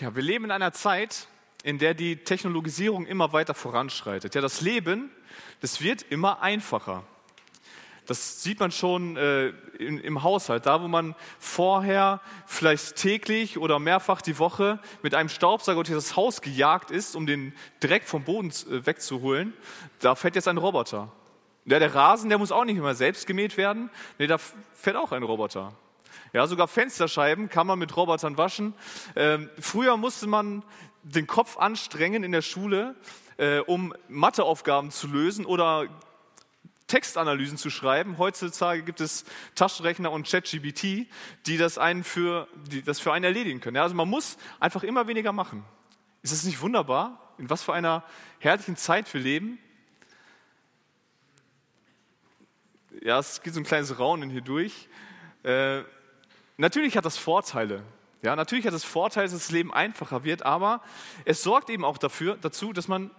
Ja, 0.00 0.16
wir 0.16 0.22
leben 0.22 0.46
in 0.46 0.50
einer 0.50 0.72
Zeit, 0.72 1.28
in 1.62 1.76
der 1.76 1.92
die 1.92 2.16
Technologisierung 2.16 3.04
immer 3.04 3.34
weiter 3.34 3.52
voranschreitet. 3.52 4.34
Ja, 4.34 4.40
das 4.40 4.62
Leben, 4.62 5.10
das 5.60 5.82
wird 5.82 6.00
immer 6.08 6.40
einfacher. 6.40 7.04
Das 8.06 8.42
sieht 8.42 8.60
man 8.60 8.72
schon 8.72 9.18
äh, 9.18 9.48
in, 9.78 9.98
im 9.98 10.22
Haushalt, 10.22 10.64
da 10.64 10.82
wo 10.82 10.88
man 10.88 11.14
vorher 11.38 12.22
vielleicht 12.46 12.96
täglich 12.96 13.58
oder 13.58 13.78
mehrfach 13.78 14.22
die 14.22 14.38
Woche 14.38 14.80
mit 15.02 15.14
einem 15.14 15.28
Staubsauger 15.28 15.82
durch 15.82 15.94
das 15.94 16.16
Haus 16.16 16.40
gejagt 16.40 16.90
ist, 16.90 17.14
um 17.14 17.26
den 17.26 17.52
Dreck 17.80 18.04
vom 18.04 18.24
Boden 18.24 18.48
äh, 18.48 18.86
wegzuholen, 18.86 19.52
da 19.98 20.14
fährt 20.14 20.34
jetzt 20.34 20.48
ein 20.48 20.56
Roboter. 20.56 21.12
Ja, 21.66 21.78
der 21.78 21.94
Rasen, 21.94 22.30
der 22.30 22.38
muss 22.38 22.52
auch 22.52 22.64
nicht 22.64 22.78
immer 22.78 22.94
selbst 22.94 23.26
gemäht 23.26 23.58
werden, 23.58 23.90
nee, 24.18 24.26
da 24.26 24.38
fährt 24.38 24.96
auch 24.96 25.12
ein 25.12 25.22
Roboter. 25.22 25.74
Ja, 26.32 26.46
sogar 26.46 26.68
Fensterscheiben 26.68 27.48
kann 27.48 27.66
man 27.66 27.78
mit 27.78 27.96
Robotern 27.96 28.36
waschen. 28.38 28.74
Ähm, 29.16 29.50
früher 29.58 29.96
musste 29.96 30.26
man 30.26 30.64
den 31.02 31.26
Kopf 31.26 31.56
anstrengen 31.56 32.24
in 32.24 32.32
der 32.32 32.42
Schule, 32.42 32.96
äh, 33.36 33.58
um 33.60 33.94
Matheaufgaben 34.08 34.90
zu 34.90 35.06
lösen 35.06 35.46
oder 35.46 35.88
Textanalysen 36.90 37.56
zu 37.56 37.70
schreiben. 37.70 38.18
Heutzutage 38.18 38.82
gibt 38.82 39.00
es 39.00 39.24
Taschenrechner 39.54 40.10
und 40.10 40.28
ChatGBT, 40.28 41.06
die 41.46 41.56
das 41.56 41.78
für, 42.02 42.48
die 42.70 42.82
das 42.82 42.98
für 42.98 43.12
einen 43.12 43.24
erledigen 43.24 43.60
können. 43.60 43.76
Ja, 43.76 43.84
also 43.84 43.94
man 43.94 44.08
muss 44.08 44.36
einfach 44.58 44.82
immer 44.82 45.06
weniger 45.06 45.32
machen. 45.32 45.64
Ist 46.22 46.32
das 46.32 46.44
nicht 46.44 46.60
wunderbar? 46.60 47.34
In 47.38 47.48
was 47.48 47.62
für 47.62 47.72
einer 47.72 48.04
herrlichen 48.40 48.76
Zeit 48.76 49.12
wir 49.14 49.20
leben? 49.20 49.58
Ja, 53.02 53.18
es 53.18 53.40
geht 53.40 53.54
so 53.54 53.60
ein 53.60 53.64
kleines 53.64 53.98
Raunen 53.98 54.28
hier 54.28 54.42
durch. 54.42 54.88
Äh, 55.44 55.82
Natürlich 56.60 56.94
hat 56.98 57.06
das 57.06 57.16
Vorteile. 57.16 57.82
Ja, 58.20 58.36
natürlich 58.36 58.66
hat 58.66 58.74
es 58.74 58.84
Vorteile, 58.84 59.24
dass 59.24 59.32
das 59.32 59.50
Leben 59.50 59.72
einfacher 59.72 60.24
wird, 60.24 60.42
aber 60.42 60.82
es 61.24 61.42
sorgt 61.42 61.70
eben 61.70 61.86
auch 61.86 61.96
dafür, 61.96 62.36
dazu, 62.38 62.74
dass 62.74 62.86
man 62.86 63.10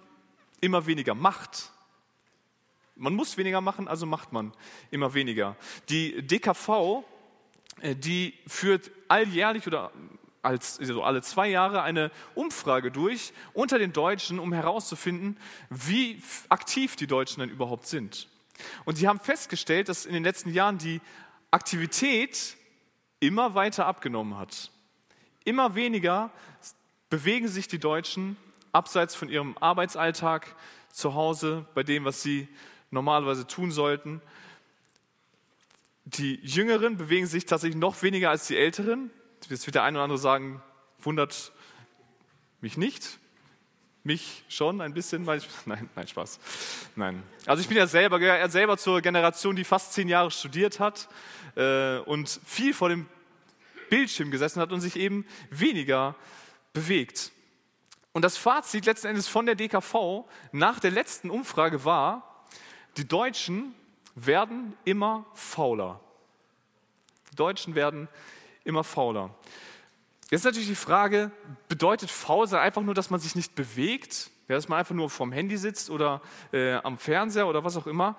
immer 0.60 0.86
weniger 0.86 1.16
macht. 1.16 1.72
Man 2.96 3.16
muss 3.16 3.38
weniger 3.38 3.60
machen, 3.60 3.88
also 3.88 4.06
macht 4.06 4.32
man 4.32 4.54
immer 4.92 5.16
weniger. 5.16 5.56
Die 5.90 6.22
DKV, 6.22 7.04
äh, 7.80 7.96
die 7.96 8.36
führt 8.46 8.92
alljährlich 9.08 9.66
oder 9.66 9.92
als, 10.44 10.80
also 10.80 11.02
alle 11.02 11.24
zwei 11.24 11.50
Jahre 11.50 11.82
eine 11.82 12.12
Umfrage 12.36 12.92
durch 12.92 13.34
unter 13.54 13.80
den 13.80 13.92
Deutschen, 13.92 14.38
um 14.38 14.54
herauszufinden, 14.54 15.36
wie 15.72 16.22
aktiv 16.50 16.96
die 16.96 17.08
Deutschen 17.08 17.40
denn 17.40 17.50
überhaupt 17.50 17.88
sind. 17.88 18.28
Und 18.86 18.98
sie 18.98 19.08
haben 19.08 19.20
festgestellt, 19.20 19.90
dass 19.90 20.06
in 20.06 20.14
den 20.14 20.24
letzten 20.24 20.54
Jahren 20.54 20.78
die 20.78 21.02
Aktivität 21.50 22.56
immer 23.22 23.56
weiter 23.56 23.86
abgenommen 23.86 24.38
hat. 24.38 24.72
Immer 25.46 25.76
weniger 25.76 26.32
bewegen 27.10 27.48
sich 27.48 27.70
die 27.70 27.80
Deutschen 27.80 28.36
abseits 28.74 29.16
von 29.16 29.30
ihrem 29.30 29.58
Arbeitsalltag 29.60 30.56
zu 30.92 31.14
Hause, 31.14 31.66
bei 31.74 31.84
dem, 31.84 32.04
was 32.04 32.22
sie 32.22 32.50
normalerweise 32.90 33.48
tun 33.48 33.72
sollten. 33.72 34.22
Die 36.04 36.36
Jüngeren 36.44 36.98
bewegen 36.98 37.28
sich 37.28 37.46
tatsächlich 37.46 37.80
noch 37.80 38.02
weniger 38.02 38.30
als 38.30 38.48
die 38.48 38.58
Älteren. 38.58 39.12
Jetzt 39.50 39.66
wird 39.66 39.76
der 39.76 39.84
eine 39.84 39.98
oder 39.98 40.04
andere 40.04 40.20
sagen, 40.20 40.62
wundert 41.00 41.54
mich 42.60 42.76
nicht. 42.76 43.20
Mich 44.04 44.44
schon 44.50 44.82
ein 44.82 44.94
bisschen, 44.94 45.26
weil 45.26 45.40
ich, 45.40 45.48
nein, 45.66 45.90
nein, 45.96 46.08
Spaß. 46.08 46.40
Nein. 46.96 47.24
Also 47.46 47.62
ich 47.62 47.68
bin 47.68 47.78
ja 47.78 47.88
selber, 47.88 48.20
gehöre 48.20 48.50
selber 48.50 48.78
zur 48.78 49.02
Generation, 49.02 49.56
die 49.56 49.64
fast 49.64 49.94
zehn 49.94 50.08
Jahre 50.08 50.32
studiert 50.32 50.80
hat 50.80 51.08
äh, 51.56 51.98
und 52.00 52.40
viel 52.46 52.74
vor 52.74 52.90
dem 52.90 53.08
Bildschirm 53.90 54.32
gesessen 54.32 54.62
hat 54.62 54.72
und 54.72 54.82
sich 54.82 54.96
eben 54.96 55.26
weniger 55.50 56.16
bewegt. 56.74 57.32
Und 58.14 58.24
das 58.24 58.38
Fazit 58.38 58.86
letzten 58.86 59.08
Endes 59.08 59.28
von 59.28 59.46
der 59.46 59.56
DKV 59.56 60.26
nach 60.52 60.80
der 60.80 60.92
letzten 60.92 61.30
Umfrage 61.30 61.86
war, 61.86 62.46
die 62.98 63.08
Deutschen 63.08 63.74
werden 64.16 64.76
immer 64.84 65.26
fauler. 65.34 66.00
Die 67.32 67.36
Deutschen 67.36 67.76
werden 67.76 68.10
immer 68.64 68.84
fauler. 68.84 69.34
Jetzt 70.32 70.46
natürlich 70.46 70.70
die 70.70 70.76
Frage, 70.76 71.30
bedeutet 71.68 72.10
faul 72.10 72.48
sein 72.48 72.62
einfach 72.62 72.82
nur, 72.82 72.94
dass 72.94 73.10
man 73.10 73.20
sich 73.20 73.36
nicht 73.36 73.54
bewegt, 73.54 74.32
ja, 74.48 74.56
dass 74.56 74.70
man 74.70 74.80
einfach 74.80 74.96
nur 74.96 75.10
vorm 75.10 75.34
Handy 75.34 75.58
sitzt 75.58 75.90
oder 75.90 76.22
äh, 76.54 76.76
am 76.76 76.98
Fernseher 76.98 77.48
oder 77.48 77.66
was 77.66 77.76
auch 77.76 77.86
immer? 77.86 78.16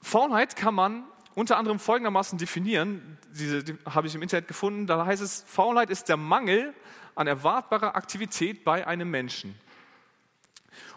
Faulheit 0.00 0.56
kann 0.56 0.74
man 0.74 1.04
unter 1.34 1.58
anderem 1.58 1.78
folgendermaßen 1.78 2.38
definieren, 2.38 3.18
diese 3.30 3.62
die 3.62 3.76
habe 3.84 4.06
ich 4.06 4.14
im 4.14 4.22
Internet 4.22 4.48
gefunden, 4.48 4.86
da 4.86 5.04
heißt 5.04 5.20
es, 5.20 5.44
Faulheit 5.46 5.90
ist 5.90 6.08
der 6.08 6.16
Mangel 6.16 6.72
an 7.14 7.26
erwartbarer 7.26 7.94
Aktivität 7.94 8.64
bei 8.64 8.86
einem 8.86 9.10
Menschen. 9.10 9.54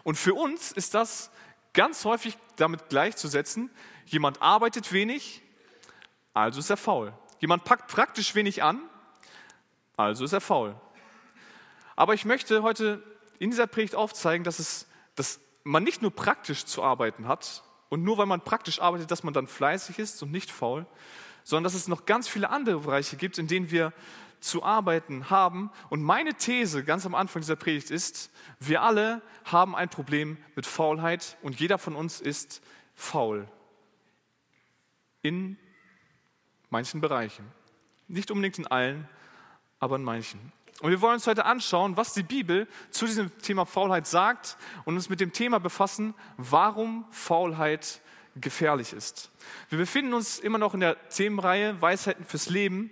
Und 0.02 0.16
für 0.16 0.32
uns 0.32 0.72
ist 0.72 0.94
das 0.94 1.30
ganz 1.74 2.06
häufig 2.06 2.38
damit 2.56 2.88
gleichzusetzen, 2.88 3.68
jemand 4.06 4.40
arbeitet 4.40 4.94
wenig, 4.94 5.42
also 6.32 6.60
ist 6.60 6.70
er 6.70 6.78
faul. 6.78 7.12
Jemand 7.38 7.64
packt 7.64 7.90
praktisch 7.90 8.34
wenig 8.34 8.62
an, 8.62 8.80
also 10.06 10.24
ist 10.24 10.32
er 10.32 10.40
faul. 10.40 10.74
Aber 11.96 12.14
ich 12.14 12.24
möchte 12.24 12.62
heute 12.62 13.02
in 13.38 13.50
dieser 13.50 13.66
Predigt 13.66 13.94
aufzeigen, 13.94 14.44
dass, 14.44 14.58
es, 14.58 14.86
dass 15.14 15.40
man 15.64 15.82
nicht 15.82 16.02
nur 16.02 16.14
praktisch 16.14 16.64
zu 16.64 16.82
arbeiten 16.82 17.28
hat, 17.28 17.62
und 17.90 18.04
nur 18.04 18.16
weil 18.16 18.26
man 18.26 18.40
praktisch 18.40 18.80
arbeitet, 18.80 19.10
dass 19.10 19.24
man 19.24 19.34
dann 19.34 19.46
fleißig 19.46 19.98
ist 19.98 20.22
und 20.22 20.30
nicht 20.30 20.50
faul, 20.50 20.86
sondern 21.42 21.64
dass 21.64 21.74
es 21.74 21.88
noch 21.88 22.06
ganz 22.06 22.28
viele 22.28 22.48
andere 22.48 22.80
Bereiche 22.80 23.16
gibt, 23.16 23.36
in 23.36 23.48
denen 23.48 23.70
wir 23.70 23.92
zu 24.38 24.62
arbeiten 24.62 25.28
haben. 25.28 25.70
Und 25.90 26.00
meine 26.00 26.34
These 26.34 26.84
ganz 26.84 27.04
am 27.04 27.14
Anfang 27.14 27.42
dieser 27.42 27.56
Predigt 27.56 27.90
ist, 27.90 28.30
wir 28.60 28.82
alle 28.82 29.20
haben 29.44 29.74
ein 29.74 29.88
Problem 29.90 30.38
mit 30.54 30.66
Faulheit 30.66 31.36
und 31.42 31.58
jeder 31.60 31.78
von 31.78 31.96
uns 31.96 32.20
ist 32.20 32.62
faul. 32.94 33.48
In 35.22 35.58
manchen 36.70 37.00
Bereichen. 37.00 37.44
Nicht 38.06 38.30
unbedingt 38.30 38.58
in 38.58 38.66
allen, 38.68 39.08
aber 39.80 39.96
in 39.96 40.04
manchen. 40.04 40.52
Und 40.80 40.90
wir 40.90 41.00
wollen 41.02 41.14
uns 41.14 41.26
heute 41.26 41.44
anschauen, 41.44 41.96
was 41.96 42.14
die 42.14 42.22
Bibel 42.22 42.66
zu 42.90 43.06
diesem 43.06 43.36
Thema 43.38 43.66
Faulheit 43.66 44.06
sagt 44.06 44.56
und 44.84 44.94
uns 44.94 45.10
mit 45.10 45.20
dem 45.20 45.32
Thema 45.32 45.58
befassen, 45.60 46.14
warum 46.38 47.04
Faulheit 47.10 48.00
gefährlich 48.36 48.92
ist. 48.92 49.30
Wir 49.68 49.78
befinden 49.78 50.14
uns 50.14 50.38
immer 50.38 50.58
noch 50.58 50.72
in 50.72 50.80
der 50.80 50.96
Themenreihe 51.08 51.80
Weisheiten 51.82 52.24
fürs 52.24 52.48
Leben 52.48 52.90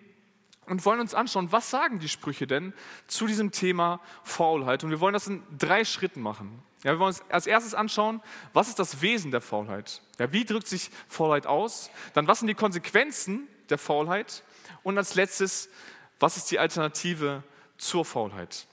und 0.66 0.84
wollen 0.84 1.00
uns 1.00 1.14
anschauen, 1.14 1.50
was 1.50 1.70
sagen 1.70 1.98
die 1.98 2.08
Sprüche 2.08 2.46
denn 2.46 2.74
zu 3.06 3.26
diesem 3.26 3.52
Thema 3.52 4.00
Faulheit. 4.22 4.84
Und 4.84 4.90
wir 4.90 5.00
wollen 5.00 5.14
das 5.14 5.26
in 5.26 5.42
drei 5.56 5.84
Schritten 5.84 6.20
machen. 6.20 6.62
Ja, 6.84 6.92
wir 6.92 6.98
wollen 6.98 7.08
uns 7.08 7.22
als 7.30 7.46
erstes 7.46 7.74
anschauen, 7.74 8.20
was 8.52 8.68
ist 8.68 8.78
das 8.78 9.00
Wesen 9.00 9.30
der 9.30 9.40
Faulheit? 9.40 10.02
Ja, 10.18 10.32
wie 10.32 10.44
drückt 10.44 10.68
sich 10.68 10.90
Faulheit 11.08 11.46
aus? 11.46 11.90
Dann, 12.12 12.28
was 12.28 12.40
sind 12.40 12.48
die 12.48 12.54
Konsequenzen 12.54 13.48
der 13.70 13.78
Faulheit? 13.78 14.44
Und 14.82 14.98
als 14.98 15.14
letztes, 15.14 15.70
was 16.18 16.36
ist 16.36 16.50
die 16.50 16.58
Alternative 16.58 17.42
zur 17.76 18.04
Faulheit. 18.04 18.66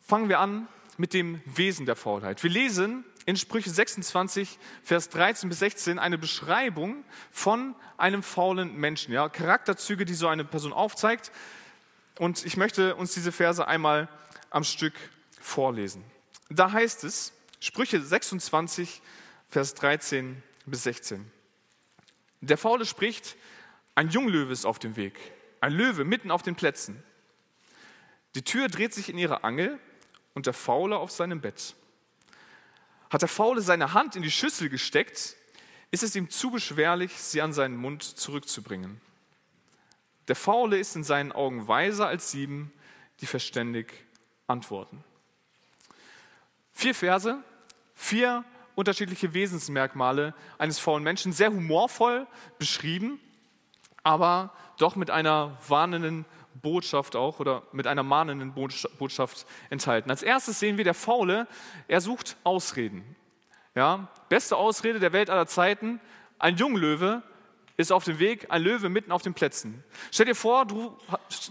Fangen 0.00 0.28
wir 0.28 0.40
an 0.40 0.68
mit 0.96 1.14
dem 1.14 1.40
Wesen 1.46 1.86
der 1.86 1.96
Faulheit. 1.96 2.42
Wir 2.42 2.50
lesen 2.50 3.04
in 3.24 3.36
Sprüche 3.36 3.70
26, 3.70 4.58
Vers 4.82 5.08
13 5.08 5.48
bis 5.48 5.60
16 5.60 5.98
eine 5.98 6.18
Beschreibung 6.18 7.04
von 7.30 7.74
einem 7.96 8.22
faulen 8.22 8.76
Menschen. 8.76 9.12
Ja, 9.12 9.28
Charakterzüge, 9.28 10.04
die 10.04 10.14
so 10.14 10.28
eine 10.28 10.44
Person 10.44 10.72
aufzeigt. 10.72 11.32
Und 12.18 12.44
ich 12.44 12.56
möchte 12.56 12.94
uns 12.96 13.14
diese 13.14 13.32
Verse 13.32 13.66
einmal 13.66 14.08
am 14.50 14.64
Stück 14.64 14.94
vorlesen. 15.40 16.04
Da 16.50 16.72
heißt 16.72 17.04
es, 17.04 17.32
Sprüche 17.60 18.00
26, 18.00 19.00
Vers 19.48 19.74
13 19.74 20.42
bis 20.66 20.82
16. 20.82 21.30
Der 22.42 22.58
Faule 22.58 22.84
spricht, 22.84 23.36
ein 23.94 24.08
Junglöwe 24.08 24.52
ist 24.52 24.64
auf 24.64 24.80
dem 24.80 24.96
Weg, 24.96 25.18
ein 25.60 25.72
Löwe 25.72 26.04
mitten 26.04 26.30
auf 26.30 26.42
den 26.42 26.56
Plätzen. 26.56 27.02
Die 28.34 28.42
Tür 28.42 28.68
dreht 28.68 28.92
sich 28.92 29.08
in 29.08 29.16
ihre 29.16 29.44
Angel 29.44 29.78
und 30.34 30.46
der 30.46 30.52
Faule 30.52 30.96
auf 30.96 31.12
seinem 31.12 31.40
Bett. 31.40 31.76
Hat 33.10 33.22
der 33.22 33.28
Faule 33.28 33.60
seine 33.60 33.94
Hand 33.94 34.16
in 34.16 34.22
die 34.22 34.30
Schüssel 34.30 34.68
gesteckt, 34.68 35.36
ist 35.92 36.02
es 36.02 36.16
ihm 36.16 36.30
zu 36.30 36.50
beschwerlich, 36.50 37.12
sie 37.16 37.42
an 37.42 37.52
seinen 37.52 37.76
Mund 37.76 38.02
zurückzubringen. 38.02 39.00
Der 40.26 40.36
Faule 40.36 40.78
ist 40.78 40.96
in 40.96 41.04
seinen 41.04 41.30
Augen 41.30 41.68
weiser 41.68 42.08
als 42.08 42.30
sieben, 42.30 42.72
die 43.20 43.26
verständig 43.26 43.92
antworten. 44.48 45.04
Vier 46.72 46.94
Verse, 46.94 47.44
vier 47.94 48.44
unterschiedliche 48.74 49.34
Wesensmerkmale 49.34 50.34
eines 50.58 50.78
faulen 50.78 51.04
Menschen, 51.04 51.32
sehr 51.32 51.50
humorvoll 51.50 52.26
beschrieben 52.58 53.20
aber 54.02 54.52
doch 54.78 54.96
mit 54.96 55.10
einer 55.10 55.56
warnenden 55.68 56.24
Botschaft 56.54 57.16
auch 57.16 57.40
oder 57.40 57.62
mit 57.72 57.86
einer 57.86 58.02
mahnenden 58.02 58.52
Botschaft 58.52 59.46
enthalten. 59.70 60.10
Als 60.10 60.22
erstes 60.22 60.60
sehen 60.60 60.76
wir 60.76 60.84
der 60.84 60.94
Faule, 60.94 61.46
er 61.88 62.00
sucht 62.00 62.36
Ausreden. 62.44 63.16
Ja, 63.74 64.08
beste 64.28 64.56
Ausrede 64.56 65.00
der 65.00 65.12
Welt 65.12 65.30
aller 65.30 65.46
Zeiten, 65.46 66.00
ein 66.38 66.56
Junglöwe 66.56 67.22
ist 67.78 67.90
auf 67.90 68.04
dem 68.04 68.18
Weg, 68.18 68.50
ein 68.50 68.62
Löwe 68.62 68.90
mitten 68.90 69.12
auf 69.12 69.22
den 69.22 69.32
Plätzen. 69.32 69.82
Stell 70.10 70.26
dir 70.26 70.34
vor, 70.34 70.66
du 70.66 70.96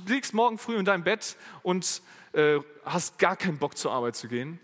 liegst 0.05 0.33
morgen 0.33 0.59
früh 0.59 0.75
in 0.75 0.85
deinem 0.85 1.03
Bett 1.03 1.35
und 1.63 2.01
äh, 2.33 2.59
hast 2.85 3.17
gar 3.17 3.35
keinen 3.35 3.57
Bock 3.57 3.75
zur 3.75 3.91
Arbeit 3.91 4.15
zu 4.15 4.27
gehen. 4.27 4.59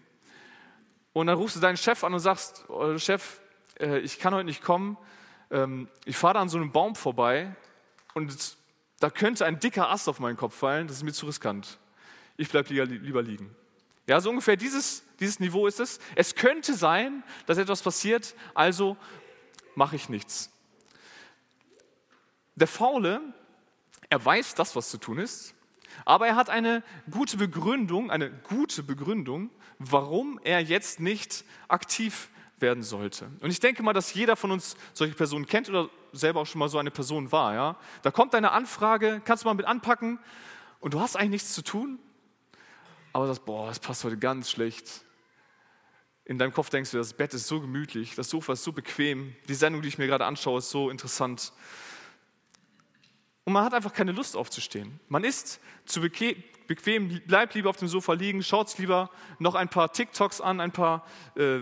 Und 1.17 1.25
dann 1.25 1.37
rufst 1.37 1.55
du 1.55 1.59
deinen 1.59 1.77
Chef 1.77 2.03
an 2.03 2.13
und 2.13 2.19
sagst, 2.19 2.65
oh, 2.67 2.95
Chef, 2.99 3.39
äh, 3.79 3.97
ich 4.01 4.19
kann 4.19 4.35
heute 4.35 4.45
nicht 4.45 4.61
kommen. 4.61 4.97
Ähm, 5.49 5.87
ich 6.05 6.15
fahre 6.15 6.35
da 6.35 6.41
an 6.41 6.47
so 6.47 6.59
einem 6.59 6.71
Baum 6.71 6.93
vorbei 6.93 7.55
und 8.13 8.55
da 8.99 9.09
könnte 9.09 9.43
ein 9.43 9.59
dicker 9.59 9.89
Ast 9.89 10.07
auf 10.09 10.19
meinen 10.19 10.37
Kopf 10.37 10.53
fallen, 10.53 10.85
das 10.85 10.97
ist 10.97 11.03
mir 11.03 11.13
zu 11.13 11.25
riskant. 11.25 11.79
Ich 12.37 12.49
bleibe 12.49 12.71
lieber, 12.71 12.85
lieber 12.85 13.23
liegen. 13.23 13.55
Ja, 14.05 14.21
so 14.21 14.29
ungefähr 14.29 14.57
dieses, 14.57 15.01
dieses 15.19 15.39
Niveau 15.39 15.65
ist 15.65 15.79
es. 15.79 15.97
Es 16.13 16.35
könnte 16.35 16.75
sein, 16.75 17.23
dass 17.47 17.57
etwas 17.57 17.81
passiert, 17.81 18.35
also 18.53 18.95
mache 19.73 19.95
ich 19.95 20.09
nichts. 20.09 20.51
Der 22.53 22.67
Faule, 22.67 23.21
er 24.07 24.23
weiß 24.23 24.53
das, 24.53 24.75
was 24.75 24.91
zu 24.91 24.99
tun 24.99 25.17
ist, 25.17 25.55
aber 26.05 26.27
er 26.27 26.35
hat 26.35 26.49
eine 26.49 26.83
gute 27.09 27.37
Begründung, 27.37 28.11
eine 28.11 28.29
gute 28.29 28.83
Begründung, 28.83 29.49
warum 29.79 30.39
er 30.43 30.61
jetzt 30.61 30.99
nicht 30.99 31.45
aktiv 31.67 32.29
werden 32.59 32.83
sollte. 32.83 33.29
Und 33.41 33.51
ich 33.51 33.59
denke 33.59 33.83
mal, 33.83 33.93
dass 33.93 34.13
jeder 34.13 34.35
von 34.35 34.51
uns 34.51 34.75
solche 34.93 35.13
Personen 35.13 35.45
kennt 35.45 35.69
oder 35.69 35.89
selber 36.11 36.41
auch 36.41 36.45
schon 36.45 36.59
mal 36.59 36.69
so 36.69 36.77
eine 36.77 36.91
Person 36.91 37.31
war. 37.31 37.53
Ja? 37.53 37.77
Da 38.01 38.11
kommt 38.11 38.33
eine 38.33 38.51
Anfrage, 38.51 39.21
kannst 39.23 39.43
du 39.43 39.47
mal 39.47 39.53
mit 39.53 39.65
anpacken 39.65 40.19
und 40.79 40.93
du 40.93 40.99
hast 40.99 41.15
eigentlich 41.15 41.31
nichts 41.31 41.53
zu 41.53 41.61
tun, 41.61 41.99
aber 43.13 43.27
sagst, 43.27 43.45
boah, 43.45 43.67
das 43.67 43.79
passt 43.79 44.03
heute 44.03 44.17
ganz 44.17 44.49
schlecht. 44.49 45.03
In 46.25 46.37
deinem 46.37 46.53
Kopf 46.53 46.69
denkst 46.69 46.91
du, 46.91 46.97
das 46.97 47.13
Bett 47.13 47.33
ist 47.33 47.47
so 47.47 47.61
gemütlich, 47.61 48.15
das 48.15 48.29
Sofa 48.29 48.53
ist 48.53 48.63
so 48.63 48.73
bequem, 48.73 49.35
die 49.47 49.53
Sendung, 49.53 49.81
die 49.81 49.87
ich 49.87 49.97
mir 49.97 50.07
gerade 50.07 50.25
anschaue, 50.25 50.59
ist 50.59 50.69
so 50.69 50.89
interessant. 50.89 51.53
Und 53.47 53.53
man 53.53 53.63
hat 53.63 53.73
einfach 53.73 53.93
keine 53.93 54.11
Lust 54.11 54.35
aufzustehen. 54.35 54.99
Man 55.07 55.23
ist 55.23 55.61
zu 55.85 56.01
bequem, 56.01 57.21
bleibt 57.27 57.53
lieber 57.53 57.69
auf 57.69 57.77
dem 57.77 57.87
Sofa 57.87 58.11
liegen, 58.11 58.43
schaut 58.43 58.67
sich 58.67 58.79
lieber 58.79 59.09
noch 59.39 59.55
ein 59.55 59.69
paar 59.69 59.93
TikToks 59.93 60.41
an, 60.41 60.59
ein 60.59 60.73
paar 60.73 61.07
äh, 61.37 61.59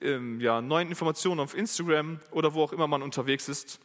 äh, 0.00 0.38
ja, 0.38 0.62
neuen 0.62 0.88
Informationen 0.88 1.40
auf 1.40 1.54
Instagram 1.54 2.20
oder 2.30 2.54
wo 2.54 2.62
auch 2.62 2.72
immer 2.72 2.86
man 2.86 3.02
unterwegs 3.02 3.46
ist. 3.50 3.78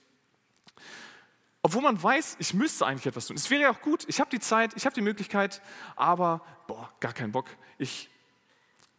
Obwohl 1.61 1.81
man 1.81 2.01
weiß, 2.01 2.37
ich 2.39 2.53
müsste 2.53 2.85
eigentlich 2.85 3.07
etwas 3.07 3.27
tun. 3.27 3.35
Es 3.35 3.49
wäre 3.49 3.63
ja 3.63 3.71
auch 3.71 3.81
gut, 3.81 4.05
ich 4.07 4.21
habe 4.21 4.29
die 4.29 4.39
Zeit, 4.39 4.71
ich 4.77 4.85
habe 4.85 4.95
die 4.95 5.01
Möglichkeit, 5.01 5.61
aber 5.97 6.39
boah, 6.67 6.93
gar 7.01 7.11
keinen 7.11 7.33
Bock. 7.33 7.47
Ich 7.77 8.09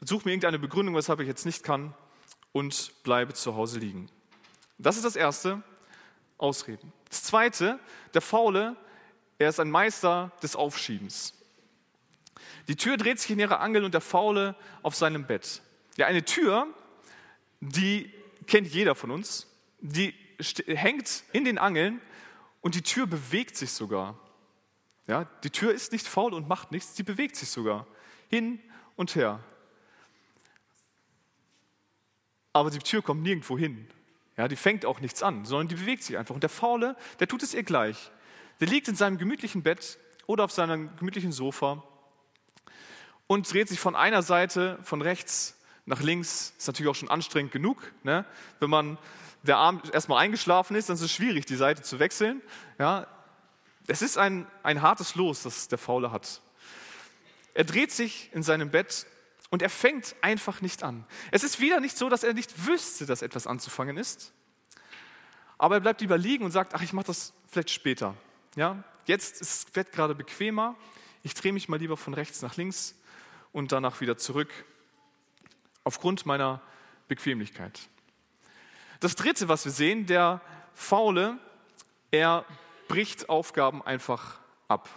suche 0.02 0.26
mir 0.26 0.32
irgendeine 0.32 0.58
Begründung, 0.58 0.94
weshalb 0.94 1.20
ich 1.20 1.28
jetzt 1.28 1.46
nicht 1.46 1.64
kann 1.64 1.94
und 2.52 2.92
bleibe 3.04 3.32
zu 3.32 3.56
Hause 3.56 3.78
liegen. 3.78 4.10
Das 4.76 4.96
ist 4.96 5.06
das 5.06 5.16
Erste. 5.16 5.62
Ausreden. 6.36 6.92
Das 7.14 7.22
zweite, 7.22 7.78
der 8.12 8.20
Faule, 8.20 8.74
er 9.38 9.48
ist 9.48 9.60
ein 9.60 9.70
Meister 9.70 10.32
des 10.42 10.56
Aufschiebens. 10.56 11.32
Die 12.66 12.74
Tür 12.74 12.96
dreht 12.96 13.20
sich 13.20 13.30
in 13.30 13.38
ihrer 13.38 13.60
Angel 13.60 13.84
und 13.84 13.94
der 13.94 14.00
Faule 14.00 14.56
auf 14.82 14.96
seinem 14.96 15.24
Bett. 15.24 15.62
Ja, 15.96 16.06
eine 16.06 16.24
Tür, 16.24 16.66
die 17.60 18.12
kennt 18.48 18.66
jeder 18.66 18.96
von 18.96 19.12
uns, 19.12 19.46
die 19.78 20.12
hängt 20.66 21.22
in 21.32 21.44
den 21.44 21.56
Angeln 21.56 22.00
und 22.62 22.74
die 22.74 22.82
Tür 22.82 23.06
bewegt 23.06 23.56
sich 23.56 23.70
sogar. 23.70 24.18
Ja, 25.06 25.26
die 25.44 25.50
Tür 25.50 25.72
ist 25.72 25.92
nicht 25.92 26.08
faul 26.08 26.34
und 26.34 26.48
macht 26.48 26.72
nichts, 26.72 26.94
die 26.94 27.04
bewegt 27.04 27.36
sich 27.36 27.48
sogar 27.48 27.86
hin 28.28 28.58
und 28.96 29.14
her. 29.14 29.38
Aber 32.52 32.70
die 32.70 32.80
Tür 32.80 33.02
kommt 33.02 33.22
nirgendwo 33.22 33.56
hin. 33.56 33.88
Ja, 34.36 34.48
die 34.48 34.56
fängt 34.56 34.84
auch 34.84 35.00
nichts 35.00 35.22
an, 35.22 35.44
sondern 35.44 35.68
die 35.68 35.76
bewegt 35.76 36.02
sich 36.02 36.18
einfach. 36.18 36.34
Und 36.34 36.42
der 36.42 36.50
Faule, 36.50 36.96
der 37.20 37.28
tut 37.28 37.42
es 37.42 37.54
ihr 37.54 37.62
gleich. 37.62 38.10
Der 38.60 38.68
liegt 38.68 38.88
in 38.88 38.96
seinem 38.96 39.18
gemütlichen 39.18 39.62
Bett 39.62 39.98
oder 40.26 40.44
auf 40.44 40.52
seinem 40.52 40.94
gemütlichen 40.96 41.32
Sofa 41.32 41.82
und 43.26 43.52
dreht 43.52 43.68
sich 43.68 43.80
von 43.80 43.94
einer 43.94 44.22
Seite, 44.22 44.78
von 44.82 45.02
rechts 45.02 45.58
nach 45.86 46.00
links. 46.00 46.52
Ist 46.58 46.66
natürlich 46.66 46.90
auch 46.90 46.94
schon 46.96 47.10
anstrengend 47.10 47.52
genug. 47.52 47.92
Ne? 48.02 48.24
Wenn 48.58 48.70
man 48.70 48.98
der 49.42 49.58
Abend 49.58 49.92
erstmal 49.92 50.22
eingeschlafen 50.22 50.76
ist, 50.76 50.88
dann 50.88 50.94
ist 50.94 51.02
es 51.02 51.12
schwierig, 51.12 51.46
die 51.46 51.56
Seite 51.56 51.82
zu 51.82 51.98
wechseln. 51.98 52.42
Ja? 52.78 53.06
Es 53.86 54.02
ist 54.02 54.16
ein, 54.16 54.46
ein 54.62 54.82
hartes 54.82 55.14
Los, 55.14 55.42
das 55.42 55.68
der 55.68 55.78
Faule 55.78 56.10
hat. 56.10 56.40
Er 57.52 57.64
dreht 57.64 57.92
sich 57.92 58.30
in 58.32 58.42
seinem 58.42 58.70
Bett 58.70 59.06
und 59.50 59.62
er 59.62 59.70
fängt 59.70 60.16
einfach 60.20 60.60
nicht 60.60 60.82
an. 60.82 61.06
Es 61.30 61.44
ist 61.44 61.60
wieder 61.60 61.80
nicht 61.80 61.96
so, 61.96 62.08
dass 62.08 62.24
er 62.24 62.34
nicht 62.34 62.66
wüsste, 62.66 63.06
dass 63.06 63.22
etwas 63.22 63.46
anzufangen 63.46 63.96
ist. 63.96 64.32
Aber 65.58 65.76
er 65.76 65.80
bleibt 65.80 66.00
lieber 66.00 66.18
liegen 66.18 66.44
und 66.44 66.50
sagt, 66.50 66.74
ach, 66.74 66.82
ich 66.82 66.92
mache 66.92 67.06
das 67.06 67.32
vielleicht 67.48 67.70
später. 67.70 68.14
Ja, 68.56 68.82
jetzt 69.06 69.40
ist 69.40 69.66
das 69.66 69.72
Bett 69.72 69.92
gerade 69.92 70.14
bequemer. 70.14 70.76
Ich 71.22 71.34
drehe 71.34 71.52
mich 71.52 71.68
mal 71.68 71.78
lieber 71.78 71.96
von 71.96 72.14
rechts 72.14 72.42
nach 72.42 72.56
links 72.56 72.96
und 73.52 73.72
danach 73.72 74.00
wieder 74.00 74.16
zurück. 74.16 74.50
Aufgrund 75.84 76.26
meiner 76.26 76.60
Bequemlichkeit. 77.08 77.88
Das 79.00 79.14
dritte, 79.16 79.48
was 79.48 79.64
wir 79.64 79.72
sehen, 79.72 80.06
der 80.06 80.40
Faule, 80.74 81.38
er 82.10 82.44
bricht 82.88 83.28
Aufgaben 83.28 83.82
einfach 83.82 84.40
ab. 84.68 84.88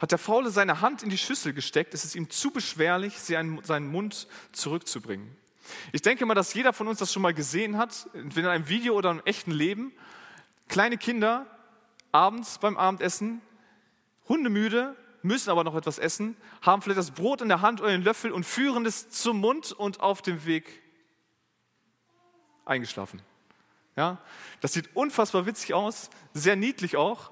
Hat 0.00 0.12
der 0.12 0.18
Faule 0.18 0.50
seine 0.50 0.80
Hand 0.80 1.02
in 1.02 1.10
die 1.10 1.18
Schüssel 1.18 1.52
gesteckt, 1.52 1.92
ist 1.92 2.04
es 2.04 2.14
ihm 2.14 2.30
zu 2.30 2.50
beschwerlich, 2.50 3.20
sie 3.20 3.36
an 3.36 3.60
seinen 3.62 3.86
Mund 3.86 4.26
zurückzubringen. 4.52 5.36
Ich 5.92 6.00
denke 6.00 6.24
mal, 6.24 6.34
dass 6.34 6.54
jeder 6.54 6.72
von 6.72 6.88
uns 6.88 6.98
das 6.98 7.12
schon 7.12 7.22
mal 7.22 7.34
gesehen 7.34 7.76
hat, 7.76 8.08
entweder 8.14 8.48
in 8.48 8.54
einem 8.54 8.68
Video 8.68 8.94
oder 8.94 9.10
im 9.10 9.20
echten 9.26 9.52
Leben. 9.52 9.92
Kleine 10.68 10.96
Kinder 10.96 11.46
abends 12.12 12.58
beim 12.58 12.78
Abendessen, 12.78 13.42
hundemüde, 14.26 14.96
müssen 15.22 15.50
aber 15.50 15.64
noch 15.64 15.74
etwas 15.74 15.98
essen, 15.98 16.34
haben 16.62 16.80
vielleicht 16.80 16.98
das 16.98 17.10
Brot 17.10 17.42
in 17.42 17.48
der 17.48 17.60
Hand 17.60 17.82
oder 17.82 17.90
den 17.90 18.02
Löffel 18.02 18.32
und 18.32 18.44
führen 18.44 18.86
es 18.86 19.10
zum 19.10 19.38
Mund 19.38 19.72
und 19.72 20.00
auf 20.00 20.22
dem 20.22 20.46
Weg 20.46 20.82
eingeschlafen. 22.64 23.20
Ja, 23.96 24.18
das 24.62 24.72
sieht 24.72 24.96
unfassbar 24.96 25.44
witzig 25.44 25.74
aus, 25.74 26.08
sehr 26.32 26.56
niedlich 26.56 26.96
auch 26.96 27.30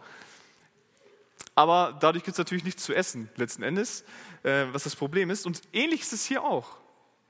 aber 1.58 1.96
dadurch 1.98 2.22
gibt 2.22 2.34
es 2.34 2.38
natürlich 2.38 2.62
nichts 2.62 2.84
zu 2.84 2.94
essen 2.94 3.28
letzten 3.34 3.64
Endes, 3.64 4.04
äh, 4.44 4.66
was 4.70 4.84
das 4.84 4.94
Problem 4.94 5.28
ist. 5.28 5.44
Und 5.44 5.60
ähnlich 5.72 6.02
ist 6.02 6.12
es 6.12 6.24
hier 6.24 6.44
auch. 6.44 6.76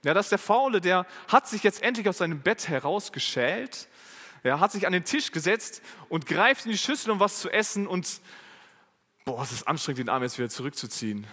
Ja, 0.05 0.13
dass 0.13 0.29
der 0.29 0.37
Faule, 0.37 0.83
der 0.83 1.07
hat 1.29 1.49
sich 1.49 1.63
jetzt 1.63 1.83
endlich 1.83 2.07
aus 2.11 2.19
seinem 2.19 2.43
Bett 2.43 2.69
herausgeschält, 2.69 3.89
er 4.43 4.61
hat 4.61 4.71
sich 4.71 4.87
an 4.87 4.93
den 4.93 5.05
Tisch 5.07 5.33
gesetzt 5.33 5.81
und 6.11 6.27
greift 6.27 6.67
in 6.67 6.73
die 6.73 6.77
Schüssel, 6.77 7.11
um 7.11 7.21
was 7.21 7.41
zu 7.41 7.49
essen 7.49 7.87
und 7.87 8.21
boah, 9.25 9.43
es 9.43 9.51
ist 9.51 9.67
anstrengend, 9.67 10.01
den 10.01 10.09
Arm 10.11 10.23
jetzt 10.23 10.37
wieder 10.37 10.51
zurückzuziehen. 10.51 11.27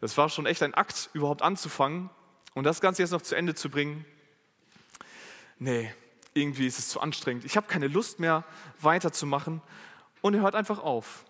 Das 0.00 0.18
war 0.18 0.28
schon 0.28 0.44
echt 0.44 0.64
ein 0.64 0.74
Akt, 0.74 1.08
überhaupt 1.12 1.42
anzufangen 1.42 2.10
und 2.54 2.64
das 2.64 2.80
Ganze 2.80 3.02
jetzt 3.02 3.12
noch 3.12 3.22
zu 3.22 3.36
Ende 3.36 3.54
zu 3.54 3.70
bringen. 3.70 4.04
Nee, 5.60 5.94
irgendwie 6.34 6.66
ist 6.66 6.80
es 6.80 6.88
zu 6.88 7.00
anstrengend. 7.00 7.44
Ich 7.44 7.56
habe 7.56 7.68
keine 7.68 7.86
Lust 7.86 8.18
mehr 8.18 8.42
weiterzumachen 8.80 9.62
und 10.20 10.34
er 10.34 10.40
hört 10.40 10.56
einfach 10.56 10.80
auf. 10.80 11.24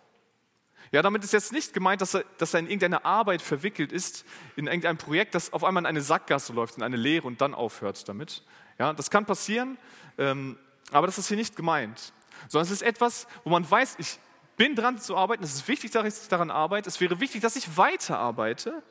Ja, 0.92 1.00
damit 1.00 1.24
ist 1.24 1.32
jetzt 1.32 1.52
nicht 1.52 1.72
gemeint, 1.72 2.02
dass 2.02 2.14
er, 2.14 2.24
dass 2.36 2.52
er 2.52 2.60
in 2.60 2.66
irgendeine 2.66 3.06
Arbeit 3.06 3.40
verwickelt 3.40 3.92
ist, 3.92 4.26
in 4.56 4.66
irgendein 4.66 4.98
Projekt, 4.98 5.34
das 5.34 5.52
auf 5.54 5.64
einmal 5.64 5.82
in 5.82 5.86
eine 5.86 6.02
Sackgasse 6.02 6.52
läuft, 6.52 6.76
in 6.76 6.82
eine 6.82 6.96
Lehre 6.96 7.26
und 7.26 7.40
dann 7.40 7.54
aufhört 7.54 8.06
damit. 8.08 8.42
Ja, 8.78 8.92
das 8.92 9.10
kann 9.10 9.24
passieren, 9.24 9.78
ähm, 10.18 10.58
aber 10.90 11.06
das 11.06 11.16
ist 11.16 11.28
hier 11.28 11.38
nicht 11.38 11.56
gemeint. 11.56 12.12
Sondern 12.48 12.66
es 12.66 12.70
ist 12.70 12.82
etwas, 12.82 13.26
wo 13.42 13.50
man 13.50 13.68
weiß, 13.68 13.96
ich 13.98 14.18
bin 14.58 14.76
dran 14.76 14.98
zu 14.98 15.16
arbeiten, 15.16 15.42
es 15.42 15.54
ist 15.54 15.66
wichtig, 15.66 15.92
dass 15.92 16.22
ich 16.22 16.28
daran 16.28 16.50
arbeite, 16.50 16.90
es 16.90 17.00
wäre 17.00 17.20
wichtig, 17.20 17.40
dass 17.40 17.56
ich 17.56 17.78
weiterarbeite, 17.78 18.82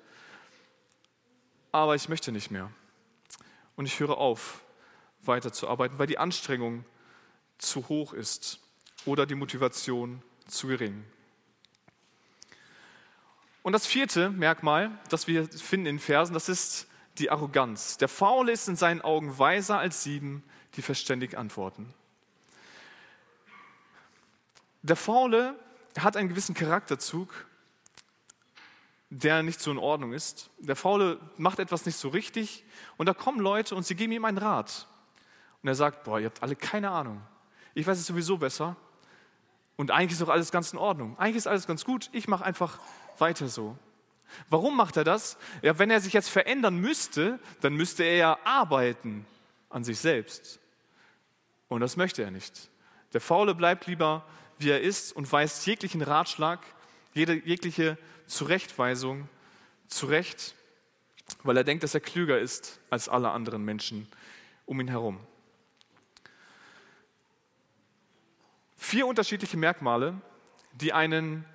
aber 1.72 1.94
ich 1.94 2.10
möchte 2.10 2.32
nicht 2.32 2.50
mehr. 2.50 2.72
Und 3.76 3.86
ich 3.86 4.00
höre 4.00 4.18
auf, 4.18 4.64
weiterzuarbeiten, 5.22 6.00
weil 6.00 6.08
die 6.08 6.18
Anstrengung 6.18 6.84
zu 7.60 7.88
hoch 7.90 8.14
ist 8.14 8.60
oder 9.06 9.28
die 9.28 9.36
Motivation 9.36 10.24
zu 10.48 10.68
gering. 10.68 11.06
Und 13.64 13.74
das 13.74 13.86
vierte 13.86 14.30
Merkmal, 14.30 14.92
das 15.10 15.28
wir 15.28 15.48
finden 15.48 15.86
in 15.86 16.00
Versen, 16.00 16.34
das 16.34 16.50
ist 16.50 16.88
die 17.18 17.30
Arroganz. 17.30 17.98
Der 17.98 18.08
Faule 18.08 18.52
ist 18.52 18.68
in 18.68 18.76
seinen 18.76 19.02
Augen 19.02 19.38
weiser 19.38 19.78
als 19.78 20.04
sieben, 20.04 20.44
die 20.76 20.82
verständig 20.82 21.38
antworten. 21.38 21.94
Der 24.82 24.96
Faule 24.96 25.56
hat 26.00 26.18
einen 26.18 26.30
gewissen 26.30 26.56
Charakterzug, 26.56 27.46
der 29.10 29.44
nicht 29.44 29.60
so 29.60 29.70
in 29.70 29.78
Ordnung 29.78 30.14
ist. 30.14 30.50
Der 30.58 30.76
Faule 30.76 31.20
macht 31.38 31.60
etwas 31.60 31.86
nicht 31.86 31.98
so 31.98 32.10
richtig 32.10 32.64
und 32.98 33.06
da 33.06 33.14
kommen 33.14 33.40
Leute 33.40 33.76
und 33.76 33.86
sie 33.86 33.96
geben 33.96 34.14
ihm 34.14 34.26
einen 34.26 34.38
Rat. 34.38 34.88
Und 35.62 35.68
er 35.68 35.76
sagt, 35.76 36.04
boah, 36.04 36.20
ihr 36.20 36.28
habt 36.28 36.42
alle 36.42 36.56
keine 36.56 36.90
Ahnung. 36.90 37.22
Ich 37.76 37.86
weiß 37.86 38.00
es 38.00 38.08
sowieso 38.08 38.38
besser. 38.38 38.76
Und 39.76 39.92
eigentlich 39.92 40.14
ist 40.14 40.22
doch 40.22 40.30
alles 40.30 40.52
ganz 40.52 40.74
in 40.74 40.80
Ordnung. 40.80 41.18
Eigentlich 41.20 41.38
ist 41.38 41.48
alles 41.48 41.68
ganz 41.68 41.86
gut. 41.86 42.10
Ich 42.14 42.28
mache 42.28 42.44
einfach 42.44 42.80
weiter 43.20 43.48
so. 43.48 43.78
Warum 44.50 44.78
macht 44.78 44.98
er 44.98 45.04
das? 45.04 45.38
Ja, 45.62 45.78
wenn 45.78 45.92
er 45.92 46.00
sich 46.00 46.14
jetzt 46.14 46.30
verändern 46.30 46.78
müsste, 46.78 47.40
dann 47.62 47.74
müsste 47.74 48.04
er 48.04 48.16
ja 48.16 48.40
arbeiten 48.44 49.26
an 49.70 49.84
sich 49.84 50.00
selbst. 50.00 50.60
Und 51.68 51.82
das 51.82 51.98
möchte 51.98 52.24
er 52.24 52.32
nicht. 52.32 52.70
Der 53.14 53.22
Faule 53.22 53.56
bleibt 53.56 53.88
lieber, 53.88 54.26
wie 54.58 54.70
er 54.70 54.82
ist 54.82 55.14
und 55.16 55.32
weist 55.32 55.66
jeglichen 55.66 56.02
Ratschlag, 56.02 56.60
jede, 57.14 57.34
jegliche 57.34 57.98
Zurechtweisung 58.26 59.28
zurecht, 59.88 60.56
weil 61.44 61.58
er 61.58 61.64
denkt, 61.64 61.84
dass 61.84 61.94
er 61.94 62.02
klüger 62.02 62.40
ist 62.40 62.80
als 62.90 63.10
alle 63.10 63.32
anderen 63.32 63.64
Menschen 63.64 64.08
um 64.66 64.80
ihn 64.80 64.88
herum. 64.88 65.20
Vier 68.78 69.06
unterschiedliche 69.08 69.58
Merkmale, 69.58 70.20
die 70.74 70.94
einen 70.94 71.46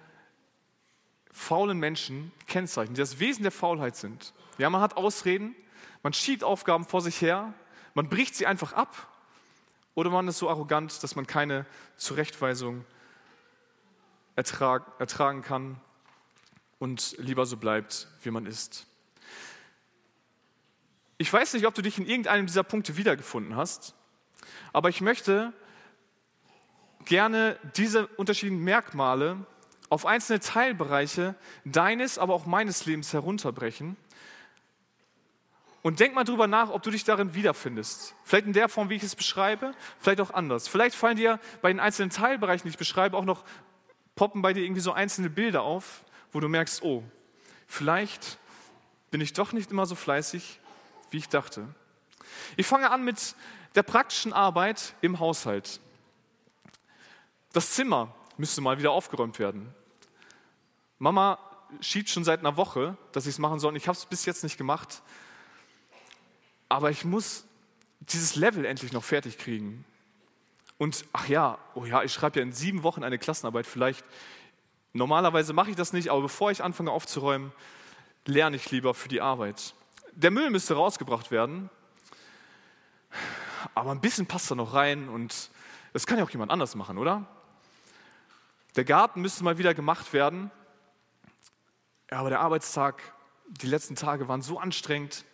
faulen 1.36 1.78
Menschen 1.78 2.32
kennzeichnen, 2.46 2.94
die 2.94 3.00
das 3.00 3.20
Wesen 3.20 3.42
der 3.42 3.52
Faulheit 3.52 3.94
sind. 3.94 4.32
Ja, 4.56 4.70
man 4.70 4.80
hat 4.80 4.96
Ausreden, 4.96 5.54
man 6.02 6.14
schiebt 6.14 6.42
Aufgaben 6.42 6.86
vor 6.86 7.02
sich 7.02 7.20
her, 7.20 7.52
man 7.92 8.08
bricht 8.08 8.34
sie 8.34 8.46
einfach 8.46 8.72
ab 8.72 9.06
oder 9.94 10.08
man 10.08 10.26
ist 10.28 10.38
so 10.38 10.48
arrogant, 10.48 11.02
dass 11.02 11.14
man 11.14 11.26
keine 11.26 11.66
Zurechtweisung 11.96 12.86
ertrag, 14.34 14.98
ertragen 14.98 15.42
kann 15.42 15.78
und 16.78 17.14
lieber 17.18 17.44
so 17.44 17.58
bleibt, 17.58 18.08
wie 18.22 18.30
man 18.30 18.46
ist. 18.46 18.86
Ich 21.18 21.30
weiß 21.30 21.52
nicht, 21.52 21.66
ob 21.66 21.74
du 21.74 21.82
dich 21.82 21.98
in 21.98 22.06
irgendeinem 22.06 22.46
dieser 22.46 22.62
Punkte 22.62 22.96
wiedergefunden 22.96 23.56
hast, 23.56 23.94
aber 24.72 24.88
ich 24.88 25.02
möchte 25.02 25.52
gerne 27.04 27.58
diese 27.76 28.06
unterschiedlichen 28.06 28.64
Merkmale 28.64 29.46
auf 29.88 30.06
einzelne 30.06 30.40
Teilbereiche 30.40 31.34
deines, 31.64 32.18
aber 32.18 32.34
auch 32.34 32.46
meines 32.46 32.86
Lebens 32.86 33.12
herunterbrechen. 33.12 33.96
Und 35.82 36.00
denk 36.00 36.14
mal 36.14 36.24
drüber 36.24 36.48
nach, 36.48 36.70
ob 36.70 36.82
du 36.82 36.90
dich 36.90 37.04
darin 37.04 37.34
wiederfindest. 37.34 38.16
Vielleicht 38.24 38.46
in 38.46 38.52
der 38.52 38.68
Form, 38.68 38.90
wie 38.90 38.96
ich 38.96 39.04
es 39.04 39.14
beschreibe, 39.14 39.72
vielleicht 40.00 40.20
auch 40.20 40.32
anders. 40.32 40.66
Vielleicht 40.66 40.96
fallen 40.96 41.16
dir 41.16 41.38
bei 41.62 41.68
den 41.68 41.78
einzelnen 41.78 42.10
Teilbereichen, 42.10 42.64
die 42.64 42.70
ich 42.70 42.78
beschreibe, 42.78 43.16
auch 43.16 43.24
noch 43.24 43.44
poppen 44.16 44.42
bei 44.42 44.52
dir 44.52 44.64
irgendwie 44.64 44.80
so 44.80 44.92
einzelne 44.92 45.30
Bilder 45.30 45.62
auf, 45.62 46.04
wo 46.32 46.40
du 46.40 46.48
merkst, 46.48 46.82
oh, 46.82 47.04
vielleicht 47.68 48.38
bin 49.12 49.20
ich 49.20 49.32
doch 49.32 49.52
nicht 49.52 49.70
immer 49.70 49.86
so 49.86 49.94
fleißig, 49.94 50.58
wie 51.10 51.18
ich 51.18 51.28
dachte. 51.28 51.68
Ich 52.56 52.66
fange 52.66 52.90
an 52.90 53.04
mit 53.04 53.36
der 53.76 53.84
praktischen 53.84 54.32
Arbeit 54.32 54.94
im 55.02 55.20
Haushalt. 55.20 55.80
Das 57.52 57.74
Zimmer 57.74 58.12
müsste 58.38 58.60
mal 58.60 58.78
wieder 58.78 58.92
aufgeräumt 58.92 59.38
werden. 59.38 59.74
Mama 60.98 61.38
schiebt 61.80 62.08
schon 62.08 62.24
seit 62.24 62.40
einer 62.40 62.56
Woche, 62.56 62.96
dass 63.12 63.26
ich 63.26 63.34
es 63.34 63.38
machen 63.38 63.58
soll. 63.58 63.70
Und 63.70 63.76
ich 63.76 63.88
habe 63.88 63.96
es 63.96 64.06
bis 64.06 64.24
jetzt 64.24 64.42
nicht 64.42 64.56
gemacht. 64.56 65.02
Aber 66.68 66.90
ich 66.90 67.04
muss 67.04 67.44
dieses 68.00 68.36
Level 68.36 68.64
endlich 68.64 68.92
noch 68.92 69.04
fertig 69.04 69.38
kriegen. 69.38 69.84
Und 70.78 71.04
ach 71.12 71.28
ja, 71.28 71.58
oh 71.74 71.84
ja, 71.84 72.02
ich 72.02 72.12
schreibe 72.12 72.38
ja 72.38 72.42
in 72.42 72.52
sieben 72.52 72.82
Wochen 72.82 73.02
eine 73.02 73.18
Klassenarbeit. 73.18 73.66
Vielleicht, 73.66 74.04
normalerweise 74.92 75.52
mache 75.52 75.70
ich 75.70 75.76
das 75.76 75.92
nicht, 75.92 76.10
aber 76.10 76.22
bevor 76.22 76.50
ich 76.50 76.62
anfange 76.62 76.90
aufzuräumen, 76.90 77.52
lerne 78.26 78.56
ich 78.56 78.70
lieber 78.70 78.94
für 78.94 79.08
die 79.08 79.20
Arbeit. 79.20 79.74
Der 80.12 80.30
Müll 80.30 80.50
müsste 80.50 80.74
rausgebracht 80.74 81.30
werden, 81.30 81.70
aber 83.74 83.90
ein 83.92 84.00
bisschen 84.00 84.26
passt 84.26 84.50
da 84.50 84.54
noch 84.54 84.74
rein 84.74 85.08
und 85.08 85.50
das 85.92 86.06
kann 86.06 86.18
ja 86.18 86.24
auch 86.24 86.30
jemand 86.30 86.50
anders 86.50 86.74
machen, 86.74 86.98
oder? 86.98 87.26
Der 88.76 88.84
Garten 88.84 89.22
müsste 89.22 89.42
mal 89.42 89.56
wieder 89.56 89.72
gemacht 89.72 90.12
werden, 90.12 90.50
aber 92.10 92.28
der 92.28 92.40
Arbeitstag, 92.40 93.02
die 93.48 93.66
letzten 93.66 93.96
Tage 93.96 94.28
waren 94.28 94.42
so 94.42 94.58
anstrengend. 94.58 95.24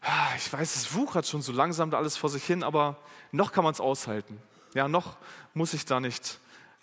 Ah, 0.00 0.28
ich 0.36 0.52
weiß, 0.52 0.76
es 0.76 0.94
wuchert 0.94 1.26
schon 1.26 1.42
so 1.42 1.50
langsam 1.50 1.90
da 1.90 1.98
alles 1.98 2.16
vor 2.16 2.30
sich 2.30 2.44
hin, 2.44 2.62
aber 2.62 2.96
noch 3.32 3.50
kann 3.50 3.64
man 3.64 3.72
es 3.72 3.80
aushalten. 3.80 4.40
Ja, 4.72 4.86
noch 4.86 5.16
muss 5.52 5.74
ich 5.74 5.84
da 5.84 5.98
nicht 5.98 6.38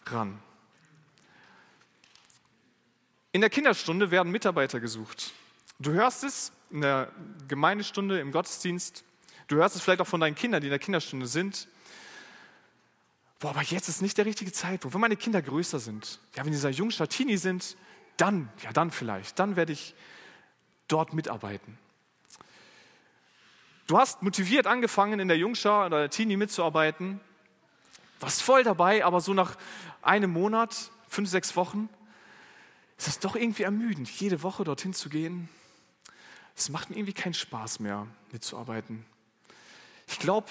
ran. 0.08 0.38
In 3.32 3.40
der 3.40 3.50
Kinderstunde 3.50 4.12
werden 4.12 4.32
Mitarbeiter 4.32 4.82
gesucht. 4.82 5.32
Du 5.80 5.92
hörst 5.92 6.26
es 6.26 6.52
in 6.70 6.82
der 6.82 7.12
Gemeindestunde, 7.48 8.20
im 8.20 8.34
Gottesdienst. 8.34 9.06
Du 9.48 9.56
hörst 9.56 9.76
es 9.78 9.82
vielleicht 9.82 10.02
auch 10.02 10.08
von 10.08 10.20
deinen 10.20 10.36
Kindern, 10.36 10.60
die 10.60 10.68
in 10.68 10.72
der 10.72 10.80
Kinderstunde 10.80 11.28
sind. 11.28 11.70
Boah, 13.40 13.50
aber 13.50 13.64
jetzt 13.64 13.90
ist 13.90 14.02
nicht 14.02 14.18
der 14.18 14.26
richtige 14.26 14.52
Zeitpunkt. 14.52 14.94
Wenn 14.94 15.02
meine 15.02 15.18
Kinder 15.18 15.42
größer 15.42 15.80
sind, 15.80 16.20
ja, 16.36 16.46
wenn 16.46 16.52
dieser 16.52 16.70
Jungstatini 16.70 17.38
sind, 17.38 17.76
dann, 18.18 18.50
ja, 18.64 18.72
dann 18.72 18.92
vielleicht, 18.92 19.40
dann 19.40 19.56
werde 19.56 19.74
ich 19.74 19.94
dort 20.88 21.14
mitarbeiten. 21.14 21.78
Du 23.88 23.98
hast 23.98 24.24
motiviert 24.24 24.68
angefangen, 24.68 25.20
in 25.20 25.28
der 25.28 25.38
Jungschar 25.38 25.88
oder 25.88 26.00
der 26.00 26.10
Teenie 26.10 26.38
mitzuarbeiten, 26.38 27.20
warst 28.20 28.42
voll 28.42 28.64
dabei, 28.64 29.06
aber 29.06 29.22
so 29.22 29.34
nach 29.34 29.58
einem 30.02 30.32
Monat, 30.32 30.92
fünf, 31.08 31.30
sechs 31.30 31.56
Wochen, 31.56 31.90
ist 32.98 33.08
das 33.08 33.20
doch 33.20 33.36
irgendwie 33.36 33.64
ermüdend, 33.64 34.10
jede 34.10 34.42
Woche 34.42 34.64
dorthin 34.64 34.94
zu 34.94 35.10
gehen. 35.10 35.50
Es 36.56 36.70
macht 36.70 36.90
mir 36.90 36.96
irgendwie 36.96 37.14
keinen 37.14 37.34
Spaß 37.34 37.80
mehr, 37.82 38.08
mitzuarbeiten. 38.32 39.06
Ich 40.08 40.20
glaube, 40.20 40.48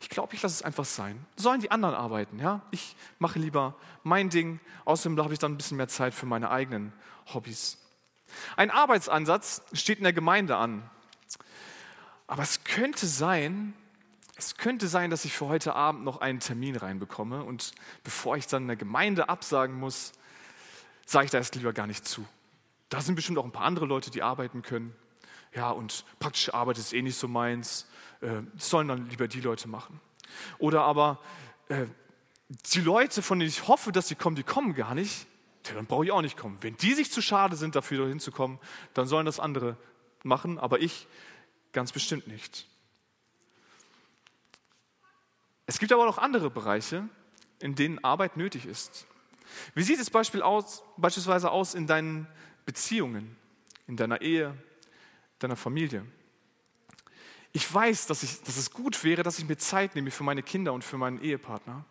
ich 0.00 0.08
glaube, 0.08 0.34
ich 0.34 0.42
lasse 0.42 0.56
es 0.56 0.62
einfach 0.62 0.84
sein. 0.84 1.24
Sollen 1.36 1.60
die 1.60 1.70
anderen 1.70 1.94
arbeiten, 1.94 2.38
ja? 2.38 2.62
Ich 2.70 2.96
mache 3.18 3.38
lieber 3.38 3.74
mein 4.02 4.28
Ding. 4.28 4.60
Außerdem 4.84 5.18
habe 5.22 5.32
ich 5.32 5.38
dann 5.38 5.52
ein 5.52 5.56
bisschen 5.56 5.76
mehr 5.76 5.88
Zeit 5.88 6.14
für 6.14 6.26
meine 6.26 6.50
eigenen 6.50 6.92
Hobbys. 7.32 7.78
Ein 8.56 8.70
Arbeitsansatz 8.70 9.62
steht 9.72 9.98
in 9.98 10.04
der 10.04 10.12
Gemeinde 10.12 10.56
an. 10.56 10.88
Aber 12.26 12.42
es 12.42 12.64
könnte 12.64 13.06
sein, 13.06 13.74
es 14.36 14.56
könnte 14.56 14.88
sein, 14.88 15.10
dass 15.10 15.24
ich 15.24 15.32
für 15.32 15.46
heute 15.46 15.74
Abend 15.74 16.04
noch 16.04 16.20
einen 16.20 16.40
Termin 16.40 16.76
reinbekomme 16.76 17.42
und 17.42 17.72
bevor 18.04 18.36
ich 18.36 18.46
dann 18.46 18.62
in 18.62 18.68
der 18.68 18.76
Gemeinde 18.76 19.28
absagen 19.28 19.78
muss, 19.78 20.12
sage 21.06 21.26
ich 21.26 21.30
da 21.30 21.38
erst 21.38 21.54
lieber 21.54 21.72
gar 21.72 21.86
nicht 21.86 22.06
zu. 22.06 22.26
Da 22.88 23.00
sind 23.00 23.14
bestimmt 23.14 23.38
auch 23.38 23.44
ein 23.44 23.52
paar 23.52 23.64
andere 23.64 23.86
Leute, 23.86 24.10
die 24.10 24.22
arbeiten 24.22 24.62
können. 24.62 24.94
Ja, 25.54 25.70
und 25.70 26.04
praktische 26.18 26.52
Arbeit 26.52 26.78
ist 26.78 26.92
eh 26.92 27.00
nicht 27.00 27.18
so 27.18 27.28
meins. 27.28 27.86
Äh, 28.20 28.42
sollen 28.56 28.88
dann 28.88 29.08
lieber 29.08 29.28
die 29.28 29.40
Leute 29.40 29.68
machen. 29.68 30.00
Oder 30.58 30.82
aber 30.82 31.20
äh, 31.68 31.86
die 32.48 32.80
Leute, 32.80 33.22
von 33.22 33.38
denen 33.38 33.48
ich 33.48 33.68
hoffe, 33.68 33.92
dass 33.92 34.08
sie 34.08 34.14
kommen, 34.14 34.36
die 34.36 34.42
kommen 34.42 34.74
gar 34.74 34.94
nicht. 34.94 35.26
Dann 35.74 35.86
brauche 35.86 36.04
ich 36.04 36.12
auch 36.12 36.22
nicht 36.22 36.36
kommen. 36.36 36.58
Wenn 36.60 36.76
die 36.76 36.94
sich 36.94 37.10
zu 37.10 37.20
schade 37.20 37.56
sind, 37.56 37.74
dafür 37.74 38.08
hinzukommen, 38.08 38.58
dann 38.94 39.06
sollen 39.06 39.26
das 39.26 39.40
andere 39.40 39.76
machen, 40.22 40.58
aber 40.58 40.80
ich 40.80 41.08
Ganz 41.76 41.92
bestimmt 41.92 42.26
nicht. 42.26 42.66
Es 45.66 45.78
gibt 45.78 45.92
aber 45.92 46.06
noch 46.06 46.16
andere 46.16 46.48
Bereiche, 46.48 47.06
in 47.58 47.74
denen 47.74 48.02
Arbeit 48.02 48.38
nötig 48.38 48.64
ist. 48.64 49.06
Wie 49.74 49.82
sieht 49.82 50.00
es 50.00 50.08
beispielsweise 50.08 51.50
aus 51.50 51.74
in 51.74 51.86
deinen 51.86 52.28
Beziehungen, 52.64 53.36
in 53.86 53.98
deiner 53.98 54.22
Ehe, 54.22 54.56
deiner 55.38 55.56
Familie? 55.56 56.06
Ich 57.56 57.72
weiß, 57.72 58.06
dass, 58.06 58.22
ich, 58.22 58.42
dass 58.42 58.58
es 58.58 58.70
gut 58.70 59.02
wäre, 59.02 59.22
dass 59.22 59.38
ich 59.38 59.48
mir 59.48 59.56
Zeit 59.56 59.94
nehme 59.94 60.10
für 60.10 60.24
meine 60.24 60.42
Kinder 60.42 60.74
und 60.74 60.84
für 60.84 60.98
meinen 60.98 61.22
Ehepartner. 61.22 61.86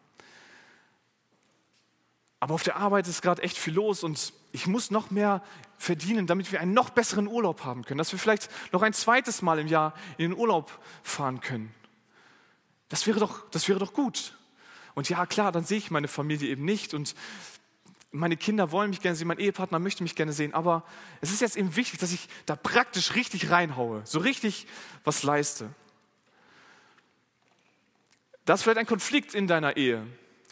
Aber 2.39 2.53
auf 2.53 2.61
der 2.61 2.75
Arbeit 2.75 3.07
ist 3.07 3.23
gerade 3.23 3.41
echt 3.41 3.57
viel 3.57 3.73
los 3.73 4.03
und 4.03 4.31
ich 4.51 4.67
muss 4.67 4.91
noch 4.91 5.09
mehr 5.09 5.41
verdienen, 5.79 6.27
damit 6.27 6.51
wir 6.51 6.61
einen 6.61 6.75
noch 6.75 6.91
besseren 6.91 7.25
Urlaub 7.25 7.63
haben 7.63 7.83
können, 7.83 7.97
dass 7.97 8.11
wir 8.11 8.19
vielleicht 8.19 8.47
noch 8.73 8.83
ein 8.83 8.93
zweites 8.93 9.41
Mal 9.41 9.57
im 9.57 9.65
Jahr 9.65 9.95
in 10.19 10.29
den 10.29 10.39
Urlaub 10.39 10.71
fahren 11.01 11.41
können. 11.41 11.73
Das 12.89 13.07
wäre 13.07 13.19
doch, 13.19 13.49
das 13.49 13.67
wäre 13.67 13.79
doch 13.79 13.93
gut. 13.93 14.37
Und 14.93 15.09
ja, 15.09 15.25
klar, 15.25 15.51
dann 15.51 15.65
sehe 15.65 15.79
ich 15.79 15.89
meine 15.89 16.07
Familie 16.07 16.47
eben 16.47 16.63
nicht 16.63 16.93
und 16.93 17.15
meine 18.15 18.37
Kinder 18.37 18.71
wollen 18.71 18.89
mich 18.89 19.01
gerne 19.01 19.15
sehen, 19.15 19.27
mein 19.27 19.39
Ehepartner 19.39 19.79
möchte 19.79 20.03
mich 20.03 20.15
gerne 20.15 20.33
sehen, 20.33 20.53
aber 20.53 20.83
es 21.21 21.31
ist 21.31 21.41
jetzt 21.41 21.57
eben 21.57 21.75
wichtig, 21.75 21.99
dass 21.99 22.11
ich 22.11 22.27
da 22.45 22.55
praktisch 22.55 23.15
richtig 23.15 23.51
reinhaue, 23.51 24.01
so 24.05 24.19
richtig 24.19 24.67
was 25.03 25.23
leiste. 25.23 25.69
Das 28.45 28.59
ist 28.59 28.63
vielleicht 28.63 28.77
ein 28.77 28.85
Konflikt 28.85 29.33
in 29.33 29.47
deiner 29.47 29.75
Ehe 29.77 30.05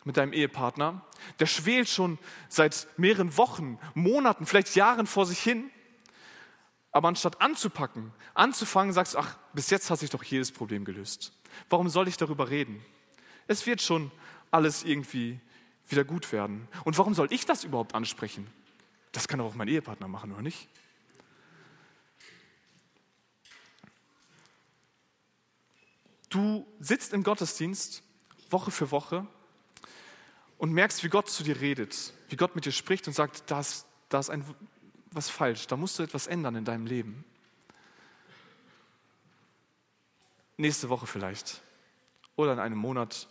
mit 0.04 0.18
deinem 0.18 0.34
Ehepartner, 0.34 1.02
der 1.40 1.46
schwelt 1.46 1.88
schon 1.88 2.18
seit 2.50 2.88
mehreren 2.98 3.38
Wochen, 3.38 3.80
Monaten, 3.94 4.46
vielleicht 4.46 4.76
Jahren 4.76 5.08
vor 5.08 5.26
sich 5.26 5.40
hin. 5.40 5.70
Aber 6.92 7.08
anstatt 7.08 7.42
anzupacken, 7.42 8.12
anzufangen, 8.34 8.94
sagst 8.94 9.14
du, 9.14 9.20
ach, 9.20 9.38
bis 9.54 9.70
jetzt 9.70 9.90
hat 9.90 10.00
sich 10.00 10.10
doch 10.10 10.24
jedes 10.24 10.52
Problem 10.52 10.86
gelöst. 10.86 11.32
Warum 11.70 11.90
soll 11.90 12.08
ich 12.08 12.18
darüber 12.18 12.50
reden? 12.50 12.84
Es 13.48 13.66
wird 13.66 13.82
schon 13.82 14.12
alles 14.52 14.84
irgendwie 14.84 15.40
wieder 15.94 16.04
gut 16.04 16.32
werden. 16.32 16.68
Und 16.84 16.98
warum 16.98 17.14
soll 17.14 17.32
ich 17.32 17.46
das 17.46 17.64
überhaupt 17.64 17.96
ansprechen? 17.96 18.48
Das 19.12 19.28
kann 19.28 19.40
doch 19.40 19.46
auch 19.46 19.56
mein 19.56 19.68
Ehepartner 19.68 20.08
machen, 20.08 20.32
oder 20.32 20.42
nicht? 20.42 20.68
Du 26.30 26.66
sitzt 26.80 27.14
im 27.14 27.24
Gottesdienst 27.24 28.02
Woche 28.50 28.72
für 28.72 28.90
Woche 28.90 29.28
und 30.58 30.72
merkst, 30.72 31.04
wie 31.04 31.10
Gott 31.10 31.30
zu 31.30 31.44
dir 31.44 31.62
redet, 31.62 32.14
wie 32.30 32.36
Gott 32.36 32.56
mit 32.56 32.66
dir 32.66 32.72
spricht 32.72 33.08
und 33.08 33.14
sagt, 33.14 33.52
da 33.52 33.60
ist, 33.60 33.86
da 34.10 34.20
ist 34.20 34.32
ein, 34.32 34.44
was 35.12 35.30
falsch, 35.30 35.68
da 35.68 35.78
musst 35.78 36.00
du 36.00 36.04
etwas 36.04 36.26
ändern 36.26 36.56
in 36.56 36.66
deinem 36.66 36.88
Leben. 36.88 37.24
Nächste 40.58 40.90
Woche 40.90 41.06
vielleicht 41.06 41.62
oder 42.36 42.54
in 42.54 42.60
einem 42.60 42.78
Monat 42.78 43.28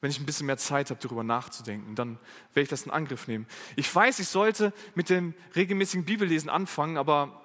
wenn 0.00 0.10
ich 0.10 0.20
ein 0.20 0.26
bisschen 0.26 0.46
mehr 0.46 0.58
Zeit 0.58 0.90
habe, 0.90 1.00
darüber 1.02 1.24
nachzudenken. 1.24 1.94
Dann 1.94 2.18
werde 2.52 2.62
ich 2.62 2.68
das 2.68 2.82
in 2.82 2.90
Angriff 2.90 3.28
nehmen. 3.28 3.46
Ich 3.76 3.92
weiß, 3.92 4.18
ich 4.18 4.28
sollte 4.28 4.72
mit 4.94 5.08
dem 5.08 5.34
regelmäßigen 5.54 6.04
Bibellesen 6.04 6.50
anfangen, 6.50 6.96
aber 6.96 7.44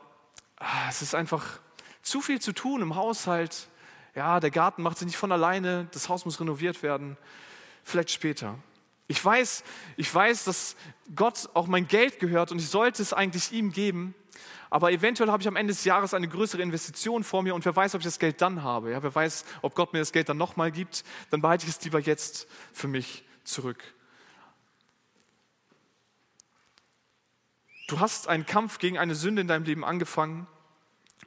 ah, 0.57 0.89
es 0.89 1.01
ist 1.01 1.15
einfach 1.15 1.59
zu 2.01 2.21
viel 2.21 2.41
zu 2.41 2.51
tun 2.51 2.81
im 2.81 2.95
Haushalt. 2.95 3.69
Ja, 4.15 4.39
der 4.39 4.51
Garten 4.51 4.81
macht 4.81 4.97
sich 4.97 5.05
nicht 5.05 5.17
von 5.17 5.31
alleine, 5.31 5.87
das 5.91 6.09
Haus 6.09 6.25
muss 6.25 6.39
renoviert 6.39 6.83
werden. 6.83 7.17
Vielleicht 7.83 8.11
später. 8.11 8.57
Ich 9.07 9.23
weiß, 9.23 9.63
ich 9.97 10.13
weiß, 10.13 10.45
dass 10.45 10.75
Gott 11.15 11.49
auch 11.53 11.67
mein 11.67 11.87
Geld 11.87 12.19
gehört 12.19 12.51
und 12.51 12.59
ich 12.59 12.69
sollte 12.69 13.01
es 13.01 13.13
eigentlich 13.13 13.51
ihm 13.51 13.71
geben. 13.71 14.13
Aber 14.71 14.93
eventuell 14.93 15.29
habe 15.29 15.43
ich 15.43 15.47
am 15.49 15.57
Ende 15.57 15.73
des 15.73 15.83
Jahres 15.83 16.13
eine 16.13 16.29
größere 16.29 16.61
Investition 16.61 17.25
vor 17.25 17.43
mir 17.43 17.53
und 17.53 17.65
wer 17.65 17.75
weiß, 17.75 17.93
ob 17.93 17.99
ich 17.99 18.05
das 18.05 18.19
Geld 18.19 18.41
dann 18.41 18.63
habe. 18.63 18.91
Ja, 18.91 19.03
wer 19.03 19.13
weiß, 19.13 19.43
ob 19.61 19.75
Gott 19.75 19.91
mir 19.91 19.99
das 19.99 20.13
Geld 20.13 20.29
dann 20.29 20.37
nochmal 20.37 20.71
gibt. 20.71 21.03
Dann 21.29 21.41
behalte 21.41 21.65
ich 21.65 21.71
es 21.71 21.83
lieber 21.83 21.99
jetzt 21.99 22.47
für 22.71 22.87
mich 22.87 23.25
zurück. 23.43 23.83
Du 27.89 27.99
hast 27.99 28.29
einen 28.29 28.45
Kampf 28.45 28.77
gegen 28.77 28.97
eine 28.97 29.13
Sünde 29.13 29.41
in 29.41 29.49
deinem 29.49 29.65
Leben 29.65 29.83
angefangen, 29.83 30.47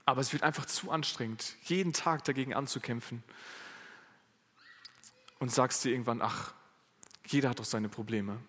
aber 0.06 0.22
es 0.22 0.32
wird 0.32 0.42
einfach 0.42 0.64
zu 0.64 0.90
anstrengend, 0.90 1.56
jeden 1.64 1.92
Tag 1.92 2.24
dagegen 2.24 2.54
anzukämpfen. 2.54 3.22
Und 5.38 5.52
sagst 5.52 5.84
dir 5.84 5.90
irgendwann, 5.90 6.22
ach, 6.22 6.54
jeder 7.26 7.50
hat 7.50 7.58
doch 7.58 7.66
seine 7.66 7.90
Probleme. 7.90 8.40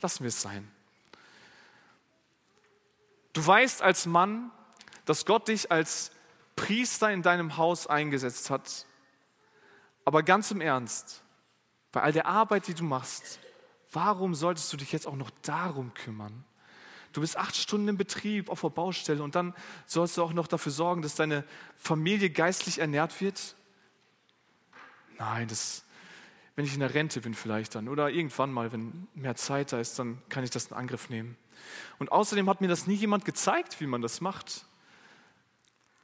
Lassen 0.00 0.24
wir 0.24 0.28
es 0.30 0.42
sein. 0.42 0.68
Du 3.32 3.44
weißt 3.46 3.82
als 3.82 4.06
Mann, 4.06 4.50
dass 5.04 5.24
Gott 5.24 5.48
dich 5.48 5.70
als 5.70 6.12
Priester 6.56 7.10
in 7.10 7.22
deinem 7.22 7.56
Haus 7.56 7.86
eingesetzt 7.86 8.50
hat. 8.50 8.86
Aber 10.04 10.22
ganz 10.22 10.50
im 10.50 10.60
Ernst, 10.60 11.22
bei 11.92 12.02
all 12.02 12.12
der 12.12 12.26
Arbeit, 12.26 12.66
die 12.66 12.74
du 12.74 12.84
machst, 12.84 13.38
warum 13.92 14.34
solltest 14.34 14.72
du 14.72 14.76
dich 14.76 14.92
jetzt 14.92 15.06
auch 15.06 15.16
noch 15.16 15.30
darum 15.42 15.94
kümmern? 15.94 16.44
Du 17.12 17.20
bist 17.20 17.36
acht 17.36 17.56
Stunden 17.56 17.88
im 17.88 17.96
Betrieb 17.98 18.48
auf 18.48 18.62
der 18.62 18.70
Baustelle 18.70 19.22
und 19.22 19.34
dann 19.34 19.54
sollst 19.86 20.16
du 20.16 20.22
auch 20.22 20.32
noch 20.32 20.46
dafür 20.46 20.72
sorgen, 20.72 21.02
dass 21.02 21.14
deine 21.14 21.44
Familie 21.76 22.30
geistlich 22.30 22.78
ernährt 22.78 23.20
wird? 23.20 23.54
Nein, 25.18 25.46
das, 25.48 25.84
wenn 26.54 26.64
ich 26.64 26.74
in 26.74 26.80
der 26.80 26.94
Rente 26.94 27.20
bin 27.20 27.34
vielleicht 27.34 27.74
dann 27.74 27.88
oder 27.88 28.10
irgendwann 28.10 28.52
mal, 28.52 28.72
wenn 28.72 29.08
mehr 29.14 29.34
Zeit 29.36 29.72
da 29.72 29.80
ist, 29.80 29.98
dann 29.98 30.20
kann 30.28 30.44
ich 30.44 30.50
das 30.50 30.66
in 30.66 30.76
Angriff 30.76 31.08
nehmen. 31.08 31.36
Und 31.98 32.12
außerdem 32.12 32.48
hat 32.48 32.60
mir 32.60 32.68
das 32.68 32.86
nie 32.86 32.94
jemand 32.94 33.24
gezeigt, 33.24 33.80
wie 33.80 33.86
man 33.86 34.02
das 34.02 34.20
macht. 34.20 34.66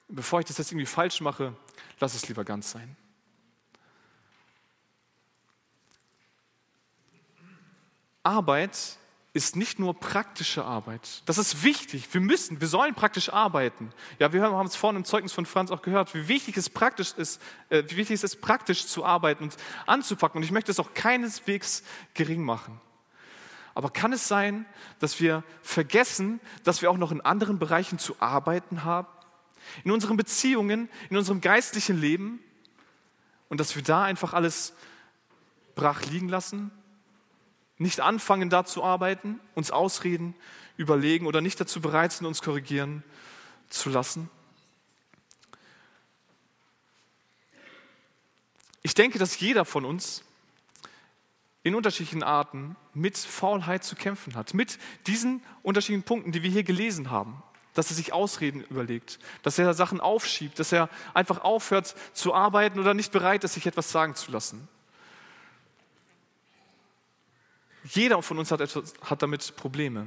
Bevor 0.08 0.40
ich 0.40 0.46
das 0.46 0.58
jetzt 0.58 0.72
irgendwie 0.72 0.86
falsch 0.86 1.20
mache, 1.20 1.54
lass 2.00 2.14
es 2.14 2.28
lieber 2.28 2.44
ganz 2.44 2.70
sein. 2.70 2.96
Arbeit 8.22 8.98
ist 9.38 9.54
nicht 9.54 9.78
nur 9.78 9.94
praktische 9.94 10.64
Arbeit. 10.64 11.22
Das 11.26 11.38
ist 11.38 11.62
wichtig. 11.62 12.12
Wir 12.12 12.20
müssen, 12.20 12.60
wir 12.60 12.66
sollen 12.66 12.96
praktisch 12.96 13.32
arbeiten. 13.32 13.90
Ja, 14.18 14.32
wir 14.32 14.42
haben 14.42 14.66
es 14.66 14.74
vorhin 14.74 14.96
im 14.96 15.04
Zeugnis 15.04 15.32
von 15.32 15.46
Franz 15.46 15.70
auch 15.70 15.80
gehört, 15.80 16.12
wie 16.12 16.26
wichtig 16.26 16.56
es 16.56 16.68
praktisch 16.68 17.12
ist, 17.12 17.40
äh, 17.68 17.84
wie 17.86 17.96
wichtig 17.96 18.16
es 18.16 18.24
ist, 18.24 18.40
praktisch 18.40 18.88
zu 18.88 19.04
arbeiten 19.04 19.44
und 19.44 19.56
anzupacken. 19.86 20.38
Und 20.38 20.42
ich 20.42 20.50
möchte 20.50 20.72
es 20.72 20.80
auch 20.80 20.92
keineswegs 20.92 21.84
gering 22.14 22.42
machen. 22.42 22.80
Aber 23.74 23.90
kann 23.90 24.12
es 24.12 24.26
sein, 24.26 24.66
dass 24.98 25.20
wir 25.20 25.44
vergessen, 25.62 26.40
dass 26.64 26.82
wir 26.82 26.90
auch 26.90 26.98
noch 26.98 27.12
in 27.12 27.20
anderen 27.20 27.60
Bereichen 27.60 28.00
zu 28.00 28.16
arbeiten 28.18 28.82
haben? 28.82 29.06
In 29.84 29.92
unseren 29.92 30.16
Beziehungen, 30.16 30.90
in 31.10 31.16
unserem 31.16 31.40
geistlichen 31.40 32.00
Leben? 32.00 32.40
Und 33.48 33.60
dass 33.60 33.76
wir 33.76 33.84
da 33.84 34.02
einfach 34.02 34.34
alles 34.34 34.74
brach 35.76 36.02
liegen 36.06 36.28
lassen? 36.28 36.72
Nicht 37.78 38.00
anfangen, 38.00 38.50
da 38.50 38.64
zu 38.64 38.82
arbeiten, 38.82 39.40
uns 39.54 39.70
ausreden, 39.70 40.34
überlegen 40.76 41.26
oder 41.26 41.40
nicht 41.40 41.60
dazu 41.60 41.80
bereit 41.80 42.12
sind, 42.12 42.26
uns 42.26 42.42
korrigieren 42.42 43.04
zu 43.68 43.88
lassen? 43.88 44.28
Ich 48.82 48.94
denke, 48.94 49.18
dass 49.18 49.38
jeder 49.38 49.64
von 49.64 49.84
uns 49.84 50.24
in 51.62 51.74
unterschiedlichen 51.74 52.22
Arten 52.22 52.76
mit 52.94 53.18
Faulheit 53.18 53.84
zu 53.84 53.94
kämpfen 53.96 54.34
hat, 54.34 54.54
mit 54.54 54.78
diesen 55.06 55.42
unterschiedlichen 55.62 56.04
Punkten, 56.04 56.32
die 56.32 56.42
wir 56.42 56.50
hier 56.50 56.64
gelesen 56.64 57.10
haben. 57.10 57.42
Dass 57.74 57.90
er 57.90 57.96
sich 57.96 58.12
Ausreden 58.12 58.64
überlegt, 58.70 59.20
dass 59.42 59.58
er 59.58 59.72
Sachen 59.74 60.00
aufschiebt, 60.00 60.58
dass 60.58 60.72
er 60.72 60.88
einfach 61.14 61.42
aufhört 61.42 61.94
zu 62.12 62.34
arbeiten 62.34 62.80
oder 62.80 62.94
nicht 62.94 63.12
bereit 63.12 63.44
ist, 63.44 63.54
sich 63.54 63.66
etwas 63.66 63.92
sagen 63.92 64.14
zu 64.14 64.32
lassen. 64.32 64.68
Jeder 67.90 68.22
von 68.22 68.38
uns 68.38 68.50
hat, 68.50 68.60
etwas, 68.60 68.94
hat 69.02 69.22
damit 69.22 69.56
Probleme. 69.56 70.06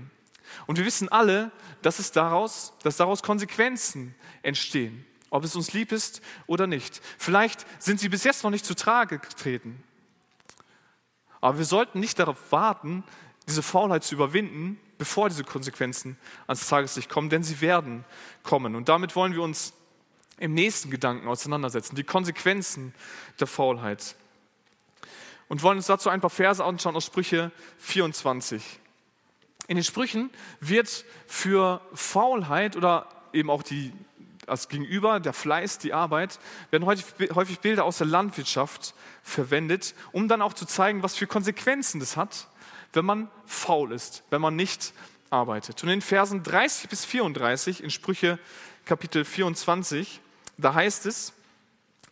Und 0.67 0.77
wir 0.77 0.85
wissen 0.85 1.09
alle, 1.09 1.51
dass, 1.81 1.99
es 1.99 2.11
daraus, 2.11 2.73
dass 2.83 2.97
daraus 2.97 3.23
Konsequenzen 3.23 4.15
entstehen, 4.43 5.05
ob 5.29 5.43
es 5.43 5.55
uns 5.55 5.73
lieb 5.73 5.91
ist 5.91 6.21
oder 6.47 6.67
nicht. 6.67 7.01
Vielleicht 7.17 7.65
sind 7.81 7.99
sie 7.99 8.09
bis 8.09 8.23
jetzt 8.23 8.43
noch 8.43 8.51
nicht 8.51 8.65
zu 8.65 8.75
Trage 8.75 9.19
getreten. 9.19 9.83
Aber 11.39 11.57
wir 11.57 11.65
sollten 11.65 11.99
nicht 11.99 12.19
darauf 12.19 12.51
warten, 12.51 13.03
diese 13.47 13.63
Faulheit 13.63 14.03
zu 14.03 14.15
überwinden, 14.15 14.79
bevor 14.97 15.29
diese 15.29 15.43
Konsequenzen 15.43 16.17
ans 16.45 16.67
Tageslicht 16.67 17.09
kommen, 17.09 17.29
denn 17.29 17.43
sie 17.43 17.61
werden 17.61 18.05
kommen. 18.43 18.75
Und 18.75 18.87
damit 18.87 19.15
wollen 19.15 19.33
wir 19.33 19.41
uns 19.41 19.73
im 20.37 20.53
nächsten 20.53 20.91
Gedanken 20.91 21.27
auseinandersetzen, 21.27 21.95
die 21.95 22.03
Konsequenzen 22.03 22.93
der 23.39 23.47
Faulheit 23.47 24.15
und 25.51 25.63
wollen 25.63 25.79
uns 25.79 25.87
dazu 25.87 26.09
ein 26.09 26.21
paar 26.21 26.29
Verse 26.29 26.63
anschauen 26.63 26.95
aus 26.95 27.05
Sprüche 27.05 27.51
24. 27.79 28.63
In 29.67 29.75
den 29.75 29.83
Sprüchen 29.83 30.29
wird 30.61 31.03
für 31.27 31.81
Faulheit 31.93 32.77
oder 32.77 33.05
eben 33.33 33.49
auch 33.49 33.61
die, 33.61 33.91
als 34.47 34.69
Gegenüber, 34.69 35.19
der 35.19 35.33
Fleiß, 35.33 35.77
die 35.79 35.91
Arbeit, 35.91 36.39
werden 36.69 36.85
häufig 36.85 37.59
Bilder 37.59 37.83
aus 37.83 37.97
der 37.97 38.07
Landwirtschaft 38.07 38.93
verwendet, 39.23 39.93
um 40.13 40.29
dann 40.29 40.41
auch 40.41 40.53
zu 40.53 40.65
zeigen, 40.65 41.03
was 41.03 41.17
für 41.17 41.27
Konsequenzen 41.27 41.99
das 41.99 42.15
hat, 42.15 42.47
wenn 42.93 43.03
man 43.03 43.29
faul 43.45 43.91
ist, 43.91 44.23
wenn 44.29 44.39
man 44.39 44.55
nicht 44.55 44.93
arbeitet. 45.31 45.83
Und 45.83 45.89
in 45.89 45.95
den 45.95 46.01
Versen 46.01 46.43
30 46.43 46.87
bis 46.87 47.03
34 47.03 47.83
in 47.83 47.89
Sprüche 47.89 48.39
Kapitel 48.85 49.25
24, 49.25 50.21
da 50.57 50.73
heißt 50.73 51.05
es, 51.07 51.33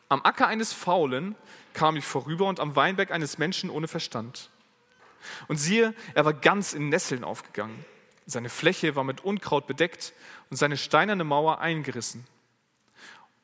am 0.10 0.26
Acker 0.26 0.48
eines 0.48 0.74
Faulen 0.74 1.38
kam 1.80 1.96
ich 1.96 2.04
vorüber 2.04 2.46
und 2.48 2.60
am 2.60 2.76
Weinberg 2.76 3.10
eines 3.10 3.38
Menschen 3.38 3.70
ohne 3.70 3.88
Verstand. 3.88 4.50
Und 5.48 5.56
siehe, 5.56 5.96
er 6.14 6.26
war 6.26 6.34
ganz 6.34 6.74
in 6.74 6.90
Nesseln 6.90 7.24
aufgegangen. 7.24 7.86
Seine 8.26 8.50
Fläche 8.50 8.98
war 8.98 9.06
mit 9.06 9.24
Unkraut 9.24 9.66
bedeckt 9.66 10.12
und 10.50 10.58
seine 10.58 10.76
steinerne 10.76 11.24
Mauer 11.24 11.62
eingerissen. 11.62 12.28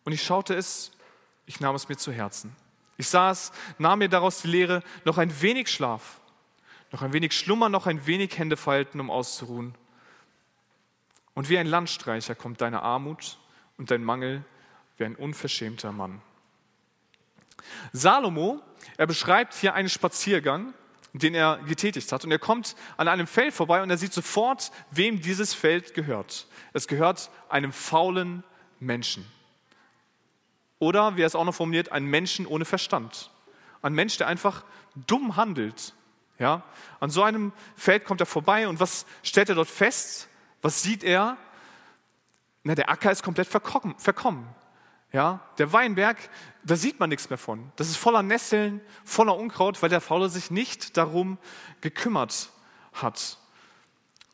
Und 0.03 0.11
ich 0.11 0.21
schaute 0.21 0.53
es, 0.53 0.91
ich 1.45 1.61
nahm 1.61 1.75
es 1.75 1.87
mir 1.87 1.95
zu 1.95 2.11
Herzen. 2.11 2.53
Ich 2.97 3.07
sah 3.07 3.31
es, 3.31 3.53
nahm 3.77 3.99
mir 3.99 4.09
daraus 4.09 4.41
die 4.41 4.49
Lehre, 4.49 4.83
noch 5.05 5.17
ein 5.17 5.41
wenig 5.41 5.69
Schlaf, 5.69 6.19
noch 6.91 7.03
ein 7.03 7.13
wenig 7.13 7.31
Schlummer, 7.31 7.69
noch 7.69 7.87
ein 7.87 8.05
wenig 8.05 8.37
Hände 8.37 8.57
falten, 8.57 8.99
um 8.99 9.09
auszuruhen. 9.09 9.75
Und 11.35 11.47
wie 11.47 11.57
ein 11.57 11.67
Landstreicher 11.67 12.35
kommt 12.35 12.59
deine 12.59 12.81
Armut 12.81 13.37
und 13.77 13.91
dein 13.91 14.03
Mangel 14.03 14.43
wie 14.97 15.05
ein 15.05 15.15
unverschämter 15.15 15.93
Mann. 15.93 16.21
Salomo, 17.93 18.61
er 18.97 19.07
beschreibt 19.07 19.53
hier 19.53 19.73
einen 19.73 19.89
Spaziergang, 19.89 20.73
den 21.13 21.33
er 21.33 21.59
getätigt 21.67 22.11
hat. 22.11 22.23
Und 22.25 22.31
er 22.31 22.39
kommt 22.39 22.75
an 22.97 23.07
einem 23.07 23.27
Feld 23.27 23.53
vorbei 23.53 23.81
und 23.81 23.89
er 23.89 23.97
sieht 23.97 24.13
sofort, 24.13 24.71
wem 24.91 25.21
dieses 25.21 25.53
Feld 25.53 25.93
gehört. 25.93 26.47
Es 26.73 26.87
gehört 26.87 27.29
einem 27.49 27.71
faulen 27.71 28.43
Menschen. 28.79 29.25
Oder, 30.79 31.15
wie 31.15 31.23
er 31.23 31.27
es 31.27 31.35
auch 31.35 31.45
noch 31.45 31.55
formuliert, 31.55 31.91
ein 31.91 32.05
Menschen 32.05 32.45
ohne 32.45 32.65
Verstand. 32.65 33.31
Ein 33.81 33.93
Mensch, 33.93 34.17
der 34.17 34.27
einfach 34.27 34.63
dumm 35.07 35.35
handelt. 35.35 35.93
Ja? 36.37 36.63
An 36.99 37.09
so 37.09 37.23
einem 37.23 37.53
Feld 37.75 38.03
kommt 38.03 38.19
er 38.19 38.25
vorbei 38.25 38.67
und 38.67 38.79
was 38.79 39.05
stellt 39.23 39.49
er 39.49 39.55
dort 39.55 39.69
fest? 39.69 40.27
Was 40.61 40.83
sieht 40.83 41.03
er? 41.03 41.37
Na, 42.63 42.75
der 42.75 42.89
Acker 42.89 43.11
ist 43.11 43.23
komplett 43.23 43.47
verkommen. 43.47 44.47
Ja, 45.15 45.39
der 45.59 45.71
Weinberg, 45.71 46.17
da 46.65 46.75
sieht 46.75 46.99
man 46.99 47.07
nichts 47.07 47.29
mehr 47.29 47.37
von. 47.37 47.71
Das 47.77 47.87
ist 47.87 47.95
voller 47.95 48.21
Nesseln, 48.21 48.81
voller 49.05 49.37
Unkraut, 49.37 49.81
weil 49.81 49.87
der 49.87 50.01
Faule 50.01 50.27
sich 50.27 50.51
nicht 50.51 50.97
darum 50.97 51.37
gekümmert 51.79 52.49
hat. 52.91 53.37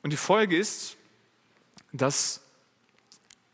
Und 0.02 0.10
die 0.10 0.18
Folge 0.18 0.58
ist, 0.58 0.98
dass 1.92 2.42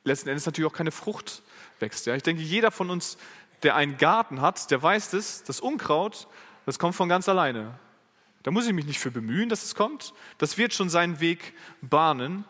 letzten 0.05 0.29
Endes 0.29 0.45
natürlich 0.45 0.71
auch 0.71 0.75
keine 0.75 0.93
Frucht 0.93 1.43
wächst. 1.81 2.05
Ja, 2.05 2.15
ich 2.15 2.23
denke, 2.23 2.41
jeder 2.41 2.71
von 2.71 2.89
uns, 2.89 3.17
der 3.61 3.75
einen 3.75 3.97
Garten 3.97 4.39
hat, 4.39 4.71
der 4.71 4.81
weiß 4.81 5.09
das, 5.09 5.43
das 5.43 5.59
Unkraut, 5.59 6.29
das 6.65 6.79
kommt 6.79 6.95
von 6.95 7.09
ganz 7.09 7.27
alleine. 7.27 7.77
Da 8.43 8.51
muss 8.51 8.67
ich 8.67 8.73
mich 8.73 8.85
nicht 8.85 8.99
für 8.99 9.11
bemühen, 9.11 9.49
dass 9.49 9.65
es 9.65 9.75
kommt. 9.75 10.13
Das 10.37 10.57
wird 10.57 10.73
schon 10.73 10.87
seinen 10.87 11.19
Weg 11.19 11.55
bahnen, 11.81 12.45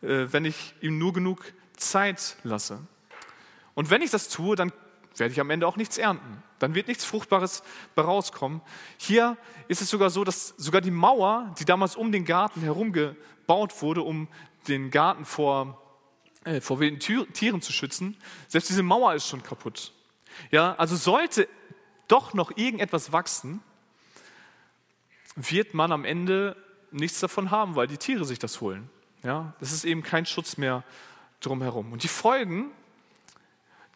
äh, 0.00 0.28
wenn 0.30 0.46
ich 0.46 0.74
ihm 0.80 0.96
nur 0.96 1.12
genug 1.12 1.52
Zeit 1.76 2.38
lasse. 2.44 2.80
Und 3.74 3.90
wenn 3.90 4.02
ich 4.02 4.10
das 4.10 4.28
tue, 4.28 4.56
dann 4.56 4.72
werde 5.16 5.32
ich 5.32 5.40
am 5.40 5.50
Ende 5.50 5.66
auch 5.66 5.76
nichts 5.76 5.98
ernten. 5.98 6.42
Dann 6.58 6.74
wird 6.74 6.88
nichts 6.88 7.04
Fruchtbares 7.04 7.62
rauskommen. 7.96 8.60
Hier 8.96 9.36
ist 9.68 9.82
es 9.82 9.90
sogar 9.90 10.10
so, 10.10 10.24
dass 10.24 10.48
sogar 10.56 10.80
die 10.80 10.90
Mauer, 10.90 11.54
die 11.58 11.64
damals 11.64 11.96
um 11.96 12.12
den 12.12 12.24
Garten 12.24 12.60
herum 12.60 12.92
gebaut 12.92 13.82
wurde, 13.82 14.02
um 14.02 14.28
den 14.68 14.90
Garten 14.90 15.24
vor, 15.24 15.82
äh, 16.44 16.60
vor 16.60 16.78
wilden 16.78 17.00
Tieren 17.00 17.60
zu 17.60 17.72
schützen, 17.72 18.16
selbst 18.48 18.70
diese 18.70 18.82
Mauer 18.82 19.14
ist 19.14 19.26
schon 19.26 19.42
kaputt. 19.42 19.92
Ja, 20.50 20.74
also 20.76 20.96
sollte 20.96 21.48
doch 22.08 22.34
noch 22.34 22.56
irgendetwas 22.56 23.12
wachsen, 23.12 23.60
wird 25.34 25.74
man 25.74 25.92
am 25.92 26.04
Ende 26.04 26.56
nichts 26.90 27.20
davon 27.20 27.50
haben, 27.50 27.74
weil 27.74 27.86
die 27.86 27.96
Tiere 27.96 28.24
sich 28.24 28.38
das 28.38 28.60
holen. 28.60 28.90
Ja, 29.22 29.54
das 29.60 29.72
ist 29.72 29.84
eben 29.84 30.02
kein 30.02 30.26
Schutz 30.26 30.56
mehr 30.56 30.84
drumherum. 31.40 31.92
Und 31.92 32.02
die 32.02 32.08
Folgen, 32.08 32.70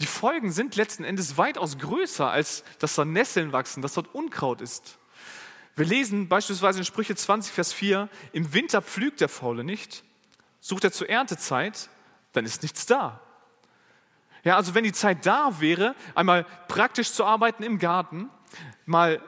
die 0.00 0.06
Folgen 0.06 0.52
sind 0.52 0.76
letzten 0.76 1.04
Endes 1.04 1.38
weitaus 1.38 1.78
größer, 1.78 2.30
als 2.30 2.64
dass 2.78 2.94
da 2.94 3.04
Nesseln 3.04 3.52
wachsen, 3.52 3.82
dass 3.82 3.94
dort 3.94 4.14
Unkraut 4.14 4.60
ist. 4.60 4.98
Wir 5.74 5.86
lesen 5.86 6.28
beispielsweise 6.28 6.78
in 6.78 6.84
Sprüche 6.84 7.14
20, 7.14 7.52
Vers 7.52 7.72
4, 7.72 8.08
im 8.32 8.52
Winter 8.52 8.82
pflügt 8.82 9.20
der 9.20 9.28
Faule 9.28 9.64
nicht, 9.64 10.04
sucht 10.60 10.84
er 10.84 10.92
zur 10.92 11.08
Erntezeit, 11.08 11.88
dann 12.32 12.44
ist 12.44 12.62
nichts 12.62 12.86
da. 12.86 13.20
Ja, 14.44 14.56
also 14.56 14.74
wenn 14.74 14.84
die 14.84 14.92
Zeit 14.92 15.26
da 15.26 15.60
wäre, 15.60 15.94
einmal 16.14 16.46
praktisch 16.68 17.12
zu 17.12 17.24
arbeiten 17.24 17.62
im 17.62 17.78
Garten, 17.78 18.30
mal 18.84 19.20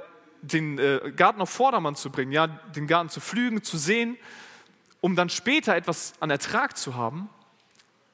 den 0.42 0.78
äh, 0.78 1.12
Garten 1.16 1.40
auf 1.40 1.50
Vordermann 1.50 1.96
zu 1.96 2.10
bringen, 2.10 2.32
ja, 2.32 2.46
den 2.46 2.86
Garten 2.86 3.10
zu 3.10 3.20
pflügen, 3.20 3.62
zu 3.62 3.76
sehen, 3.76 4.16
um 5.00 5.16
dann 5.16 5.28
später 5.28 5.74
etwas 5.74 6.14
an 6.20 6.30
Ertrag 6.30 6.76
zu 6.76 6.94
haben, 6.94 7.28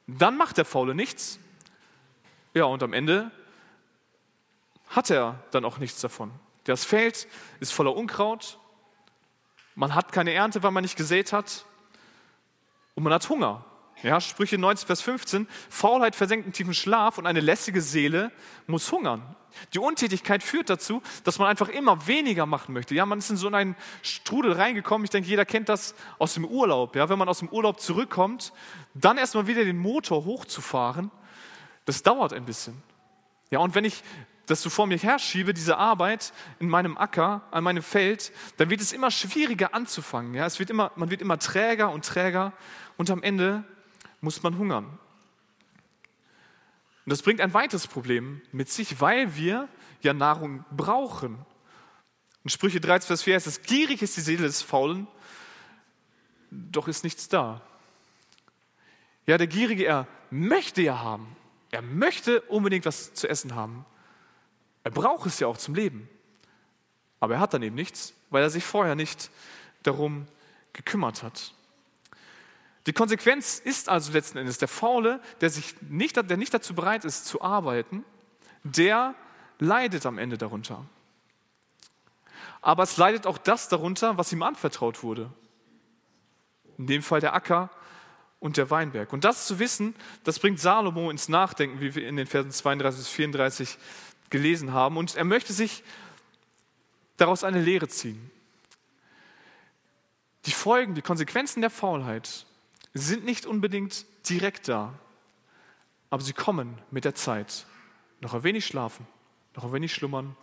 dann 0.07 0.37
macht 0.37 0.57
der 0.57 0.65
Faule 0.65 0.95
nichts. 0.95 1.39
Ja, 2.55 2.63
und 2.63 2.81
am 2.83 2.93
Ende 2.93 3.31
hat 4.87 5.09
er 5.09 5.43
dann 5.51 5.65
auch 5.65 5.77
nichts 5.77 5.99
davon. 5.99 6.31
Das 6.63 6.85
Feld 6.85 7.27
ist 7.59 7.73
voller 7.73 7.93
Unkraut, 7.93 8.57
man 9.75 9.93
hat 9.93 10.13
keine 10.13 10.31
Ernte, 10.31 10.63
weil 10.63 10.71
man 10.71 10.83
nicht 10.83 10.95
gesät 10.95 11.33
hat 11.33 11.65
und 12.95 13.03
man 13.03 13.11
hat 13.11 13.27
Hunger. 13.27 13.65
Ja, 14.03 14.21
Sprüche 14.21 14.57
19, 14.57 14.87
Vers 14.87 15.01
15, 15.01 15.47
Faulheit 15.69 16.15
versenkt 16.15 16.45
einen 16.45 16.53
tiefen 16.53 16.73
Schlaf 16.73 17.17
und 17.17 17.27
eine 17.27 17.41
lässige 17.41 17.81
Seele 17.81 18.31
muss 18.67 18.89
hungern. 18.89 19.35
Die 19.73 19.79
Untätigkeit 19.79 20.41
führt 20.41 20.69
dazu, 20.69 21.01
dass 21.25 21.39
man 21.39 21.49
einfach 21.49 21.67
immer 21.67 22.07
weniger 22.07 22.45
machen 22.45 22.73
möchte. 22.73 22.95
Ja, 22.95 23.05
man 23.05 23.19
ist 23.19 23.29
in 23.29 23.37
so 23.37 23.49
einen 23.49 23.75
Strudel 24.01 24.53
reingekommen. 24.53 25.03
Ich 25.03 25.11
denke, 25.11 25.27
jeder 25.27 25.45
kennt 25.45 25.67
das 25.67 25.93
aus 26.19 26.35
dem 26.35 26.45
Urlaub. 26.45 26.95
Ja, 26.95 27.09
wenn 27.09 27.19
man 27.19 27.27
aus 27.27 27.39
dem 27.39 27.49
Urlaub 27.49 27.81
zurückkommt, 27.81 28.53
dann 28.93 29.17
erstmal 29.17 29.47
wieder 29.47 29.65
den 29.65 29.77
Motor 29.77 30.23
hochzufahren, 30.23 31.11
das 31.85 32.03
dauert 32.03 32.33
ein 32.33 32.45
bisschen. 32.45 32.81
Ja, 33.51 33.59
und 33.59 33.75
wenn 33.75 33.85
ich 33.85 34.03
das 34.45 34.61
so 34.61 34.69
vor 34.69 34.87
mir 34.87 34.97
herschiebe, 34.97 35.53
diese 35.53 35.77
Arbeit 35.77 36.33
in 36.59 36.69
meinem 36.69 36.97
Acker, 36.97 37.41
an 37.51 37.63
meinem 37.63 37.83
Feld, 37.83 38.31
dann 38.57 38.69
wird 38.69 38.81
es 38.81 38.93
immer 38.93 39.11
schwieriger 39.11 39.73
anzufangen. 39.73 40.33
Ja, 40.33 40.45
es 40.45 40.59
wird 40.59 40.69
immer, 40.69 40.91
man 40.95 41.09
wird 41.09 41.21
immer 41.21 41.39
träger 41.39 41.91
und 41.91 42.05
träger 42.05 42.53
und 42.97 43.09
am 43.09 43.23
Ende 43.23 43.63
muss 44.21 44.43
man 44.43 44.57
hungern. 44.57 44.85
Und 47.05 47.11
das 47.11 47.21
bringt 47.21 47.41
ein 47.41 47.53
weiteres 47.53 47.87
Problem 47.87 48.41
mit 48.51 48.69
sich, 48.69 48.99
weil 48.99 49.35
wir 49.35 49.67
ja 50.01 50.13
Nahrung 50.13 50.65
brauchen. 50.71 51.45
In 52.43 52.49
Sprüche 52.49 52.79
13, 52.79 53.07
Vers 53.07 53.23
4 53.23 53.35
heißt 53.35 53.47
es, 53.47 53.61
gierig 53.63 54.01
ist 54.01 54.17
die 54.17 54.21
Seele 54.21 54.43
des 54.43 54.61
Faulen, 54.61 55.07
doch 56.49 56.87
ist 56.87 57.03
nichts 57.03 57.27
da. 57.27 57.61
Ja, 59.27 59.37
der 59.37 59.47
Gierige, 59.47 59.85
er 59.85 60.07
möchte 60.29 60.81
ja 60.81 60.99
haben. 60.99 61.35
Er 61.75 61.81
möchte 61.81 62.39
unbedingt 62.43 62.85
was 62.85 63.13
zu 63.13 63.27
essen 63.27 63.53
haben. 63.53 63.85
Er 64.85 64.91
braucht 64.91 65.25
es 65.25 65.41
ja 65.41 65.47
auch 65.47 65.57
zum 65.57 65.75
Leben. 65.75 66.07
Aber 67.19 67.33
er 67.33 67.39
hat 67.41 67.53
dann 67.53 67.63
eben 67.63 67.75
nichts, 67.75 68.13
weil 68.29 68.41
er 68.43 68.49
sich 68.49 68.63
vorher 68.63 68.95
nicht 68.95 69.29
darum 69.83 70.25
gekümmert 70.71 71.21
hat. 71.21 71.53
Die 72.85 72.93
Konsequenz 72.93 73.59
ist 73.59 73.89
also 73.89 74.13
letzten 74.13 74.37
Endes, 74.37 74.57
der 74.57 74.69
Faule, 74.69 75.19
der, 75.41 75.49
sich 75.49 75.75
nicht, 75.81 76.15
der 76.15 76.37
nicht 76.37 76.53
dazu 76.53 76.73
bereit 76.73 77.03
ist 77.03 77.25
zu 77.25 77.41
arbeiten, 77.41 78.05
der 78.63 79.13
leidet 79.59 80.05
am 80.05 80.17
Ende 80.17 80.37
darunter. 80.37 80.85
Aber 82.61 82.83
es 82.83 82.95
leidet 82.95 83.27
auch 83.27 83.37
das 83.37 83.67
darunter, 83.67 84.17
was 84.17 84.31
ihm 84.31 84.43
anvertraut 84.43 85.03
wurde. 85.03 85.29
In 86.77 86.87
dem 86.87 87.03
Fall 87.03 87.19
der 87.19 87.33
Acker 87.33 87.69
und 88.39 88.57
der 88.57 88.69
Weinberg. 88.69 89.13
Und 89.13 89.23
das 89.23 89.47
zu 89.47 89.59
wissen, 89.59 89.95
das 90.23 90.39
bringt 90.39 90.59
Salomo 90.59 91.09
ins 91.09 91.29
Nachdenken, 91.29 91.81
wie 91.81 91.95
wir 91.95 92.07
in 92.07 92.17
den 92.17 92.27
Versen 92.27 92.51
32 92.51 92.99
bis 92.99 93.09
34 93.09 93.77
gelesen 94.29 94.73
haben. 94.73 94.97
Und 94.97 95.15
er 95.15 95.23
möchte 95.23 95.53
sich 95.53 95.83
daraus 97.17 97.43
eine 97.43 97.61
Lehre 97.61 97.87
ziehen. 97.87 98.31
Die 100.45 100.51
Folgen, 100.51 100.93
die 100.93 101.01
Konsequenzen 101.01 101.61
der 101.61 101.69
Faulheit 101.69 102.45
sind 102.93 103.25
nicht 103.25 103.45
unbedingt 103.45 104.05
direkt 104.29 104.67
da, 104.67 104.93
aber 106.09 106.21
sie 106.21 106.33
kommen 106.33 106.77
mit 106.91 107.03
der 107.03 107.15
Zeit. 107.15 107.65
Noch 108.21 108.33
ein 108.33 108.43
wenig 108.43 108.65
schlafen, 108.65 109.07
noch 109.55 109.65
ein 109.65 109.73
wenig 109.73 109.93
schlummern 109.93 110.35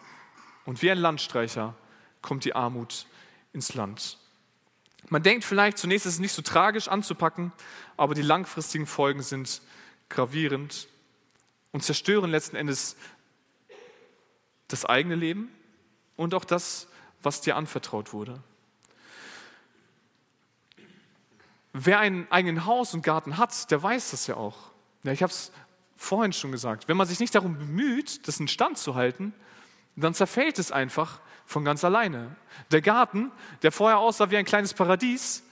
und 0.65 0.83
wie 0.83 0.91
ein 0.91 0.99
Landstreicher 0.99 1.75
kommt 2.21 2.45
die 2.45 2.55
Armut 2.55 3.07
ins 3.53 3.75
Land. 3.75 4.19
Man 5.09 5.23
denkt 5.23 5.45
vielleicht, 5.45 5.79
zunächst 5.79 6.07
ist 6.07 6.15
es 6.15 6.21
nicht 6.21 6.33
so 6.33 6.43
tragisch 6.43 6.89
anzupacken, 6.89 7.53
aber 7.97 8.15
die 8.15 8.23
langfristigen 8.23 8.87
Folgen 8.87 9.23
sind 9.23 9.61
gravierend 10.09 10.89
und 11.73 11.83
zerstören 11.83 12.31
letzten 12.31 12.57
Endes 12.57 12.97
das 14.69 14.85
eigene 14.85 15.15
Leben 15.15 15.51
und 16.17 16.35
auch 16.35 16.45
das, 16.45 16.89
was 17.23 17.41
dir 17.41 17.57
anvertraut 17.57 18.13
wurde. 18.13 18.43
Wer 21.73 21.99
ein 22.01 22.31
eigenen 22.31 22.67
Haus 22.67 22.93
und 22.95 23.03
Garten 23.03 23.39
hat, 23.39 23.71
der 23.71 23.83
weiß 23.83 24.11
das 24.11 24.27
ja 24.27 24.37
auch. 24.37 24.71
Ja, 25.05 25.13
ich 25.13 25.23
habe 25.23 25.33
es 25.33 25.53
vorhin 25.97 26.33
schon 26.33 26.53
gesagt. 26.53 26.89
Wenn 26.89 26.97
man 26.97 27.07
sich 27.07 27.21
nicht 27.21 27.35
darum 27.35 27.57
bemüht, 27.57 28.27
das 28.29 28.41
in 28.41 28.49
Stand 28.49 28.77
zu 28.77 28.95
halten, 28.95 29.33
dann 29.97 30.15
zerfällt 30.15 30.59
es 30.59 30.73
einfach 30.73 31.21
von 31.45 31.65
ganz 31.65 31.85
alleine. 31.85 32.37
Der 32.71 32.81
Garten, 32.81 33.31
der 33.63 33.73
vorher 33.73 33.99
aussah 33.99 34.31
wie 34.31 34.37
ein 34.37 34.45
kleines 34.45 34.75
Paradies, 34.75 35.45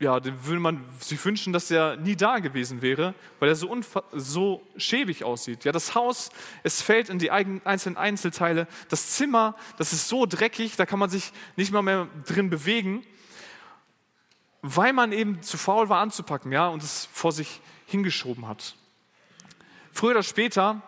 ja, 0.00 0.18
den 0.18 0.44
würde 0.44 0.60
man 0.60 0.84
sich 0.98 1.24
wünschen, 1.24 1.52
dass 1.52 1.70
er 1.70 1.96
nie 1.96 2.16
da 2.16 2.40
gewesen 2.40 2.82
wäre, 2.82 3.14
weil 3.38 3.48
er 3.48 3.54
so, 3.54 3.80
so 4.12 4.66
schäbig 4.76 5.24
aussieht. 5.24 5.64
Ja, 5.64 5.72
das 5.72 5.94
Haus, 5.94 6.30
es 6.64 6.82
fällt 6.82 7.08
in 7.08 7.18
die 7.18 7.30
einzelnen 7.30 7.96
Einzelteile. 7.96 8.66
Das 8.88 9.12
Zimmer, 9.12 9.54
das 9.78 9.92
ist 9.92 10.08
so 10.08 10.26
dreckig, 10.26 10.76
da 10.76 10.84
kann 10.84 10.98
man 10.98 11.10
sich 11.10 11.32
nicht 11.56 11.72
mal 11.72 11.82
mehr 11.82 12.08
drin 12.26 12.50
bewegen 12.50 13.04
weil 14.66 14.94
man 14.94 15.12
eben 15.12 15.42
zu 15.42 15.58
faul 15.58 15.90
war 15.90 16.00
anzupacken 16.00 16.50
ja, 16.50 16.68
und 16.68 16.82
es 16.82 17.06
vor 17.12 17.32
sich 17.32 17.60
hingeschoben 17.84 18.48
hat. 18.48 18.74
Früher 19.92 20.12
oder 20.12 20.22
später 20.22 20.80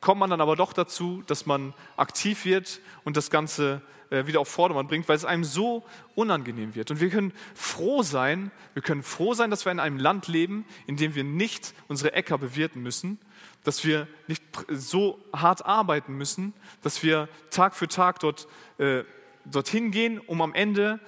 kommt 0.00 0.20
man 0.20 0.30
dann 0.30 0.40
aber 0.40 0.56
doch 0.56 0.72
dazu, 0.72 1.22
dass 1.26 1.46
man 1.46 1.74
aktiv 1.96 2.44
wird 2.44 2.80
und 3.04 3.16
das 3.16 3.30
Ganze 3.30 3.82
äh, 4.10 4.26
wieder 4.26 4.40
auf 4.40 4.48
Vordermann 4.48 4.86
bringt, 4.86 5.08
weil 5.08 5.16
es 5.16 5.24
einem 5.24 5.44
so 5.44 5.84
unangenehm 6.14 6.74
wird. 6.74 6.90
Und 6.90 7.00
wir 7.00 7.10
können 7.10 7.32
froh 7.54 8.02
sein, 8.02 8.50
wir 8.74 8.82
können 8.82 9.02
froh 9.02 9.34
sein, 9.34 9.50
dass 9.50 9.64
wir 9.64 9.72
in 9.72 9.80
einem 9.80 9.98
Land 9.98 10.28
leben, 10.28 10.64
in 10.86 10.96
dem 10.96 11.14
wir 11.14 11.24
nicht 11.24 11.74
unsere 11.88 12.12
Äcker 12.12 12.38
bewirten 12.38 12.82
müssen, 12.82 13.18
dass 13.64 13.84
wir 13.84 14.06
nicht 14.28 14.42
so 14.68 15.18
hart 15.34 15.66
arbeiten 15.66 16.14
müssen, 16.14 16.52
dass 16.82 17.02
wir 17.02 17.28
Tag 17.50 17.74
für 17.74 17.88
Tag 17.88 18.20
dort, 18.20 18.46
äh, 18.78 19.02
dorthin 19.44 19.90
gehen, 19.90 20.20
um 20.20 20.40
am 20.40 20.54
Ende 20.54 21.00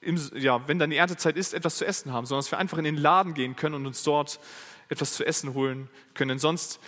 im, 0.00 0.18
ja, 0.34 0.66
wenn 0.66 0.78
dann 0.78 0.90
die 0.90 0.96
Erntezeit 0.96 1.36
ist, 1.36 1.52
etwas 1.52 1.76
zu 1.76 1.86
essen 1.86 2.12
haben, 2.12 2.26
sondern 2.26 2.40
dass 2.40 2.50
wir 2.50 2.58
einfach 2.58 2.78
in 2.78 2.84
den 2.84 2.96
Laden 2.96 3.34
gehen 3.34 3.56
können 3.56 3.74
und 3.74 3.86
uns 3.86 4.02
dort 4.02 4.40
etwas 4.88 5.14
zu 5.14 5.24
essen 5.24 5.54
holen 5.54 5.88
können. 6.14 6.30
Denn 6.30 6.38
sonst 6.38 6.80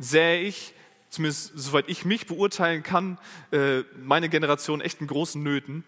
sähe 0.00 0.42
ich, 0.42 0.72
zumindest 1.10 1.52
soweit 1.54 1.88
ich 1.88 2.04
mich 2.04 2.26
beurteilen 2.26 2.82
kann, 2.82 3.18
äh, 3.52 3.82
meine 4.02 4.28
Generation 4.28 4.80
echt 4.80 5.00
in 5.00 5.06
großen 5.06 5.40
Nöten, 5.40 5.84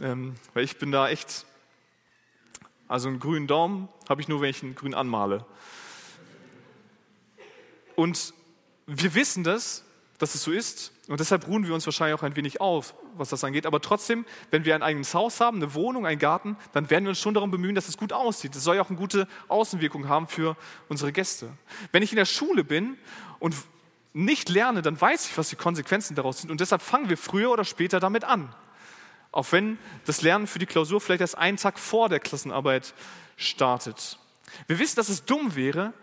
ähm, 0.00 0.34
weil 0.54 0.64
ich 0.64 0.78
bin 0.78 0.90
da 0.90 1.08
echt, 1.08 1.44
also 2.88 3.08
einen 3.08 3.20
grünen 3.20 3.46
Daumen 3.46 3.88
habe 4.08 4.22
ich 4.22 4.28
nur, 4.28 4.40
wenn 4.40 4.50
ich 4.50 4.62
einen 4.62 4.74
grün 4.74 4.94
anmale. 4.94 5.44
Und 7.96 8.32
wir 8.86 9.14
wissen 9.14 9.44
das, 9.44 9.84
dass 10.20 10.34
es 10.34 10.42
so 10.42 10.52
ist. 10.52 10.92
Und 11.08 11.18
deshalb 11.18 11.48
ruhen 11.48 11.66
wir 11.66 11.74
uns 11.74 11.86
wahrscheinlich 11.86 12.16
auch 12.16 12.22
ein 12.22 12.36
wenig 12.36 12.60
auf, 12.60 12.94
was 13.16 13.30
das 13.30 13.42
angeht. 13.42 13.66
Aber 13.66 13.80
trotzdem, 13.80 14.24
wenn 14.50 14.64
wir 14.64 14.74
ein 14.74 14.82
eigenes 14.82 15.14
Haus 15.14 15.40
haben, 15.40 15.56
eine 15.56 15.74
Wohnung, 15.74 16.06
einen 16.06 16.20
Garten, 16.20 16.56
dann 16.72 16.90
werden 16.90 17.04
wir 17.04 17.08
uns 17.08 17.18
schon 17.18 17.34
darum 17.34 17.50
bemühen, 17.50 17.74
dass 17.74 17.88
es 17.88 17.96
gut 17.96 18.12
aussieht. 18.12 18.54
Das 18.54 18.62
soll 18.62 18.76
ja 18.76 18.82
auch 18.82 18.90
eine 18.90 18.98
gute 18.98 19.26
Außenwirkung 19.48 20.08
haben 20.08 20.28
für 20.28 20.56
unsere 20.88 21.10
Gäste. 21.10 21.48
Wenn 21.90 22.02
ich 22.02 22.12
in 22.12 22.16
der 22.16 22.26
Schule 22.26 22.64
bin 22.64 22.98
und 23.38 23.56
nicht 24.12 24.50
lerne, 24.50 24.82
dann 24.82 25.00
weiß 25.00 25.26
ich, 25.30 25.38
was 25.38 25.48
die 25.48 25.56
Konsequenzen 25.56 26.14
daraus 26.14 26.42
sind. 26.42 26.50
Und 26.50 26.60
deshalb 26.60 26.82
fangen 26.82 27.08
wir 27.08 27.16
früher 27.16 27.50
oder 27.50 27.64
später 27.64 27.98
damit 27.98 28.24
an. 28.24 28.54
Auch 29.32 29.50
wenn 29.52 29.78
das 30.04 30.20
Lernen 30.20 30.46
für 30.46 30.58
die 30.58 30.66
Klausur 30.66 31.00
vielleicht 31.00 31.22
erst 31.22 31.38
einen 31.38 31.56
Tag 31.56 31.78
vor 31.78 32.10
der 32.10 32.20
Klassenarbeit 32.20 32.92
startet. 33.36 34.18
Wir 34.66 34.78
wissen, 34.78 34.96
dass 34.96 35.08
es 35.08 35.24
dumm 35.24 35.54
wäre, 35.54 35.94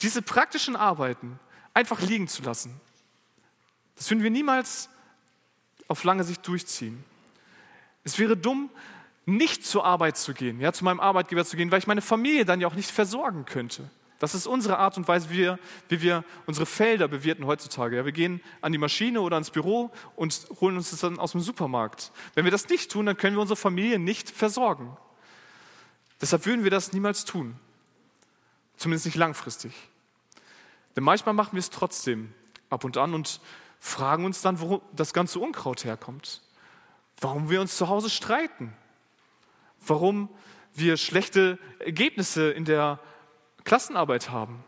diese 0.00 0.20
praktischen 0.20 0.74
Arbeiten 0.74 1.38
einfach 1.74 2.00
liegen 2.00 2.26
zu 2.26 2.42
lassen. 2.42 2.80
Das 3.96 4.10
würden 4.10 4.22
wir 4.22 4.30
niemals 4.30 4.88
auf 5.88 6.04
lange 6.04 6.24
Sicht 6.24 6.46
durchziehen. 6.46 7.04
Es 8.04 8.18
wäre 8.18 8.36
dumm, 8.36 8.70
nicht 9.24 9.64
zur 9.64 9.84
Arbeit 9.84 10.16
zu 10.16 10.34
gehen, 10.34 10.60
ja, 10.60 10.72
zu 10.72 10.84
meinem 10.84 11.00
Arbeitgeber 11.00 11.44
zu 11.44 11.56
gehen, 11.56 11.70
weil 11.70 11.78
ich 11.78 11.86
meine 11.86 12.02
Familie 12.02 12.44
dann 12.44 12.60
ja 12.60 12.66
auch 12.66 12.74
nicht 12.74 12.90
versorgen 12.90 13.44
könnte. 13.44 13.88
Das 14.18 14.34
ist 14.34 14.46
unsere 14.46 14.78
Art 14.78 14.96
und 14.96 15.08
Weise, 15.08 15.30
wie 15.30 15.38
wir, 15.38 15.58
wie 15.88 16.00
wir 16.00 16.24
unsere 16.46 16.64
Felder 16.64 17.08
bewirten 17.08 17.44
heutzutage. 17.44 17.96
Ja, 17.96 18.04
wir 18.04 18.12
gehen 18.12 18.40
an 18.60 18.70
die 18.70 18.78
Maschine 18.78 19.20
oder 19.20 19.34
ans 19.34 19.50
Büro 19.50 19.90
und 20.14 20.46
holen 20.60 20.76
uns 20.76 20.90
das 20.90 21.00
dann 21.00 21.18
aus 21.18 21.32
dem 21.32 21.40
Supermarkt. 21.40 22.12
Wenn 22.34 22.44
wir 22.44 22.52
das 22.52 22.68
nicht 22.68 22.90
tun, 22.92 23.06
dann 23.06 23.16
können 23.16 23.36
wir 23.36 23.40
unsere 23.40 23.56
Familie 23.56 23.98
nicht 23.98 24.30
versorgen. 24.30 24.96
Deshalb 26.20 26.46
würden 26.46 26.62
wir 26.62 26.70
das 26.70 26.92
niemals 26.92 27.24
tun. 27.24 27.56
Zumindest 28.76 29.06
nicht 29.06 29.16
langfristig. 29.16 29.72
Denn 30.94 31.02
manchmal 31.02 31.34
machen 31.34 31.54
wir 31.54 31.60
es 31.60 31.70
trotzdem 31.70 32.32
ab 32.70 32.84
und 32.84 32.96
an 32.96 33.14
und 33.14 33.40
fragen 33.82 34.24
uns 34.24 34.40
dann, 34.42 34.60
wo 34.60 34.80
das 34.92 35.12
ganze 35.12 35.40
Unkraut 35.40 35.84
herkommt. 35.84 36.40
Warum 37.20 37.50
wir 37.50 37.60
uns 37.60 37.76
zu 37.76 37.88
Hause 37.88 38.10
streiten. 38.10 38.72
Warum 39.84 40.28
wir 40.72 40.96
schlechte 40.96 41.58
Ergebnisse 41.80 42.52
in 42.52 42.64
der 42.64 43.00
Klassenarbeit 43.64 44.30
haben. 44.30 44.62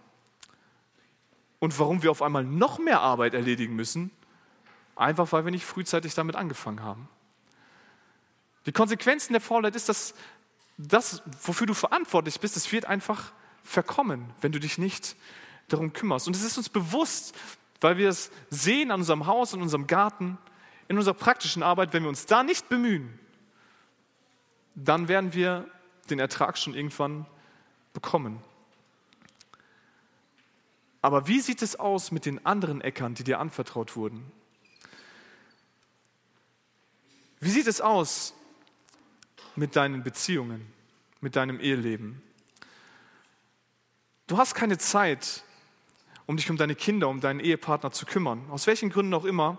Und 1.61 1.79
warum 1.79 2.03
wir 2.03 2.11
auf 2.11 2.22
einmal 2.22 2.42
noch 2.42 2.81
mehr 2.81 3.03
Arbeit 3.03 3.35
erledigen 3.35 3.77
müssen, 3.77 4.11
einfach 4.96 5.31
weil 5.31 5.44
wir 5.44 5.53
nicht 5.53 5.64
frühzeitig 5.64 6.14
damit 6.14 6.35
angefangen 6.35 6.83
haben. 6.83 7.09
Die 8.66 8.72
Konsequenzen 8.72 9.33
der 9.33 9.40
Faulheit 9.40 9.77
ist, 9.77 9.88
dass 9.88 10.14
das, 10.77 11.22
wofür 11.40 11.68
du 11.68 11.74
verantwortlich 11.74 12.40
bist, 12.40 12.57
es 12.57 12.72
wird 12.72 12.87
einfach 12.87 13.33
verkommen, 13.62 14.35
wenn 14.40 14.50
du 14.50 14.59
dich 14.59 14.77
nicht 14.77 15.14
darum 15.68 15.92
kümmerst. 15.92 16.27
Und 16.27 16.35
es 16.35 16.42
ist 16.42 16.59
uns 16.59 16.68
bewusst, 16.68 17.33
weil 17.85 17.99
wir 17.99 18.09
es 18.09 18.31
sehen 18.49 18.90
an 18.90 19.01
unserem 19.01 19.27
Haus, 19.27 19.53
in 19.53 19.61
unserem 19.61 19.87
Garten, 19.87 20.38
in 20.88 20.97
unserer 20.97 21.12
praktischen 21.12 21.62
Arbeit, 21.62 21.92
wenn 21.92 22.03
wir 22.03 22.09
uns 22.09 22.25
da 22.25 22.42
nicht 22.42 22.70
bemühen, 22.70 23.20
dann 24.75 25.07
werden 25.09 25.35
wir 25.35 25.68
den 26.09 26.18
Ertrag 26.18 26.57
schon 26.57 26.75
irgendwann 26.75 27.27
bekommen. 27.92 28.42
Aber 31.03 31.29
wie 31.29 31.40
sieht 31.40 31.61
es 31.61 31.77
aus 31.79 32.11
mit 32.11 32.25
den 32.25 32.47
anderen 32.47 32.81
Äckern, 32.81 33.14
die 33.14 33.23
dir 33.23 33.38
anvertraut 33.38 33.97
wurden? 33.97 34.33
Wie 37.38 37.51
sieht 37.51 37.66
es 37.66 37.83
aus 37.83 38.33
mit 39.57 39.77
deinen 39.77 40.03
Beziehungen, 40.03 40.73
mit 41.20 41.37
deinem 41.37 41.61
Eheleben? 41.61 42.23
Du 44.27 44.38
hast 44.38 44.55
keine 44.55 44.79
Zeit, 44.79 45.44
um 46.26 46.37
dich 46.37 46.50
um 46.50 46.56
deine 46.56 46.74
Kinder, 46.74 47.08
um 47.08 47.20
deinen 47.20 47.40
Ehepartner 47.40 47.92
zu 47.92 48.06
kümmern. 48.06 48.44
Aus 48.50 48.66
welchen 48.66 48.90
Gründen 48.90 49.14
auch 49.14 49.24
immer. 49.24 49.58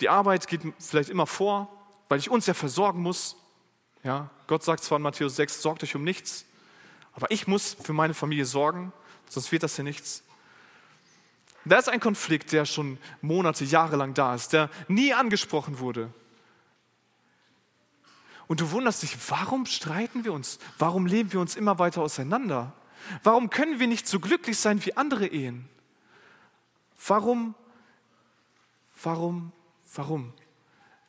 Die 0.00 0.08
Arbeit 0.08 0.46
geht 0.48 0.62
vielleicht 0.78 1.10
immer 1.10 1.26
vor, 1.26 1.68
weil 2.08 2.18
ich 2.18 2.30
uns 2.30 2.46
ja 2.46 2.54
versorgen 2.54 3.02
muss. 3.02 3.36
Ja, 4.02 4.30
Gott 4.46 4.62
sagt 4.62 4.82
zwar 4.84 4.96
in 4.96 5.02
Matthäus 5.02 5.36
6, 5.36 5.60
sorgt 5.60 5.82
euch 5.82 5.94
um 5.94 6.04
nichts, 6.04 6.44
aber 7.12 7.30
ich 7.30 7.46
muss 7.46 7.76
für 7.82 7.92
meine 7.92 8.14
Familie 8.14 8.44
sorgen, 8.44 8.92
sonst 9.28 9.50
wird 9.50 9.64
das 9.64 9.76
ja 9.76 9.84
nichts. 9.84 10.22
Da 11.64 11.78
ist 11.78 11.88
ein 11.88 12.00
Konflikt, 12.00 12.52
der 12.52 12.64
schon 12.64 12.98
Monate, 13.20 13.64
Jahre 13.64 13.96
lang 13.96 14.14
da 14.14 14.34
ist, 14.34 14.52
der 14.52 14.70
nie 14.86 15.12
angesprochen 15.12 15.80
wurde. 15.80 16.12
Und 18.46 18.60
du 18.60 18.70
wunderst 18.70 19.02
dich, 19.02 19.16
warum 19.28 19.66
streiten 19.66 20.24
wir 20.24 20.32
uns? 20.32 20.58
Warum 20.78 21.04
leben 21.04 21.32
wir 21.32 21.40
uns 21.40 21.56
immer 21.56 21.78
weiter 21.78 22.00
auseinander? 22.00 22.72
Warum 23.22 23.50
können 23.50 23.80
wir 23.80 23.86
nicht 23.86 24.06
so 24.06 24.20
glücklich 24.20 24.58
sein 24.58 24.84
wie 24.84 24.96
andere 24.96 25.26
Ehen? 25.26 25.68
Warum, 27.06 27.54
warum, 29.02 29.52
warum? 29.94 30.32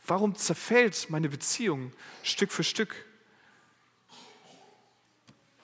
Warum 0.06 0.36
zerfällt 0.36 1.10
meine 1.10 1.30
Beziehung 1.30 1.94
Stück 2.24 2.52
für 2.52 2.64
Stück? 2.64 3.06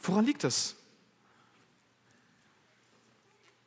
Woran 0.02 0.26
liegt 0.26 0.44
das? 0.44 0.76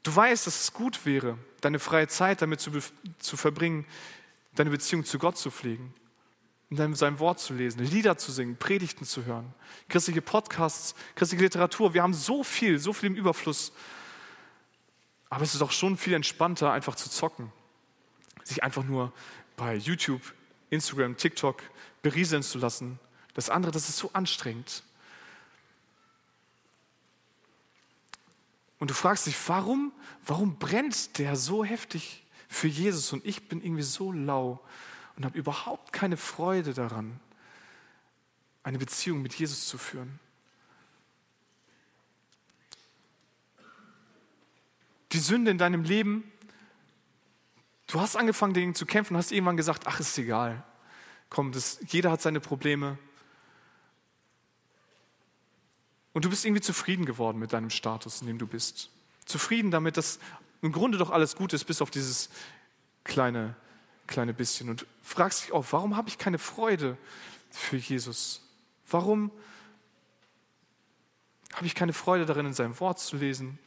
Du 0.03 0.15
weißt, 0.15 0.47
dass 0.47 0.61
es 0.61 0.73
gut 0.73 1.05
wäre, 1.05 1.37
deine 1.61 1.79
freie 1.79 2.09
Zeit 2.09 2.41
damit 2.41 2.61
zu, 2.61 2.71
zu 3.19 3.37
verbringen, 3.37 3.85
deine 4.55 4.71
Beziehung 4.71 5.05
zu 5.05 5.19
Gott 5.19 5.37
zu 5.37 5.51
pflegen, 5.51 5.93
in 6.71 6.95
seinem 6.95 7.19
Wort 7.19 7.41
zu 7.41 7.55
lesen, 7.55 7.83
Lieder 7.83 8.19
zu 8.19 8.31
singen, 8.31 8.57
Predigten 8.57 9.05
zu 9.05 9.25
hören, 9.25 9.55
christliche 9.89 10.21
Podcasts, 10.21 10.95
christliche 11.15 11.45
Literatur. 11.45 11.95
Wir 11.95 12.03
haben 12.03 12.13
so 12.13 12.45
viel, 12.45 12.79
so 12.79 12.93
viel 12.93 13.09
im 13.09 13.17
Überfluss. 13.17 13.73
Aber 15.31 15.45
es 15.45 15.55
ist 15.55 15.63
auch 15.63 15.73
schon 15.73 15.97
viel 15.97 16.15
entspannter, 16.15 16.73
einfach 16.73 16.95
zu 16.95 17.11
zocken. 17.11 17.53
Sich 18.45 18.63
einfach 18.63 18.85
nur 18.85 19.13
bei 19.57 19.77
YouTube, 19.77 20.23
Instagram, 20.71 21.17
TikTok 21.17 21.63
berieseln 22.03 22.43
zu 22.43 22.59
lassen. 22.59 22.99
Das 23.35 23.51
andere, 23.51 23.73
das 23.73 23.89
ist 23.89 23.99
so 23.99 24.11
anstrengend. 24.13 24.83
Und 28.79 28.91
du 28.91 28.95
fragst 28.95 29.27
dich, 29.27 29.37
warum, 29.49 29.93
warum 30.25 30.59
brennt 30.59 31.19
der 31.19 31.35
so 31.35 31.65
heftig 31.65 32.25
für 32.49 32.69
Jesus 32.69 33.13
und 33.13 33.25
ich 33.27 33.49
bin 33.49 33.63
irgendwie 33.63 33.83
so 33.83 34.13
lau 34.13 34.61
und 35.19 35.25
habe 35.25 35.37
überhaupt 35.37 35.93
keine 35.93 36.17
Freude 36.17 36.73
daran, 36.73 37.19
eine 38.63 38.79
Beziehung 38.79 39.21
mit 39.21 39.35
Jesus 39.35 39.67
zu 39.67 39.77
führen. 39.77 40.21
Die 45.11 45.19
Sünde 45.19 45.51
in 45.51 45.59
deinem 45.59 45.83
Leben, 45.83 46.31
du 47.89 48.01
hast 48.01 48.15
angefangen, 48.15 48.55
dagegen 48.55 48.77
zu 48.77 48.87
kämpfen, 48.87 49.17
hast 49.17 49.33
irgendwann 49.33 49.57
gesagt, 49.57 49.89
ach, 49.89 49.99
ist 49.99 50.17
egal. 50.19 50.63
Komm, 51.31 51.51
das, 51.51 51.81
jeder 51.89 52.13
hat 52.13 52.23
seine 52.23 52.39
Probleme. 52.39 52.97
Und 56.13 56.25
du 56.25 56.31
bist 56.31 56.45
irgendwie 56.45 56.63
zufrieden 56.63 57.07
geworden 57.07 57.39
mit 57.39 57.53
deinem 57.53 57.71
Status, 57.71 58.21
in 58.21 58.29
dem 58.29 58.39
du 58.39 58.47
bist. 58.47 58.91
Zufrieden 59.25 59.73
damit, 59.73 59.97
dass 59.97 60.21
im 60.63 60.71
Grunde 60.71 60.97
doch 60.97 61.11
alles 61.11 61.35
gut 61.35 61.53
ist, 61.53 61.65
bis 61.65 61.83
auf 61.83 61.91
dieses 61.91 62.31
kleine, 63.03 63.57
kleine 64.09 64.35
bisschen. 64.35 64.69
Und 64.69 64.87
fragst 65.03 65.45
dich 65.45 65.53
auch, 65.53 65.67
warum 65.71 65.97
habe 65.97 66.09
ich 66.09 66.19
keine 66.19 66.39
Freude 66.39 66.99
für 67.51 67.77
Jesus? 67.77 68.43
Warum 68.91 69.31
habe 71.55 71.67
ich 71.67 71.77
keine 71.77 71.93
Freude 71.93 72.27
darin, 72.27 72.47
in 72.47 72.55
seinem 72.55 72.79
Wort 72.81 72.99
zu 72.99 73.17
lesen? 73.17 73.59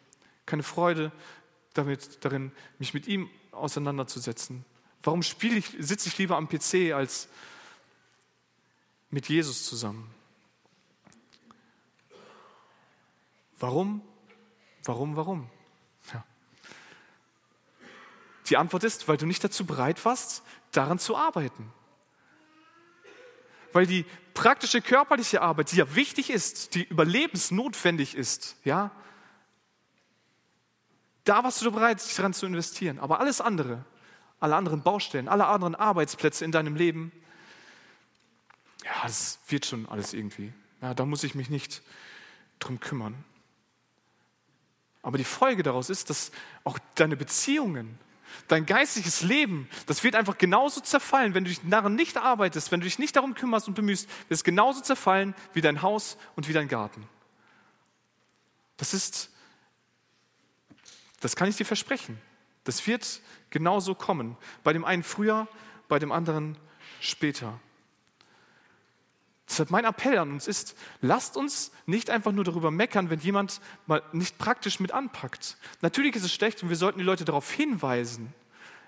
Keine 0.46 0.64
Freude 0.64 1.14
damit, 1.74 2.24
darin, 2.26 2.52
mich 2.80 2.94
mit 2.94 3.08
ihm 3.08 3.30
auseinanderzusetzen? 3.52 4.66
Warum 5.04 5.24
spiele 5.24 5.58
ich, 5.58 5.76
sitze 5.80 6.10
ich 6.10 6.18
lieber 6.18 6.36
am 6.36 6.50
PC 6.50 6.94
als 6.94 7.28
mit 9.10 9.30
Jesus 9.30 9.66
zusammen? 9.66 10.10
Warum? 13.60 14.02
Warum? 14.84 15.16
Warum? 15.16 15.50
Die 18.50 18.58
Antwort 18.58 18.84
ist, 18.84 19.08
weil 19.08 19.18
du 19.18 19.26
nicht 19.26 19.44
dazu 19.44 19.66
bereit 19.66 20.04
warst, 20.06 20.44
daran 20.72 21.00
zu 21.00 21.16
arbeiten. 21.16 21.72
Weil 23.74 23.86
die 23.86 24.06
praktische 24.34 24.82
körperliche 24.82 25.42
Arbeit, 25.42 25.72
die 25.72 25.78
ja 25.78 25.96
wichtig 25.96 26.30
ist, 26.30 26.76
die 26.76 26.84
überlebensnotwendig 26.84 28.16
ist, 28.16 28.58
ja, 28.64 28.92
da 31.24 31.44
warst 31.44 31.62
du 31.62 31.72
bereit, 31.72 32.04
dich 32.04 32.16
daran 32.16 32.34
zu 32.34 32.46
investieren. 32.46 33.00
Aber 33.00 33.20
alles 33.20 33.42
andere, 33.42 33.86
alle 34.40 34.56
anderen 34.56 34.82
Baustellen, 34.82 35.28
alle 35.28 35.46
anderen 35.46 35.76
Arbeitsplätze 35.76 36.44
in 36.44 36.52
deinem 36.52 36.76
Leben, 36.76 37.12
ja, 38.84 39.04
das 39.04 39.40
wird 39.48 39.66
schon 39.66 39.88
alles 39.88 40.14
irgendwie. 40.14 40.52
Ja, 40.82 40.94
da 40.96 41.06
muss 41.06 41.24
ich 41.24 41.36
mich 41.36 41.50
nicht 41.50 41.84
drum 42.60 42.80
kümmern. 42.80 43.24
Aber 45.04 45.18
die 45.18 45.24
Folge 45.24 45.64
daraus 45.64 45.90
ist, 45.90 46.10
dass 46.10 46.32
auch 46.64 46.80
deine 46.96 47.16
Beziehungen, 47.16 48.00
dein 48.48 48.66
geistiges 48.66 49.22
Leben, 49.22 49.70
das 49.86 50.04
wird 50.04 50.16
einfach 50.16 50.38
genauso 50.38 50.82
zerfallen, 50.82 51.34
wenn 51.34 51.44
du 51.44 51.50
dich 51.50 51.62
daran 51.68 51.96
nicht 51.96 52.18
arbeitest, 52.18 52.72
wenn 52.72 52.80
du 52.80 52.86
dich 52.86 53.00
nicht 53.00 53.16
darum 53.16 53.34
kümmerst 53.34 53.68
und 53.68 53.74
bemühst, 53.74 54.08
wird 54.08 54.32
es 54.32 54.44
genauso 54.44 54.82
zerfallen 54.82 55.36
wie 55.54 55.62
dein 55.62 55.82
Haus 55.82 56.18
und 56.36 56.48
wie 56.48 56.54
dein 56.54 56.68
Garten. 56.68 57.08
Das 58.78 58.94
ist, 58.94 59.30
das 61.20 61.36
kann 61.36 61.48
ich 61.48 61.56
dir 61.56 61.66
versprechen. 61.66 62.20
Das 62.64 62.86
wird 62.88 63.22
genauso 63.50 63.96
kommen. 63.96 64.38
Bei 64.64 64.74
dem 64.74 64.86
einen 64.86 65.04
früher, 65.04 65.48
bei 65.88 66.00
dem 66.00 66.12
anderen 66.12 66.58
später. 67.00 67.60
Deshalb 69.52 69.70
mein 69.70 69.84
Appell 69.84 70.18
an 70.18 70.32
uns 70.32 70.48
ist, 70.48 70.78
lasst 71.02 71.36
uns 71.36 71.74
nicht 71.86 72.10
einfach 72.10 72.32
nur 72.32 72.46
darüber 72.46 72.72
meckern, 72.72 73.10
wenn 73.10 73.20
jemand 73.20 73.60
mal 73.86 74.02
nicht 74.14 74.38
praktisch 74.38 74.80
mit 74.80 74.94
anpackt. 74.94 75.58
Natürlich 75.82 76.16
ist 76.16 76.24
es 76.24 76.34
schlecht 76.34 76.64
und 76.64 76.70
wir 76.70 76.78
sollten 76.78 77.00
die 77.00 77.04
Leute 77.04 77.26
darauf 77.26 77.52
hinweisen. 77.52 78.34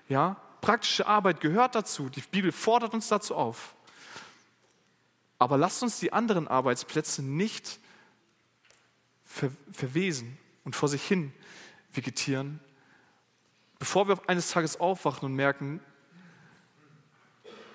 Ja, 0.08 0.40
praktische 0.62 1.06
Arbeit 1.06 1.42
gehört 1.42 1.74
dazu. 1.74 2.08
Die 2.08 2.22
Bibel 2.22 2.50
fordert 2.50 2.94
uns 2.94 3.08
dazu 3.08 3.34
auf. 3.34 3.74
Aber 5.38 5.58
lasst 5.58 5.82
uns 5.82 6.00
die 6.00 6.14
anderen 6.14 6.48
Arbeitsplätze 6.48 7.22
nicht 7.22 7.78
ver 9.22 9.50
verwesen 9.70 10.38
und 10.64 10.74
vor 10.74 10.88
sich 10.88 11.04
hin 11.04 11.34
vegetieren, 11.92 12.58
bevor 13.78 14.08
wir 14.08 14.18
eines 14.30 14.50
Tages 14.50 14.80
aufwachen 14.80 15.26
und 15.26 15.34
merken, 15.34 15.80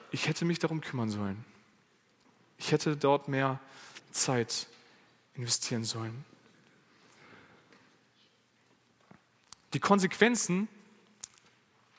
ich 0.09 0.27
hätte 0.27 0.43
mich 0.43 0.57
darum 0.57 0.81
kümmern 0.81 1.11
sollen. 1.11 1.45
Ich 2.59 2.71
hätte 2.71 2.95
dort 2.95 3.27
mehr 3.27 3.59
Zeit 4.11 4.67
investieren 5.33 5.83
sollen. 5.83 6.25
Die 9.73 9.79
Konsequenzen, 9.79 10.67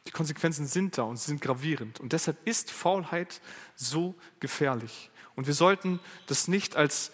die 0.06 0.10
Konsequenzen 0.10 0.66
sind 0.66 0.98
da 0.98 1.02
und 1.02 1.16
sie 1.16 1.26
sind 1.26 1.40
gravierend. 1.40 1.98
Und 2.00 2.12
deshalb 2.12 2.36
ist 2.46 2.70
Faulheit 2.70 3.40
so 3.74 4.14
gefährlich. 4.38 5.10
Und 5.34 5.46
wir 5.46 5.54
sollten 5.54 6.00
das 6.26 6.48
nicht 6.48 6.76
als 6.76 7.10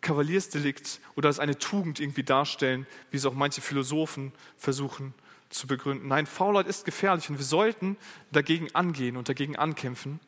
Kavaliersdelikt 0.00 1.00
oder 1.16 1.28
als 1.28 1.40
eine 1.40 1.58
Tugend 1.58 1.98
irgendwie 1.98 2.22
darstellen, 2.22 2.86
wie 3.10 3.16
es 3.16 3.26
auch 3.26 3.34
manche 3.34 3.60
Philosophen 3.60 4.32
versuchen 4.56 5.14
zu 5.50 5.66
begründen. 5.66 6.08
Nein, 6.08 6.26
Faulheit 6.26 6.66
ist 6.66 6.84
gefährlich 6.84 7.28
und 7.30 7.38
wir 7.38 7.44
sollten 7.44 7.96
dagegen 8.30 8.72
angehen 8.74 9.16
und 9.16 9.28
dagegen 9.28 9.56
ankämpfen. 9.56 10.20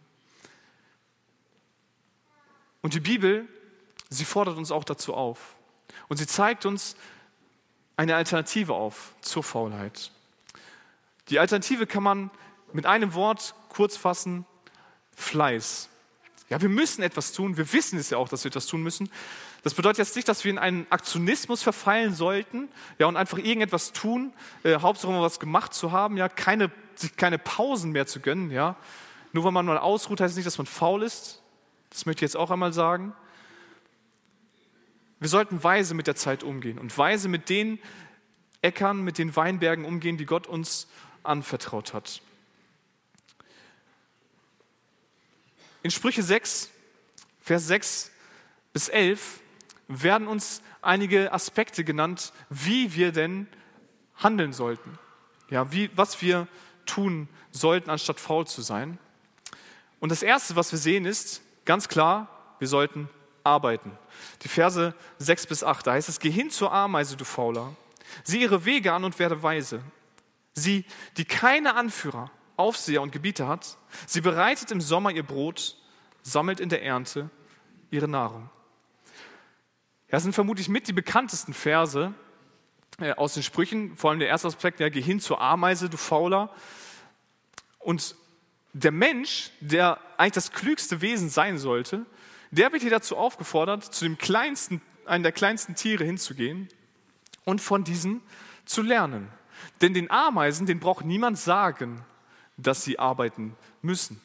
Und 2.82 2.94
die 2.94 3.00
Bibel, 3.00 3.46
sie 4.08 4.24
fordert 4.24 4.56
uns 4.56 4.70
auch 4.70 4.84
dazu 4.84 5.14
auf. 5.14 5.56
Und 6.08 6.16
sie 6.16 6.26
zeigt 6.26 6.66
uns 6.66 6.96
eine 7.96 8.16
Alternative 8.16 8.74
auf 8.74 9.14
zur 9.20 9.42
Faulheit. 9.42 10.10
Die 11.28 11.38
Alternative 11.38 11.86
kann 11.86 12.02
man 12.02 12.30
mit 12.72 12.86
einem 12.86 13.14
Wort 13.14 13.54
kurz 13.68 13.96
fassen, 13.96 14.46
Fleiß. 15.14 15.88
Ja, 16.48 16.60
wir 16.60 16.68
müssen 16.68 17.02
etwas 17.02 17.32
tun, 17.32 17.56
wir 17.56 17.72
wissen 17.72 17.98
es 17.98 18.10
ja 18.10 18.18
auch, 18.18 18.28
dass 18.28 18.42
wir 18.42 18.48
etwas 18.48 18.66
tun 18.66 18.82
müssen. 18.82 19.10
Das 19.62 19.74
bedeutet 19.74 19.98
jetzt 19.98 20.16
nicht, 20.16 20.26
dass 20.26 20.42
wir 20.44 20.50
in 20.50 20.58
einen 20.58 20.86
Aktionismus 20.90 21.62
verfallen 21.62 22.14
sollten 22.14 22.68
ja, 22.98 23.06
und 23.06 23.16
einfach 23.16 23.38
irgendetwas 23.38 23.92
tun, 23.92 24.32
äh, 24.62 24.78
Hauptsache 24.78 25.12
mal 25.12 25.22
was 25.22 25.38
gemacht 25.38 25.74
zu 25.74 25.92
haben, 25.92 26.16
ja, 26.16 26.28
keine, 26.28 26.70
sich 26.94 27.16
keine 27.16 27.38
Pausen 27.38 27.92
mehr 27.92 28.06
zu 28.06 28.20
gönnen. 28.20 28.50
Ja. 28.50 28.76
Nur 29.32 29.44
weil 29.44 29.52
man 29.52 29.66
mal 29.66 29.78
ausruht, 29.78 30.20
heißt 30.20 30.32
es 30.32 30.36
nicht, 30.36 30.46
dass 30.46 30.58
man 30.58 30.66
faul 30.66 31.02
ist. 31.02 31.39
Das 31.90 32.06
möchte 32.06 32.24
ich 32.24 32.30
jetzt 32.30 32.36
auch 32.36 32.50
einmal 32.50 32.72
sagen. 32.72 33.14
Wir 35.18 35.28
sollten 35.28 35.62
weise 35.62 35.94
mit 35.94 36.06
der 36.06 36.16
Zeit 36.16 36.42
umgehen 36.42 36.78
und 36.78 36.96
weise 36.96 37.28
mit 37.28 37.48
den 37.48 37.78
Äckern, 38.62 39.02
mit 39.02 39.18
den 39.18 39.36
Weinbergen 39.36 39.84
umgehen, 39.84 40.16
die 40.16 40.26
Gott 40.26 40.46
uns 40.46 40.88
anvertraut 41.22 41.92
hat. 41.92 42.22
In 45.82 45.90
Sprüche 45.90 46.22
6, 46.22 46.70
Vers 47.40 47.66
6 47.66 48.10
bis 48.72 48.88
11 48.88 49.40
werden 49.88 50.28
uns 50.28 50.62
einige 50.82 51.32
Aspekte 51.32 51.84
genannt, 51.84 52.32
wie 52.48 52.94
wir 52.94 53.12
denn 53.12 53.46
handeln 54.16 54.52
sollten. 54.52 54.98
Ja, 55.50 55.72
wie, 55.72 55.90
was 55.96 56.22
wir 56.22 56.46
tun 56.86 57.28
sollten, 57.50 57.90
anstatt 57.90 58.20
faul 58.20 58.46
zu 58.46 58.62
sein. 58.62 58.98
Und 59.98 60.10
das 60.10 60.22
Erste, 60.22 60.56
was 60.56 60.70
wir 60.72 60.78
sehen, 60.78 61.04
ist 61.04 61.42
ganz 61.64 61.88
klar, 61.88 62.28
wir 62.58 62.68
sollten 62.68 63.08
arbeiten. 63.44 63.92
Die 64.42 64.48
Verse 64.48 64.94
6 65.18 65.46
bis 65.46 65.64
8, 65.64 65.86
da 65.86 65.92
heißt 65.92 66.08
es, 66.08 66.20
geh 66.20 66.30
hin 66.30 66.50
zur 66.50 66.72
Ameise, 66.72 67.16
du 67.16 67.24
Fauler. 67.24 67.74
Sieh 68.24 68.42
ihre 68.42 68.64
Wege 68.64 68.92
an 68.92 69.04
und 69.04 69.18
werde 69.18 69.42
weise. 69.42 69.82
Sie, 70.52 70.84
die 71.16 71.24
keine 71.24 71.74
Anführer, 71.74 72.30
Aufseher 72.56 73.02
und 73.02 73.12
Gebieter 73.12 73.48
hat, 73.48 73.78
sie 74.06 74.20
bereitet 74.20 74.70
im 74.70 74.80
Sommer 74.80 75.10
ihr 75.10 75.22
Brot, 75.22 75.76
sammelt 76.22 76.60
in 76.60 76.68
der 76.68 76.82
Ernte 76.82 77.30
ihre 77.90 78.08
Nahrung. 78.08 78.50
Das 80.08 80.24
sind 80.24 80.34
vermutlich 80.34 80.68
mit 80.68 80.88
die 80.88 80.92
bekanntesten 80.92 81.54
Verse 81.54 82.12
äh, 82.98 83.12
aus 83.12 83.34
den 83.34 83.42
Sprüchen, 83.42 83.96
vor 83.96 84.10
allem 84.10 84.18
der 84.18 84.28
erste 84.28 84.48
Aspekt, 84.48 84.80
ja, 84.80 84.88
geh 84.88 85.00
hin 85.00 85.20
zur 85.20 85.40
Ameise, 85.40 85.88
du 85.88 85.96
Fauler. 85.96 86.50
Und 87.78 88.16
der 88.72 88.92
Mensch, 88.92 89.50
der 89.60 89.98
eigentlich 90.16 90.32
das 90.32 90.52
klügste 90.52 91.00
Wesen 91.00 91.28
sein 91.28 91.58
sollte, 91.58 92.06
der 92.50 92.72
wird 92.72 92.82
hier 92.82 92.90
dazu 92.90 93.16
aufgefordert, 93.16 93.84
zu 93.84 94.04
dem 94.04 94.18
kleinsten, 94.18 94.80
einem 95.06 95.22
der 95.22 95.32
kleinsten 95.32 95.74
Tiere 95.74 96.04
hinzugehen 96.04 96.68
und 97.44 97.60
von 97.60 97.84
diesen 97.84 98.22
zu 98.64 98.82
lernen. 98.82 99.28
Denn 99.80 99.94
den 99.94 100.10
Ameisen, 100.10 100.66
den 100.66 100.80
braucht 100.80 101.04
niemand 101.04 101.38
sagen, 101.38 102.04
dass 102.56 102.84
sie 102.84 102.98
arbeiten 102.98 103.56
müssen. 103.82 104.20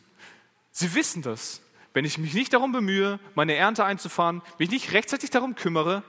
Sie 0.71 0.93
wissen 0.93 1.21
das. 1.21 1.61
Wenn 1.93 2.05
ich 2.05 2.17
mich 2.17 2.33
nicht 2.33 2.53
darum 2.53 2.71
bemühe, 2.71 3.19
meine 3.35 3.55
Ernte 3.55 3.85
einzufahren, 3.85 4.41
mich 4.59 4.69
nicht 4.69 4.91
rechtzeitig 4.91 5.29
darum 5.29 5.55
kümmere, 5.55 6.03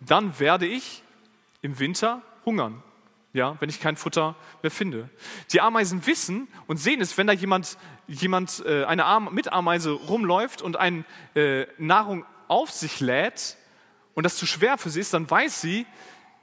dann 0.00 0.38
werde 0.40 0.66
ich 0.66 1.02
im 1.62 1.78
Winter 1.78 2.22
hungern 2.44 2.82
ja, 3.32 3.56
wenn 3.60 3.68
ich 3.68 3.80
kein 3.80 3.96
Futter 3.96 4.34
mehr 4.62 4.70
finde. 4.70 5.08
Die 5.52 5.60
Ameisen 5.60 6.04
wissen 6.06 6.48
und 6.66 6.78
sehen 6.78 7.00
es, 7.00 7.16
wenn 7.16 7.26
da 7.26 7.32
jemand, 7.32 7.78
jemand 8.08 8.64
äh, 8.66 8.84
eine 8.84 9.04
Am 9.04 9.32
Mitameise 9.32 9.92
rumläuft 9.92 10.62
und 10.62 10.76
eine 10.76 11.04
äh, 11.34 11.66
Nahrung 11.78 12.24
auf 12.48 12.70
sich 12.70 13.00
lädt 13.00 13.56
und 14.14 14.24
das 14.24 14.36
zu 14.36 14.46
schwer 14.46 14.78
für 14.78 14.90
sie 14.90 15.00
ist, 15.00 15.14
dann 15.14 15.30
weiß 15.30 15.60
sie, 15.60 15.86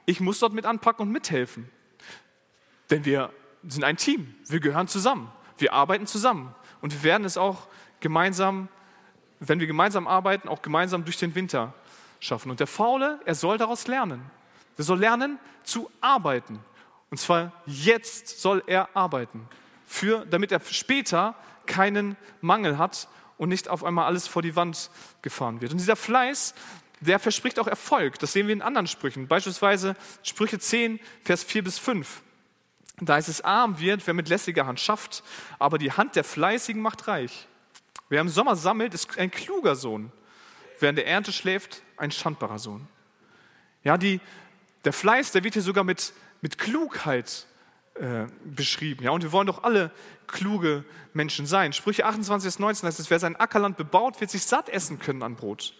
ich 0.06 0.20
muss 0.20 0.38
dort 0.38 0.54
mit 0.54 0.64
anpacken 0.64 1.02
und 1.02 1.12
mithelfen. 1.12 1.68
Denn 2.90 3.04
wir 3.04 3.30
sind 3.66 3.84
ein 3.84 3.98
Team, 3.98 4.34
wir 4.46 4.60
gehören 4.60 4.88
zusammen, 4.88 5.30
wir 5.58 5.74
arbeiten 5.74 6.06
zusammen 6.06 6.54
und 6.80 6.94
wir 6.94 7.02
werden 7.02 7.24
es 7.26 7.36
auch 7.36 7.68
gemeinsam, 8.00 8.68
wenn 9.40 9.60
wir 9.60 9.66
gemeinsam 9.66 10.06
arbeiten, 10.06 10.48
auch 10.48 10.62
gemeinsam 10.62 11.04
durch 11.04 11.18
den 11.18 11.34
Winter 11.34 11.74
schaffen. 12.20 12.50
Und 12.50 12.60
der 12.60 12.66
Faule, 12.66 13.20
er 13.26 13.34
soll 13.34 13.58
daraus 13.58 13.86
lernen. 13.86 14.22
Er 14.78 14.84
soll 14.84 14.98
lernen 14.98 15.38
zu 15.64 15.90
arbeiten. 16.00 16.60
Und 17.10 17.18
zwar 17.18 17.52
jetzt 17.66 18.40
soll 18.40 18.62
er 18.66 18.94
arbeiten, 18.94 19.48
für, 19.86 20.26
damit 20.26 20.52
er 20.52 20.60
später 20.60 21.34
keinen 21.66 22.16
Mangel 22.40 22.78
hat 22.78 23.08
und 23.38 23.48
nicht 23.48 23.68
auf 23.68 23.84
einmal 23.84 24.06
alles 24.06 24.26
vor 24.26 24.42
die 24.42 24.56
Wand 24.56 24.90
gefahren 25.22 25.60
wird. 25.60 25.72
Und 25.72 25.78
dieser 25.78 25.96
Fleiß, 25.96 26.54
der 27.00 27.18
verspricht 27.18 27.58
auch 27.58 27.66
Erfolg. 27.66 28.18
Das 28.18 28.32
sehen 28.32 28.48
wir 28.48 28.52
in 28.52 28.62
anderen 28.62 28.86
Sprüchen. 28.86 29.28
Beispielsweise 29.28 29.94
Sprüche 30.22 30.58
10, 30.58 31.00
Vers 31.22 31.44
4 31.44 31.64
bis 31.64 31.78
5. 31.78 32.22
Da 33.00 33.16
ist 33.16 33.28
es 33.28 33.40
arm 33.40 33.78
wird, 33.78 34.06
wer 34.06 34.14
mit 34.14 34.28
lässiger 34.28 34.66
Hand 34.66 34.80
schafft, 34.80 35.22
aber 35.60 35.78
die 35.78 35.92
Hand 35.92 36.16
der 36.16 36.24
Fleißigen 36.24 36.82
macht 36.82 37.06
reich. 37.06 37.46
Wer 38.08 38.20
im 38.20 38.28
Sommer 38.28 38.56
sammelt, 38.56 38.94
ist 38.94 39.18
ein 39.18 39.30
kluger 39.30 39.76
Sohn. 39.76 40.10
Wer 40.80 40.90
in 40.90 40.96
der 40.96 41.06
Ernte 41.06 41.32
schläft, 41.32 41.82
ein 41.96 42.10
schandbarer 42.10 42.58
Sohn. 42.58 42.88
Ja, 43.84 43.96
die, 43.96 44.20
der 44.84 44.92
Fleiß, 44.92 45.32
der 45.32 45.44
wird 45.44 45.54
hier 45.54 45.62
sogar 45.62 45.84
mit 45.84 46.12
mit 46.40 46.58
Klugheit 46.58 47.46
äh, 47.94 48.26
beschrieben. 48.44 49.04
Ja? 49.04 49.10
Und 49.10 49.22
wir 49.22 49.32
wollen 49.32 49.46
doch 49.46 49.64
alle 49.64 49.90
kluge 50.26 50.84
Menschen 51.12 51.46
sein. 51.46 51.72
Sprüche 51.72 52.06
28 52.06 52.46
bis 52.46 52.58
19 52.58 52.86
heißt 52.86 53.00
es, 53.00 53.10
wer 53.10 53.18
sein 53.18 53.36
Ackerland 53.36 53.76
bebaut, 53.76 54.20
wird 54.20 54.30
sich 54.30 54.44
satt 54.44 54.68
essen 54.68 54.98
können 54.98 55.22
an 55.22 55.36
Brot. 55.36 55.74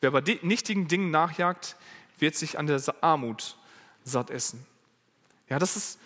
Wer 0.00 0.10
bei 0.10 0.20
nichtigen 0.42 0.88
Dingen 0.88 1.10
nachjagt, 1.10 1.76
wird 2.18 2.34
sich 2.34 2.58
an 2.58 2.66
der 2.66 2.82
Armut 3.00 3.56
satt 4.02 4.30
essen. 4.30 4.66
Ja, 5.48 5.58
das 5.58 5.76
ist, 5.76 5.98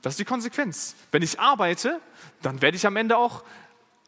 das 0.00 0.14
ist 0.14 0.20
die 0.20 0.24
Konsequenz. 0.24 0.94
Wenn 1.10 1.22
ich 1.22 1.40
arbeite, 1.40 2.00
dann 2.40 2.62
werde 2.62 2.76
ich 2.76 2.86
am 2.86 2.96
Ende 2.96 3.16
auch 3.16 3.44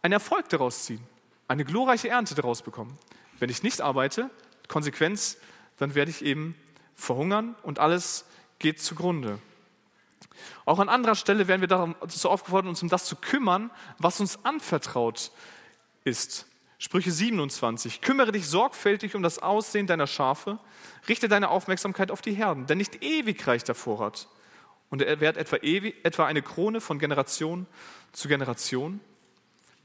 einen 0.03 0.13
Erfolg 0.13 0.49
daraus 0.49 0.85
ziehen, 0.85 1.01
eine 1.49 1.65
glorreiche 1.65 2.09
Ernte 2.09 2.35
daraus 2.35 2.63
bekommen. 2.63 2.99
Wenn 3.39 3.51
ich 3.51 3.63
nicht 3.63 3.81
arbeite, 3.81 4.31
Konsequenz, 4.69 5.37
dann 5.77 5.95
werde 5.95 6.11
ich 6.11 6.25
eben 6.25 6.55
verhungern 6.95 7.55
und 7.63 7.79
alles 7.79 8.25
geht 8.65 8.81
zugrunde. 8.81 9.41
Auch 10.65 10.79
an 10.79 10.89
anderer 10.89 11.17
Stelle 11.17 11.49
werden 11.49 11.61
wir 11.61 11.69
dazu 11.69 12.31
aufgefordert, 12.31 12.71
uns 12.71 12.83
um 12.83 12.89
das 12.89 13.05
zu 13.05 13.15
kümmern, 13.15 13.71
was 13.99 14.21
uns 14.21 14.43
anvertraut 14.43 15.33
ist. 16.05 16.47
Sprüche 16.79 17.13
27. 17.13 18.01
Kümmere 18.01 18.33
dich 18.33 18.47
sorgfältig 18.47 19.15
um 19.15 19.23
das 19.23 19.39
Aussehen 19.39 19.87
deiner 19.87 20.07
Schafe, 20.07 20.59
richte 21.07 21.29
deine 21.29 21.51
Aufmerksamkeit 21.51 22.11
auf 22.11 22.23
die 22.23 22.33
Herden, 22.33 22.67
denn 22.67 22.79
nicht 22.79 23.03
ewig 23.03 23.47
reicht 23.47 23.69
der 23.69 23.75
Vorrat. 23.75 24.29
Und 24.89 25.03
er 25.03 25.21
wird 25.21 25.37
etwa, 25.37 25.57
ewig, 25.57 26.03
etwa 26.03 26.25
eine 26.25 26.41
Krone 26.41 26.81
von 26.81 26.99
Generation 26.99 27.67
zu 28.13 28.29
Generation. 28.29 28.99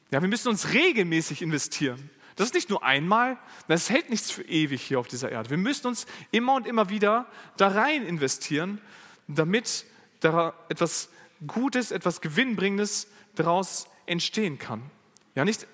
Ja, 0.10 0.22
wir 0.22 0.30
müssen 0.30 0.48
uns 0.48 0.74
regelmäßig 0.74 1.42
investieren. 1.42 2.10
Das 2.40 2.48
ist 2.48 2.54
nicht 2.54 2.70
nur 2.70 2.86
einmal, 2.86 3.38
das 3.68 3.90
hält 3.90 4.10
nichts 4.10 4.32
für 4.32 4.44
ewig 4.44 4.82
hier 4.82 4.98
auf 4.98 5.10
dieser 5.10 5.30
Erde. 5.30 5.50
Wir 5.50 5.58
müssen 5.58 5.88
uns 5.88 6.06
immer 6.32 6.54
und 6.54 6.68
immer 6.68 6.88
wieder 6.88 7.26
da 7.58 7.68
rein 7.68 8.06
investieren, 8.06 8.80
damit 9.28 9.86
da 10.22 10.54
etwas 10.70 11.10
Gutes, 11.46 11.92
etwas 11.92 12.22
Gewinnbringendes 12.22 13.10
daraus 13.36 13.90
entstehen 14.06 14.58
kann. 14.58 14.90
Ja, 15.36 15.44
nicht, 15.44 15.68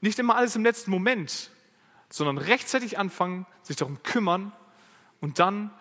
nicht 0.00 0.20
immer 0.20 0.36
alles 0.36 0.54
im 0.54 0.62
letzten 0.62 0.92
Moment, 0.92 1.50
sondern 2.10 2.38
rechtzeitig 2.38 2.96
anfangen, 2.96 3.44
sich 3.64 3.74
darum 3.74 4.00
kümmern 4.04 4.52
und 5.20 5.40
dann, 5.40 5.72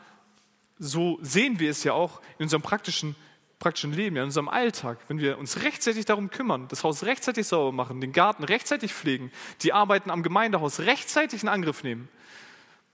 so 0.80 1.20
sehen 1.22 1.60
wir 1.60 1.70
es 1.70 1.84
ja 1.84 1.94
auch 1.94 2.24
in 2.40 2.46
unserem 2.46 2.64
praktischen 2.64 3.16
praktischen 3.60 3.94
Leben, 3.94 4.18
in 4.18 4.24
unserem 4.24 4.50
Alltag, 4.50 5.00
wenn 5.08 5.20
wir 5.20 5.38
uns 5.38 5.64
rechtzeitig 5.64 6.06
darum 6.06 6.30
kümmern, 6.30 6.68
das 6.68 6.84
Haus 6.84 7.04
rechtzeitig 7.04 7.48
sauber 7.48 7.72
machen, 7.72 8.02
den 8.02 8.12
Garten 8.12 8.44
rechtzeitig 8.44 8.94
pflegen, 8.94 9.32
die 9.62 9.74
Arbeiten 9.74 10.12
am 10.12 10.24
Gemeindehaus 10.24 10.82
rechtzeitig 10.82 11.44
in 11.44 11.50
Angriff 11.50 11.84
nehmen, 11.84 12.10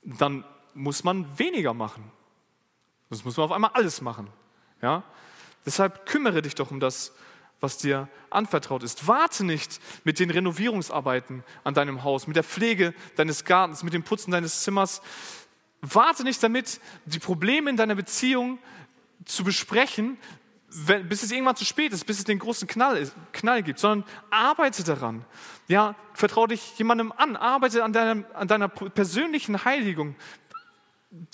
dann 0.02 0.44
muss 0.74 1.04
man 1.04 1.38
weniger 1.38 1.74
machen. 1.74 2.10
Sonst 3.10 3.24
muss 3.24 3.36
man 3.36 3.44
auf 3.44 3.52
einmal 3.52 3.72
alles 3.74 4.00
machen. 4.00 4.28
Ja? 4.80 5.02
Deshalb 5.66 6.06
kümmere 6.06 6.42
dich 6.42 6.54
doch 6.54 6.70
um 6.70 6.80
das, 6.80 7.12
was 7.60 7.78
dir 7.78 8.08
anvertraut 8.30 8.82
ist. 8.82 9.06
Warte 9.06 9.44
nicht 9.44 9.80
mit 10.04 10.18
den 10.18 10.30
Renovierungsarbeiten 10.30 11.44
an 11.62 11.74
deinem 11.74 12.02
Haus, 12.02 12.26
mit 12.26 12.36
der 12.36 12.42
Pflege 12.42 12.94
deines 13.16 13.44
Gartens, 13.44 13.82
mit 13.82 13.92
dem 13.92 14.02
Putzen 14.02 14.32
deines 14.32 14.62
Zimmers. 14.62 15.00
Warte 15.80 16.24
nicht 16.24 16.42
damit, 16.42 16.80
die 17.04 17.20
Probleme 17.20 17.70
in 17.70 17.76
deiner 17.76 17.94
Beziehung 17.94 18.58
zu 19.24 19.44
besprechen, 19.44 20.18
wenn, 20.74 21.08
bis 21.08 21.22
es 21.22 21.30
irgendwann 21.30 21.56
zu 21.56 21.64
spät 21.64 21.92
ist, 21.92 22.06
bis 22.06 22.18
es 22.18 22.24
den 22.24 22.38
großen 22.38 22.66
Knall, 22.66 23.10
Knall 23.32 23.62
gibt, 23.62 23.78
sondern 23.78 24.08
arbeite 24.30 24.82
daran. 24.82 25.24
Ja, 25.68 25.94
vertraue 26.14 26.48
dich 26.48 26.78
jemandem 26.78 27.12
an, 27.12 27.36
arbeite 27.36 27.84
an, 27.84 27.92
deinem, 27.92 28.24
an 28.32 28.48
deiner 28.48 28.68
persönlichen 28.68 29.64
Heiligung. 29.64 30.16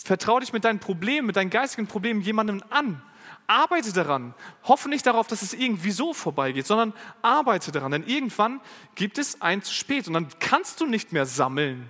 Vertraue 0.02 0.40
dich 0.40 0.52
mit 0.52 0.64
deinen 0.64 0.80
Problemen, 0.80 1.26
mit 1.28 1.36
deinen 1.36 1.50
geistigen 1.50 1.86
Problemen 1.86 2.20
jemandem 2.20 2.62
an. 2.70 3.00
Arbeite 3.46 3.92
daran. 3.92 4.34
Hoffe 4.64 4.88
nicht 4.88 5.06
darauf, 5.06 5.28
dass 5.28 5.42
es 5.42 5.54
irgendwie 5.54 5.92
so 5.92 6.12
vorbeigeht, 6.12 6.66
sondern 6.66 6.92
arbeite 7.22 7.70
daran. 7.70 7.92
Denn 7.92 8.06
irgendwann 8.06 8.60
gibt 8.96 9.18
es 9.18 9.40
ein 9.40 9.62
zu 9.62 9.72
spät 9.72 10.08
und 10.08 10.14
dann 10.14 10.28
kannst 10.40 10.80
du 10.80 10.86
nicht 10.86 11.12
mehr 11.12 11.26
sammeln, 11.26 11.88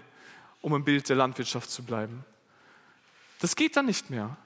um 0.61 0.75
im 0.75 0.85
Bild 0.85 1.09
der 1.09 1.17
Landwirtschaft 1.17 1.71
zu 1.71 1.83
bleiben. 1.83 2.25
Das 3.41 3.57
geht 3.57 3.77
dann 3.77 3.87
nicht 3.87 4.11
mehr. 4.11 4.37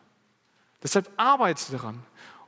Deshalb 0.83 1.11
arbeite 1.17 1.73
daran. 1.73 2.03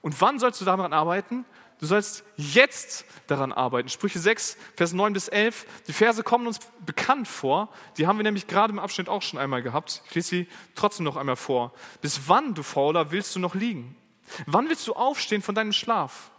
Und 0.04 0.20
wann 0.20 0.38
sollst 0.38 0.60
du 0.60 0.66
daran 0.66 0.92
arbeiten? 0.92 1.46
Du 1.80 1.86
sollst 1.86 2.24
jetzt 2.36 3.06
daran 3.26 3.54
arbeiten. 3.54 3.88
Sprüche 3.88 4.18
6, 4.18 4.58
Vers 4.76 4.92
9 4.92 5.14
bis 5.14 5.28
11. 5.28 5.64
Die 5.88 5.94
Verse 5.94 6.22
kommen 6.22 6.46
uns 6.46 6.58
bekannt 6.84 7.26
vor. 7.26 7.70
Die 7.96 8.06
haben 8.06 8.18
wir 8.18 8.22
nämlich 8.22 8.46
gerade 8.46 8.70
im 8.70 8.78
Abschnitt 8.78 9.08
auch 9.08 9.22
schon 9.22 9.40
einmal 9.40 9.62
gehabt. 9.62 10.02
Ich 10.06 10.14
lese 10.14 10.28
sie 10.28 10.48
trotzdem 10.74 11.04
noch 11.04 11.16
einmal 11.16 11.36
vor. 11.36 11.72
Bis 12.02 12.28
wann, 12.28 12.52
du 12.52 12.62
Fauler, 12.62 13.12
willst 13.12 13.34
du 13.34 13.40
noch 13.40 13.54
liegen? 13.54 13.96
Wann 14.44 14.68
willst 14.68 14.86
du 14.86 14.92
aufstehen 14.92 15.40
von 15.40 15.54
deinem 15.54 15.72
Schlaf? 15.72 16.30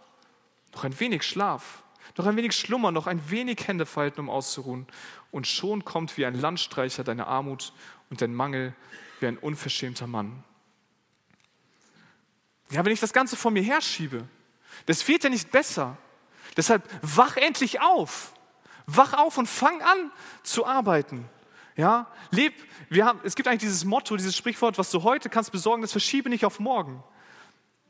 Noch 0.75 0.83
ein 0.83 0.99
wenig 0.99 1.23
Schlaf, 1.23 1.81
noch 2.17 2.27
ein 2.27 2.35
wenig 2.35 2.55
Schlummer, 2.55 2.91
noch 2.91 3.07
ein 3.07 3.31
wenig 3.31 3.67
Hände 3.67 3.87
falten, 3.87 4.19
um 4.19 4.29
auszuruhen. 4.29 4.85
Und 5.31 5.47
schon 5.47 5.83
kommt 5.83 6.17
wie 6.17 6.27
ein 6.27 6.35
Landstreicher 6.35 7.03
deine 7.03 7.25
Armut 7.25 7.73
und 8.11 8.21
dein 8.21 8.35
Mangel 8.35 8.75
wie 9.21 9.25
ein 9.25 9.39
unverschämter 9.39 10.05
Mann. 10.05 10.43
Ja, 12.71 12.83
wenn 12.83 12.91
ich 12.91 12.99
das 12.99 13.13
Ganze 13.13 13.35
vor 13.35 13.51
mir 13.51 13.63
herschiebe, 13.63 14.27
das 14.85 15.07
wird 15.07 15.23
ja 15.23 15.29
nicht 15.29 15.51
besser. 15.51 15.97
Deshalb 16.57 16.83
wach 17.01 17.37
endlich 17.37 17.81
auf. 17.81 18.33
Wach 18.87 19.13
auf 19.13 19.37
und 19.37 19.47
fang 19.47 19.81
an 19.81 20.11
zu 20.43 20.65
arbeiten. 20.65 21.27
Ja, 21.75 22.07
leb. 22.31 22.53
Wir 22.89 23.05
haben, 23.05 23.19
es 23.23 23.35
gibt 23.35 23.47
eigentlich 23.47 23.61
dieses 23.61 23.83
Motto, 23.83 24.15
dieses 24.15 24.35
Sprichwort, 24.35 24.77
was 24.77 24.91
du 24.91 25.03
heute 25.03 25.29
kannst 25.29 25.51
besorgen, 25.51 25.81
das 25.81 25.91
verschiebe 25.91 26.29
nicht 26.29 26.45
auf 26.45 26.59
morgen. 26.59 27.03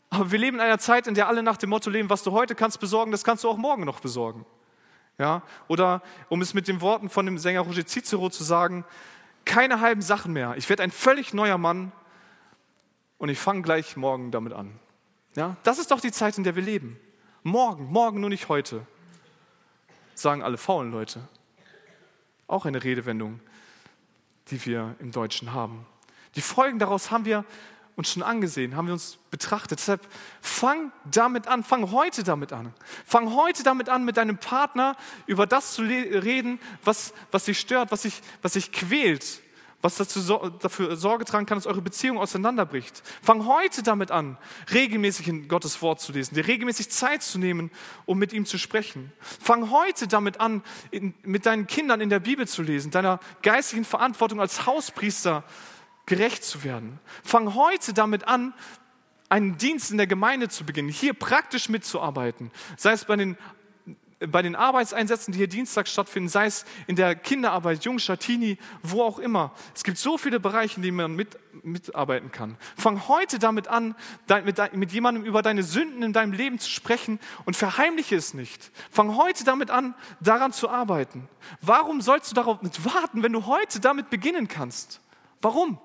Aber 0.09 0.31
wir 0.31 0.39
leben 0.39 0.57
in 0.57 0.61
einer 0.61 0.79
Zeit, 0.79 1.07
in 1.07 1.13
der 1.13 1.27
alle 1.27 1.43
nach 1.43 1.57
dem 1.57 1.69
Motto 1.69 1.89
leben, 1.89 2.09
was 2.09 2.23
du 2.23 2.31
heute 2.31 2.55
kannst 2.55 2.79
besorgen, 2.79 3.11
das 3.11 3.23
kannst 3.23 3.43
du 3.43 3.49
auch 3.49 3.57
morgen 3.57 3.83
noch 3.83 3.99
besorgen. 3.99 4.45
Ja, 5.17 5.43
oder 5.67 6.01
um 6.29 6.41
es 6.41 6.53
mit 6.53 6.67
den 6.67 6.81
Worten 6.81 7.09
von 7.09 7.25
dem 7.25 7.37
Sänger 7.37 7.61
Roger 7.61 7.85
Cicero 7.85 8.29
zu 8.29 8.43
sagen, 8.43 8.85
keine 9.45 9.79
halben 9.79 10.01
Sachen 10.01 10.33
mehr. 10.33 10.55
Ich 10.57 10.67
werde 10.69 10.83
ein 10.83 10.91
völlig 10.91 11.33
neuer 11.33 11.57
Mann 11.57 11.91
und 13.17 13.29
ich 13.29 13.39
fange 13.39 13.61
gleich 13.61 13.95
morgen 13.97 14.31
damit 14.31 14.53
an. 14.53 14.79
Ja, 15.35 15.57
das 15.63 15.79
ist 15.79 15.91
doch 15.91 15.99
die 15.99 16.11
Zeit, 16.11 16.37
in 16.37 16.43
der 16.43 16.55
wir 16.55 16.63
leben. 16.63 16.99
Morgen, 17.43 17.85
morgen, 17.85 18.21
nur 18.21 18.29
nicht 18.29 18.49
heute, 18.49 18.85
sagen 20.15 20.41
alle 20.41 20.57
faulen 20.57 20.91
Leute. 20.91 21.27
Auch 22.47 22.65
eine 22.65 22.83
Redewendung, 22.83 23.39
die 24.49 24.65
wir 24.65 24.95
im 24.99 25.11
Deutschen 25.11 25.53
haben. 25.53 25.85
Die 26.35 26.41
Folgen 26.41 26.79
daraus 26.79 27.11
haben 27.11 27.25
wir 27.25 27.45
uns 27.95 28.11
schon 28.11 28.23
angesehen, 28.23 28.75
haben 28.75 28.87
wir 28.87 28.93
uns 28.93 29.17
betrachtet. 29.31 29.79
Deshalb 29.79 30.05
fang 30.41 30.91
damit 31.05 31.47
an, 31.47 31.63
fang 31.63 31.91
heute 31.91 32.23
damit 32.23 32.51
an. 32.51 32.73
Fang 33.05 33.33
heute 33.33 33.63
damit 33.63 33.89
an, 33.89 34.03
mit 34.03 34.17
deinem 34.17 34.37
Partner 34.37 34.97
über 35.27 35.47
das 35.47 35.73
zu 35.73 35.83
reden, 35.83 36.59
was, 36.83 37.13
was 37.31 37.45
dich 37.45 37.59
stört, 37.59 37.91
was 37.91 38.01
dich, 38.01 38.21
was 38.41 38.53
dich 38.53 38.71
quält, 38.71 39.41
was 39.85 39.97
dazu, 39.97 40.49
dafür 40.59 40.95
Sorge 40.95 41.25
tragen 41.25 41.45
kann, 41.45 41.59
dass 41.59 41.67
eure 41.67 41.81
Beziehung 41.81 42.17
auseinanderbricht. 42.17 43.03
Fang 43.21 43.45
heute 43.45 43.83
damit 43.83 44.09
an, 44.09 44.35
regelmäßig 44.73 45.27
in 45.27 45.47
Gottes 45.47 45.79
Wort 45.83 46.01
zu 46.01 46.11
lesen, 46.11 46.33
dir 46.33 46.47
regelmäßig 46.47 46.89
Zeit 46.89 47.21
zu 47.21 47.37
nehmen, 47.37 47.69
um 48.07 48.17
mit 48.17 48.33
ihm 48.33 48.47
zu 48.47 48.57
sprechen. 48.57 49.13
Fang 49.19 49.69
heute 49.69 50.07
damit 50.07 50.41
an, 50.41 50.63
in, 50.89 51.13
mit 51.21 51.45
deinen 51.45 51.67
Kindern 51.67 52.01
in 52.01 52.09
der 52.09 52.19
Bibel 52.19 52.47
zu 52.47 52.63
lesen, 52.63 52.89
deiner 52.89 53.19
geistigen 53.43 53.85
Verantwortung 53.85 54.41
als 54.41 54.65
Hauspriester 54.65 55.43
gerecht 56.07 56.43
zu 56.43 56.63
werden. 56.63 56.99
Fang 57.23 57.53
heute 57.53 57.93
damit 57.93 58.27
an, 58.27 58.55
einen 59.29 59.57
Dienst 59.57 59.91
in 59.91 59.97
der 59.97 60.07
Gemeinde 60.07 60.49
zu 60.49 60.65
beginnen, 60.65 60.89
hier 60.89 61.13
praktisch 61.13 61.69
mitzuarbeiten, 61.69 62.51
sei 62.75 62.91
es 62.91 63.05
bei 63.05 63.15
den 63.15 63.37
bei 64.19 64.41
den 64.41 64.55
Arbeitseinsätzen, 64.55 65.33
die 65.33 65.39
hier 65.39 65.47
Dienstag 65.47 65.87
stattfinden, 65.87 66.29
sei 66.29 66.45
es 66.45 66.65
in 66.87 66.95
der 66.95 67.15
Kinderarbeit, 67.15 67.83
Jungstadt, 67.83 68.21
Teenie, 68.21 68.57
wo 68.81 69.03
auch 69.03 69.19
immer. 69.19 69.51
Es 69.75 69.83
gibt 69.83 69.97
so 69.97 70.17
viele 70.17 70.39
Bereiche, 70.39 70.77
in 70.77 70.83
denen 70.83 70.97
man 70.97 71.15
mit, 71.15 71.37
mitarbeiten 71.63 72.31
kann. 72.31 72.57
Fang 72.77 73.07
heute 73.09 73.39
damit 73.39 73.67
an, 73.67 73.95
mit, 74.45 74.73
mit 74.73 74.91
jemandem 74.93 75.25
über 75.25 75.41
deine 75.41 75.63
Sünden 75.63 76.01
in 76.01 76.13
deinem 76.13 76.31
Leben 76.31 76.59
zu 76.59 76.69
sprechen 76.69 77.19
und 77.43 77.57
verheimliche 77.57 78.15
es 78.15 78.33
nicht. 78.33 78.71
Fang 78.89 79.17
heute 79.17 79.43
damit 79.43 79.69
an, 79.69 79.95
daran 80.21 80.53
zu 80.53 80.69
arbeiten. 80.69 81.27
Warum 81.61 81.99
sollst 81.99 82.31
du 82.31 82.35
darauf 82.35 82.61
nicht 82.61 82.85
warten, 82.85 83.21
wenn 83.21 83.33
du 83.33 83.45
heute 83.45 83.81
damit 83.81 84.09
beginnen 84.09 84.47
kannst? 84.47 85.01
Warum? 85.41 85.77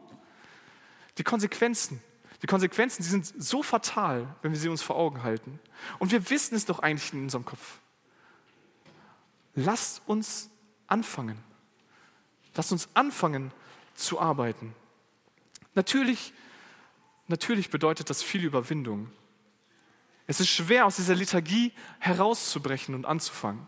Die 1.18 1.24
Konsequenzen. 1.24 2.00
Die 2.42 2.46
Konsequenzen, 2.46 3.02
die 3.02 3.08
sind 3.08 3.26
so 3.26 3.62
fatal, 3.62 4.34
wenn 4.40 4.52
wir 4.52 4.58
sie 4.58 4.68
uns 4.68 4.82
vor 4.82 4.96
Augen 4.96 5.24
halten. 5.24 5.58
Und 5.98 6.12
wir 6.12 6.30
wissen 6.30 6.54
es 6.54 6.64
doch 6.64 6.78
eigentlich 6.78 7.12
in 7.12 7.24
unserem 7.24 7.44
Kopf. 7.44 7.80
Lasst 9.54 10.02
uns 10.06 10.50
anfangen. 10.86 11.38
Lasst 12.54 12.72
uns 12.72 12.88
anfangen 12.94 13.52
zu 13.94 14.20
arbeiten. 14.20 14.74
Natürlich, 15.74 16.32
natürlich 17.28 17.70
bedeutet 17.70 18.10
das 18.10 18.22
viel 18.22 18.44
Überwindung. 18.44 19.10
Es 20.26 20.40
ist 20.40 20.48
schwer, 20.48 20.86
aus 20.86 20.96
dieser 20.96 21.14
Lethargie 21.14 21.72
herauszubrechen 21.98 22.94
und 22.94 23.04
anzufangen. 23.04 23.66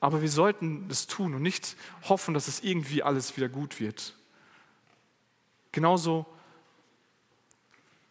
Aber 0.00 0.22
wir 0.22 0.30
sollten 0.30 0.88
es 0.90 1.08
tun 1.08 1.34
und 1.34 1.42
nicht 1.42 1.76
hoffen, 2.08 2.34
dass 2.34 2.46
es 2.46 2.60
irgendwie 2.60 3.02
alles 3.02 3.36
wieder 3.36 3.48
gut 3.48 3.80
wird. 3.80 4.14
Genauso 5.72 6.26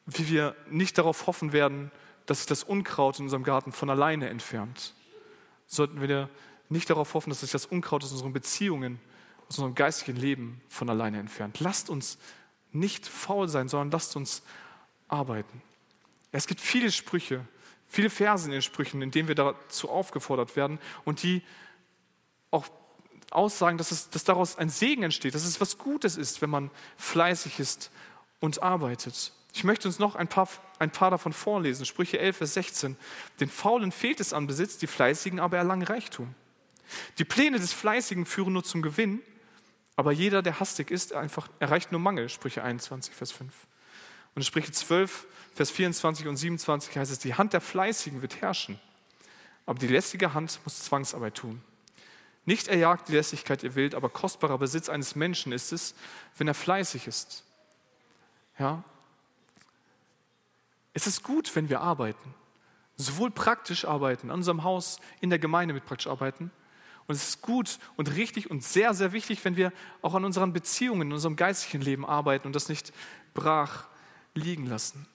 wie 0.05 0.27
wir 0.29 0.55
nicht 0.69 0.97
darauf 0.97 1.27
hoffen 1.27 1.53
werden, 1.53 1.91
dass 2.25 2.39
sich 2.39 2.47
das 2.47 2.63
Unkraut 2.63 3.19
in 3.19 3.25
unserem 3.25 3.43
Garten 3.43 3.71
von 3.71 3.89
alleine 3.89 4.29
entfernt 4.29 4.93
sollten 5.67 6.01
wir 6.01 6.29
nicht 6.69 6.89
darauf 6.89 7.13
hoffen, 7.13 7.29
dass 7.29 7.41
sich 7.41 7.51
das 7.51 7.65
Unkraut 7.65 8.03
aus 8.03 8.11
unseren 8.11 8.33
Beziehungen, 8.33 8.99
aus 9.47 9.57
unserem 9.57 9.75
geistigen 9.75 10.17
Leben 10.17 10.61
von 10.67 10.89
alleine 10.89 11.19
entfernt. 11.19 11.59
Lasst 11.59 11.89
uns 11.89 12.17
nicht 12.71 13.05
faul 13.05 13.47
sein, 13.47 13.69
sondern 13.69 13.91
lasst 13.91 14.15
uns 14.15 14.43
arbeiten. 15.07 15.61
Es 16.31 16.47
gibt 16.47 16.59
viele 16.59 16.91
Sprüche, 16.91 17.45
viele 17.87 18.09
Verse 18.09 18.45
in 18.45 18.51
den 18.51 18.61
Sprüchen, 18.61 19.01
in 19.01 19.11
denen 19.11 19.27
wir 19.27 19.35
dazu 19.35 19.89
aufgefordert 19.89 20.55
werden 20.55 20.79
und 21.05 21.23
die 21.23 21.41
auch 22.51 22.67
aussagen, 23.31 23.77
dass, 23.77 23.91
es, 23.91 24.09
dass 24.09 24.23
daraus 24.23 24.57
ein 24.57 24.69
Segen 24.69 25.03
entsteht, 25.03 25.35
dass 25.35 25.45
es 25.45 25.59
was 25.59 25.77
Gutes 25.77 26.17
ist, 26.17 26.41
wenn 26.41 26.49
man 26.49 26.71
fleißig 26.97 27.59
ist 27.59 27.91
und 28.39 28.61
arbeitet. 28.61 29.33
Ich 29.57 29.63
möchte 29.63 29.87
uns 29.87 29.97
noch 29.97 30.13
ein 30.13 30.27
paar, 30.27 30.47
ein 30.77 30.91
paar 30.91 31.09
davon 31.09 31.33
vorlesen. 31.33 31.83
Sprüche 31.87 32.19
11, 32.19 32.37
Vers 32.37 32.53
16. 32.53 32.95
Den 33.39 33.49
Faulen 33.49 33.91
fehlt 33.91 34.19
es 34.19 34.31
an 34.31 34.45
Besitz, 34.45 34.77
die 34.77 34.85
Fleißigen 34.85 35.39
aber 35.39 35.57
erlangen 35.57 35.81
Reichtum. 35.81 36.35
Die 37.17 37.25
Pläne 37.25 37.57
des 37.57 37.73
Fleißigen 37.73 38.27
führen 38.27 38.53
nur 38.53 38.63
zum 38.63 38.83
Gewinn, 38.83 39.19
aber 39.95 40.11
jeder, 40.11 40.43
der 40.43 40.59
hastig 40.59 40.91
ist, 40.91 41.13
einfach, 41.13 41.49
erreicht 41.57 41.91
nur 41.91 41.99
Mangel. 41.99 42.29
Sprüche 42.29 42.63
21, 42.63 43.15
Vers 43.15 43.31
5. 43.31 43.51
Und 44.35 44.41
in 44.41 44.43
Sprüche 44.43 44.71
12, 44.71 45.25
Vers 45.55 45.71
24 45.71 46.27
und 46.27 46.37
27 46.37 46.95
heißt 46.95 47.11
es, 47.11 47.17
die 47.17 47.33
Hand 47.33 47.53
der 47.53 47.61
Fleißigen 47.61 48.21
wird 48.21 48.39
herrschen, 48.39 48.79
aber 49.65 49.79
die 49.79 49.87
lästige 49.87 50.35
Hand 50.35 50.59
muss 50.65 50.83
Zwangsarbeit 50.83 51.33
tun. 51.33 51.63
Nicht 52.45 52.67
erjagt 52.67 53.07
die 53.07 53.13
Lässigkeit 53.13 53.63
ihr 53.63 53.73
Wild, 53.73 53.95
aber 53.95 54.09
kostbarer 54.09 54.59
Besitz 54.59 54.87
eines 54.87 55.15
Menschen 55.15 55.51
ist 55.51 55.73
es, 55.73 55.95
wenn 56.37 56.47
er 56.47 56.53
fleißig 56.53 57.07
ist. 57.07 57.43
Ja, 58.59 58.83
es 60.97 61.05
ist 61.05 61.21
gut, 61.21 61.55
wenn 61.55 61.69
wir 61.69 61.81
arbeiten. 61.81 62.33
Sowohl 62.95 63.29
praktisch 63.29 63.85
arbeiten, 63.85 64.31
an 64.31 64.37
unserem 64.37 64.63
Haus, 64.63 64.99
in 65.21 65.29
der 65.29 65.37
Gemeinde 65.37 65.75
mit 65.75 65.85
praktisch 65.85 66.07
arbeiten. 66.07 66.49
Und 67.05 67.13
es 67.13 67.29
ist 67.29 67.43
gut 67.43 67.77
und 67.97 68.15
richtig 68.15 68.49
und 68.49 68.63
sehr, 68.63 68.95
sehr 68.95 69.11
wichtig, 69.13 69.45
wenn 69.45 69.55
wir 69.55 69.71
auch 70.01 70.15
an 70.15 70.25
unseren 70.25 70.53
Beziehungen, 70.53 71.03
in 71.03 71.13
unserem 71.13 71.35
geistlichen 71.35 71.81
Leben 71.81 72.03
arbeiten 72.03 72.47
und 72.47 72.55
das 72.55 72.67
nicht 72.67 72.93
brach 73.35 73.85
liegen 74.33 74.65
lassen. 74.65 75.05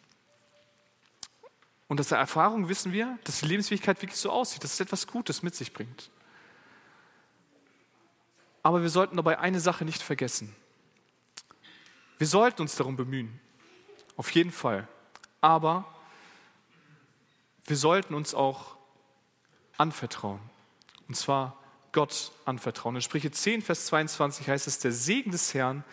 Und 1.89 1.99
aus 1.99 2.11
der 2.11 2.19
Erfahrung 2.19 2.69
wissen 2.69 2.93
wir, 2.93 3.19
dass 3.25 3.41
die 3.41 3.47
Lebensfähigkeit 3.47 4.01
wirklich 4.03 4.21
so 4.21 4.31
aussieht, 4.31 4.63
dass 4.63 4.75
es 4.75 4.81
etwas 4.81 5.09
Gutes 5.09 5.43
mit 5.43 5.57
sich 5.57 5.73
bringt. 5.73 6.11
Aber 8.63 8.83
wir 8.83 8.89
sollten 8.89 9.17
dabei 9.17 9.41
eine 9.41 9.59
Sache 9.59 9.85
nicht 9.85 10.01
vergessen. 10.01 10.55
Wir 12.19 12.29
sollten 12.29 12.63
uns 12.63 12.77
darum 12.77 12.95
bemühen. 12.95 13.41
Auf 14.17 14.31
jeden 14.31 14.53
Fall 14.53 14.87
aber 15.43 15.85
wir 17.67 17.77
sollten 17.77 18.15
uns 18.15 18.35
auch 18.35 18.77
anvertrauen. 19.77 20.41
Und 21.09 21.15
zwar 21.15 21.59
Gott 21.93 22.33
anvertrauen. 22.47 22.97
In 22.97 23.03
Sprüche 23.03 23.31
10, 23.31 23.61
Vers 23.61 23.87
22 23.87 24.49
heißt 24.49 24.67
es, 24.67 24.79
der 24.79 24.93
Segen 24.93 25.31
des 25.31 25.53
Herrn, 25.53 25.85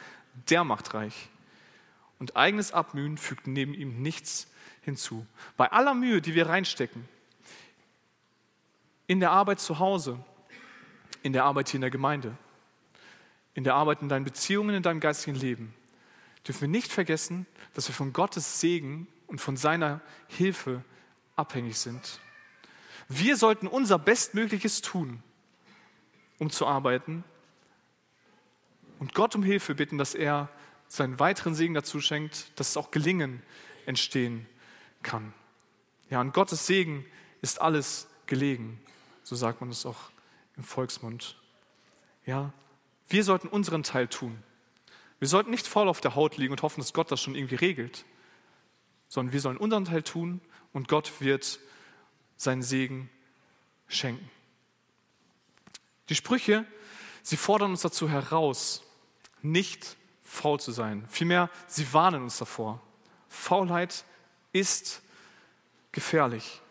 der 0.49 0.63
macht 0.63 0.93
reich. 0.93 1.29
Und 2.19 2.37
eigenes 2.37 2.71
Abmühen 2.71 3.17
fügt 3.17 3.47
neben 3.47 3.73
ihm 3.73 4.01
nichts 4.01 4.47
hinzu. 4.81 5.25
Bei 5.57 5.71
aller 5.71 5.93
Mühe, 5.93 6.21
die 6.21 6.35
wir 6.35 6.47
reinstecken, 6.47 7.07
in 9.07 9.19
der 9.19 9.31
Arbeit 9.31 9.59
zu 9.59 9.79
Hause, 9.79 10.23
in 11.23 11.33
der 11.33 11.43
Arbeit 11.43 11.69
hier 11.69 11.79
in 11.79 11.81
der 11.81 11.89
Gemeinde, 11.89 12.37
in 13.55 13.63
der 13.63 13.75
Arbeit 13.75 14.01
in 14.01 14.09
deinen 14.09 14.25
Beziehungen, 14.25 14.75
in 14.75 14.83
deinem 14.83 14.99
geistigen 14.99 15.35
Leben, 15.35 15.73
dürfen 16.47 16.61
wir 16.61 16.67
nicht 16.67 16.91
vergessen, 16.91 17.45
dass 17.73 17.87
wir 17.87 17.95
von 17.95 18.13
Gottes 18.13 18.59
Segen 18.59 19.07
und 19.29 19.39
von 19.39 19.55
seiner 19.55 20.01
Hilfe 20.27 20.83
abhängig 21.35 21.77
sind. 21.77 22.19
Wir 23.07 23.37
sollten 23.37 23.67
unser 23.67 23.97
Bestmögliches 23.97 24.81
tun, 24.81 25.23
um 26.37 26.49
zu 26.49 26.67
arbeiten 26.67 27.23
und 28.99 29.13
Gott 29.13 29.35
um 29.35 29.43
Hilfe 29.43 29.75
bitten, 29.75 29.97
dass 29.97 30.13
er 30.13 30.49
seinen 30.87 31.19
weiteren 31.19 31.55
Segen 31.55 31.73
dazu 31.73 32.01
schenkt, 32.01 32.59
dass 32.59 32.69
es 32.69 32.77
auch 32.77 32.91
Gelingen 32.91 33.41
entstehen 33.85 34.47
kann. 35.03 35.33
Ja, 36.09 36.19
an 36.19 36.33
Gottes 36.33 36.65
Segen 36.65 37.05
ist 37.41 37.61
alles 37.61 38.07
gelegen, 38.25 38.81
so 39.23 39.35
sagt 39.35 39.61
man 39.61 39.69
es 39.69 39.85
auch 39.85 40.11
im 40.57 40.63
Volksmund. 40.63 41.39
Ja, 42.25 42.51
wir 43.07 43.23
sollten 43.23 43.47
unseren 43.47 43.83
Teil 43.83 44.07
tun. 44.07 44.43
Wir 45.19 45.27
sollten 45.27 45.51
nicht 45.51 45.67
voll 45.67 45.87
auf 45.87 46.01
der 46.01 46.15
Haut 46.15 46.37
liegen 46.37 46.51
und 46.51 46.63
hoffen, 46.63 46.81
dass 46.81 46.93
Gott 46.93 47.11
das 47.11 47.21
schon 47.21 47.35
irgendwie 47.35 47.55
regelt, 47.55 48.05
sondern 49.09 49.33
wir 49.33 49.41
sollen 49.41 49.57
unseren 49.57 49.85
Teil 49.85 50.03
tun 50.03 50.39
und 50.71 50.87
Gott 50.87 51.19
wird 51.19 51.59
seinen 52.37 52.61
Segen 52.63 53.09
schenken. 53.87 54.29
Die 56.07 56.15
Sprüche, 56.15 56.65
sie 57.21 57.37
fordern 57.37 57.71
uns 57.71 57.81
dazu 57.81 58.09
heraus, 58.09 58.83
nicht 59.41 59.97
faul 60.23 60.59
zu 60.59 60.71
sein. 60.71 61.05
Vielmehr, 61.09 61.49
sie 61.67 61.91
warnen 61.91 62.23
uns 62.23 62.37
davor. 62.37 62.81
Faulheit 63.27 64.05
ist 64.53 65.01
gefährlich. 65.91 66.61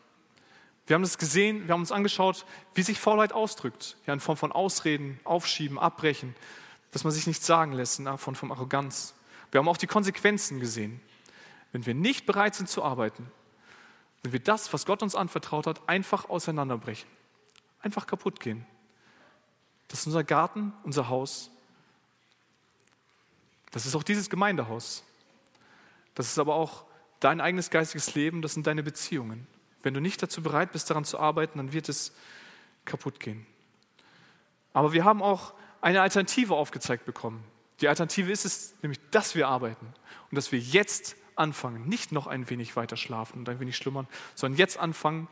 Wir 0.87 0.95
haben 0.95 1.03
das 1.03 1.19
gesehen, 1.19 1.67
wir 1.67 1.75
haben 1.75 1.83
uns 1.83 1.93
angeschaut, 1.93 2.47
wie 2.75 2.83
sich 2.83 2.99
Faulheit 2.99 3.33
ausdrückt. 3.33 3.99
Ja, 4.07 4.15
in 4.15 4.21
Form 4.21 4.39
von 4.39 4.53
Ausreden, 4.53 5.21
Aufschieben, 5.25 5.79
Abbrechen, 5.79 6.35
dass 6.93 7.05
man 7.05 7.13
sich 7.13 7.27
nichts 7.27 7.47
sagen 7.47 7.73
lässt, 7.73 7.99
in 7.99 8.19
Form 8.19 8.35
von 8.35 8.51
Arroganz. 8.51 9.15
Wir 9.51 9.59
haben 9.59 9.69
auch 9.69 9.77
die 9.77 9.87
Konsequenzen 9.87 10.61
gesehen. 10.61 11.01
Wenn 11.73 11.87
wir 11.87 11.95
nicht 11.95 12.27
bereit 12.27 12.55
sind 12.55 12.69
zu 12.69 12.83
arbeiten, 12.83 13.31
wenn 14.23 14.33
wir 14.33 14.41
das, 14.41 14.73
was 14.73 14.87
Gott 14.87 15.03
uns 15.03 15.15
anvertraut 15.15 15.67
hat, 15.67 15.89
einfach 15.89 16.29
auseinanderbrechen, 16.29 17.09
einfach 17.81 18.07
kaputt 18.07 18.41
gehen. 18.41 18.67
Das 19.89 20.01
ist 20.01 20.07
unser 20.07 20.25
Garten, 20.25 20.73
unser 20.83 21.09
Haus. 21.09 21.51
Das 23.71 23.87
ist 23.87 23.95
auch 23.95 24.03
dieses 24.03 24.29
Gemeindehaus. 24.29 25.05
Das 26.15 26.27
ist 26.27 26.39
aber 26.39 26.55
auch 26.55 26.85
dein 27.21 27.41
eigenes 27.41 27.71
geistiges 27.71 28.15
Leben, 28.15 28.43
das 28.43 28.55
sind 28.55 28.67
deine 28.67 28.83
Beziehungen. 28.83 29.47
Wenn 29.83 29.95
du 29.95 30.01
nicht 30.01 30.23
dazu 30.23 30.43
bereit 30.43 30.73
bist, 30.73 30.91
daran 30.91 31.05
zu 31.05 31.19
arbeiten, 31.19 31.59
dann 31.59 31.73
wird 31.73 31.89
es 31.89 32.13
kaputt 32.85 33.21
gehen. 33.21 33.47
Aber 34.73 34.93
wir 34.93 35.05
haben 35.05 35.23
auch 35.23 35.55
eine 35.81 36.03
Alternative 36.03 36.55
aufgezeigt 36.55 37.05
bekommen. 37.05 37.45
Die 37.81 37.89
Alternative 37.89 38.33
ist 38.33 38.45
es 38.45 38.75
nämlich, 38.83 38.99
dass 39.11 39.35
wir 39.35 39.49
arbeiten 39.49 39.87
und 40.31 40.37
dass 40.37 40.51
wir 40.51 40.59
jetzt 40.59 41.17
anfangen, 41.39 41.89
nicht 41.89 42.13
noch 42.13 42.27
ein 42.27 42.49
wenig 42.51 42.77
weiter 42.77 42.97
schlafen 42.97 43.39
und 43.39 43.49
ein 43.49 43.61
wenig 43.61 43.77
schlummern, 43.77 44.07
sondern 44.35 44.59
jetzt 44.59 44.79
anfangen 44.79 45.29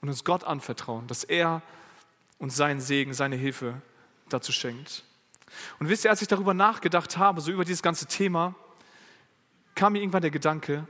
und 0.00 0.08
uns 0.08 0.24
Gott 0.24 0.44
anvertrauen, 0.44 1.06
dass 1.06 1.24
er 1.24 1.62
uns 2.38 2.56
seinen 2.56 2.80
Segen, 2.80 3.14
seine 3.14 3.36
Hilfe 3.36 3.80
dazu 4.28 4.52
schenkt. 4.52 5.04
Und 5.78 5.88
wisst 5.88 6.04
ihr, 6.04 6.10
als 6.10 6.22
ich 6.22 6.28
darüber 6.28 6.54
nachgedacht 6.54 7.16
habe, 7.16 7.40
so 7.40 7.50
über 7.50 7.64
dieses 7.64 7.82
ganze 7.82 8.06
Thema, 8.06 8.54
kam 9.74 9.92
mir 9.92 10.00
irgendwann 10.00 10.22
der 10.22 10.30
Gedanke, 10.30 10.86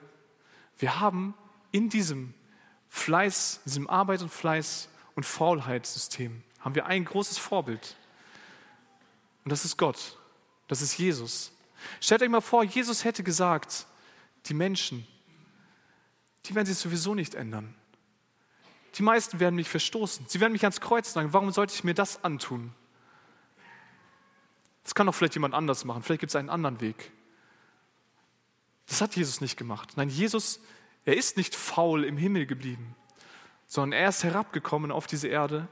wir 0.78 1.00
haben 1.00 1.34
in 1.72 1.88
diesem 1.88 2.34
Fleiß, 2.88 3.60
in 3.64 3.70
diesem 3.70 3.90
Arbeit 3.90 4.22
und 4.22 4.30
Fleiß 4.30 4.88
und 5.14 5.24
Faulheitssystem, 5.24 6.42
haben 6.60 6.74
wir 6.74 6.86
ein 6.86 7.04
großes 7.04 7.38
Vorbild. 7.38 7.96
Und 9.44 9.50
das 9.50 9.64
ist 9.64 9.76
Gott. 9.76 10.18
Das 10.68 10.82
ist 10.82 10.98
Jesus. 10.98 11.52
Stellt 12.00 12.22
euch 12.22 12.28
mal 12.28 12.40
vor, 12.40 12.64
Jesus 12.64 13.04
hätte 13.04 13.22
gesagt, 13.22 13.86
die 14.48 14.54
Menschen, 14.54 15.06
die 16.46 16.54
werden 16.54 16.66
sich 16.66 16.78
sowieso 16.78 17.14
nicht 17.14 17.34
ändern. 17.34 17.74
Die 18.96 19.02
meisten 19.02 19.40
werden 19.40 19.56
mich 19.56 19.68
verstoßen. 19.68 20.26
Sie 20.28 20.40
werden 20.40 20.52
mich 20.52 20.64
ans 20.64 20.80
Kreuz 20.80 21.12
sagen. 21.12 21.32
Warum 21.32 21.50
sollte 21.52 21.74
ich 21.74 21.84
mir 21.84 21.94
das 21.94 22.24
antun? 22.24 22.72
Das 24.84 24.94
kann 24.94 25.06
doch 25.06 25.14
vielleicht 25.14 25.34
jemand 25.34 25.54
anders 25.54 25.84
machen. 25.84 26.02
Vielleicht 26.02 26.20
gibt 26.20 26.30
es 26.30 26.36
einen 26.36 26.48
anderen 26.48 26.80
Weg. 26.80 27.12
Das 28.86 29.00
hat 29.00 29.16
Jesus 29.16 29.40
nicht 29.40 29.56
gemacht. 29.56 29.94
Nein, 29.96 30.08
Jesus, 30.08 30.60
er 31.04 31.16
ist 31.16 31.36
nicht 31.36 31.54
faul 31.54 32.04
im 32.04 32.16
Himmel 32.16 32.46
geblieben, 32.46 32.94
sondern 33.66 34.00
er 34.00 34.08
ist 34.08 34.24
herabgekommen 34.24 34.92
auf 34.92 35.06
diese 35.06 35.28
Erde, 35.28 35.68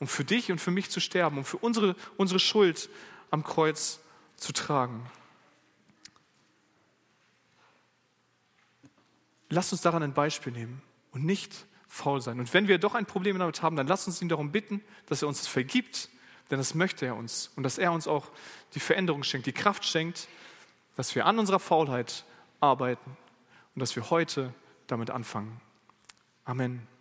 um 0.00 0.08
für 0.08 0.24
dich 0.24 0.50
und 0.50 0.60
für 0.60 0.70
mich 0.70 0.90
zu 0.90 0.98
sterben, 0.98 1.38
um 1.38 1.44
für 1.44 1.58
unsere, 1.58 1.94
unsere 2.16 2.40
Schuld 2.40 2.88
am 3.30 3.44
Kreuz 3.44 4.00
zu 4.36 4.52
tragen. 4.52 5.06
Lass 9.54 9.72
uns 9.72 9.82
daran 9.82 10.02
ein 10.02 10.14
Beispiel 10.14 10.52
nehmen 10.52 10.82
und 11.12 11.24
nicht 11.24 11.66
faul 11.86 12.20
sein. 12.20 12.40
Und 12.40 12.52
wenn 12.52 12.66
wir 12.66 12.78
doch 12.78 12.96
ein 12.96 13.06
Problem 13.06 13.38
damit 13.38 13.62
haben, 13.62 13.76
dann 13.76 13.86
lass 13.86 14.06
uns 14.08 14.20
ihn 14.20 14.28
darum 14.28 14.50
bitten, 14.50 14.82
dass 15.06 15.22
er 15.22 15.28
uns 15.28 15.38
das 15.38 15.46
vergibt, 15.46 16.08
denn 16.50 16.58
das 16.58 16.74
möchte 16.74 17.06
er 17.06 17.14
uns. 17.14 17.52
Und 17.54 17.62
dass 17.62 17.78
er 17.78 17.92
uns 17.92 18.08
auch 18.08 18.30
die 18.74 18.80
Veränderung 18.80 19.22
schenkt, 19.22 19.46
die 19.46 19.52
Kraft 19.52 19.84
schenkt, 19.84 20.28
dass 20.96 21.14
wir 21.14 21.24
an 21.26 21.38
unserer 21.38 21.60
Faulheit 21.60 22.24
arbeiten 22.58 23.16
und 23.74 23.80
dass 23.80 23.94
wir 23.94 24.10
heute 24.10 24.52
damit 24.88 25.10
anfangen. 25.10 25.60
Amen. 26.44 26.93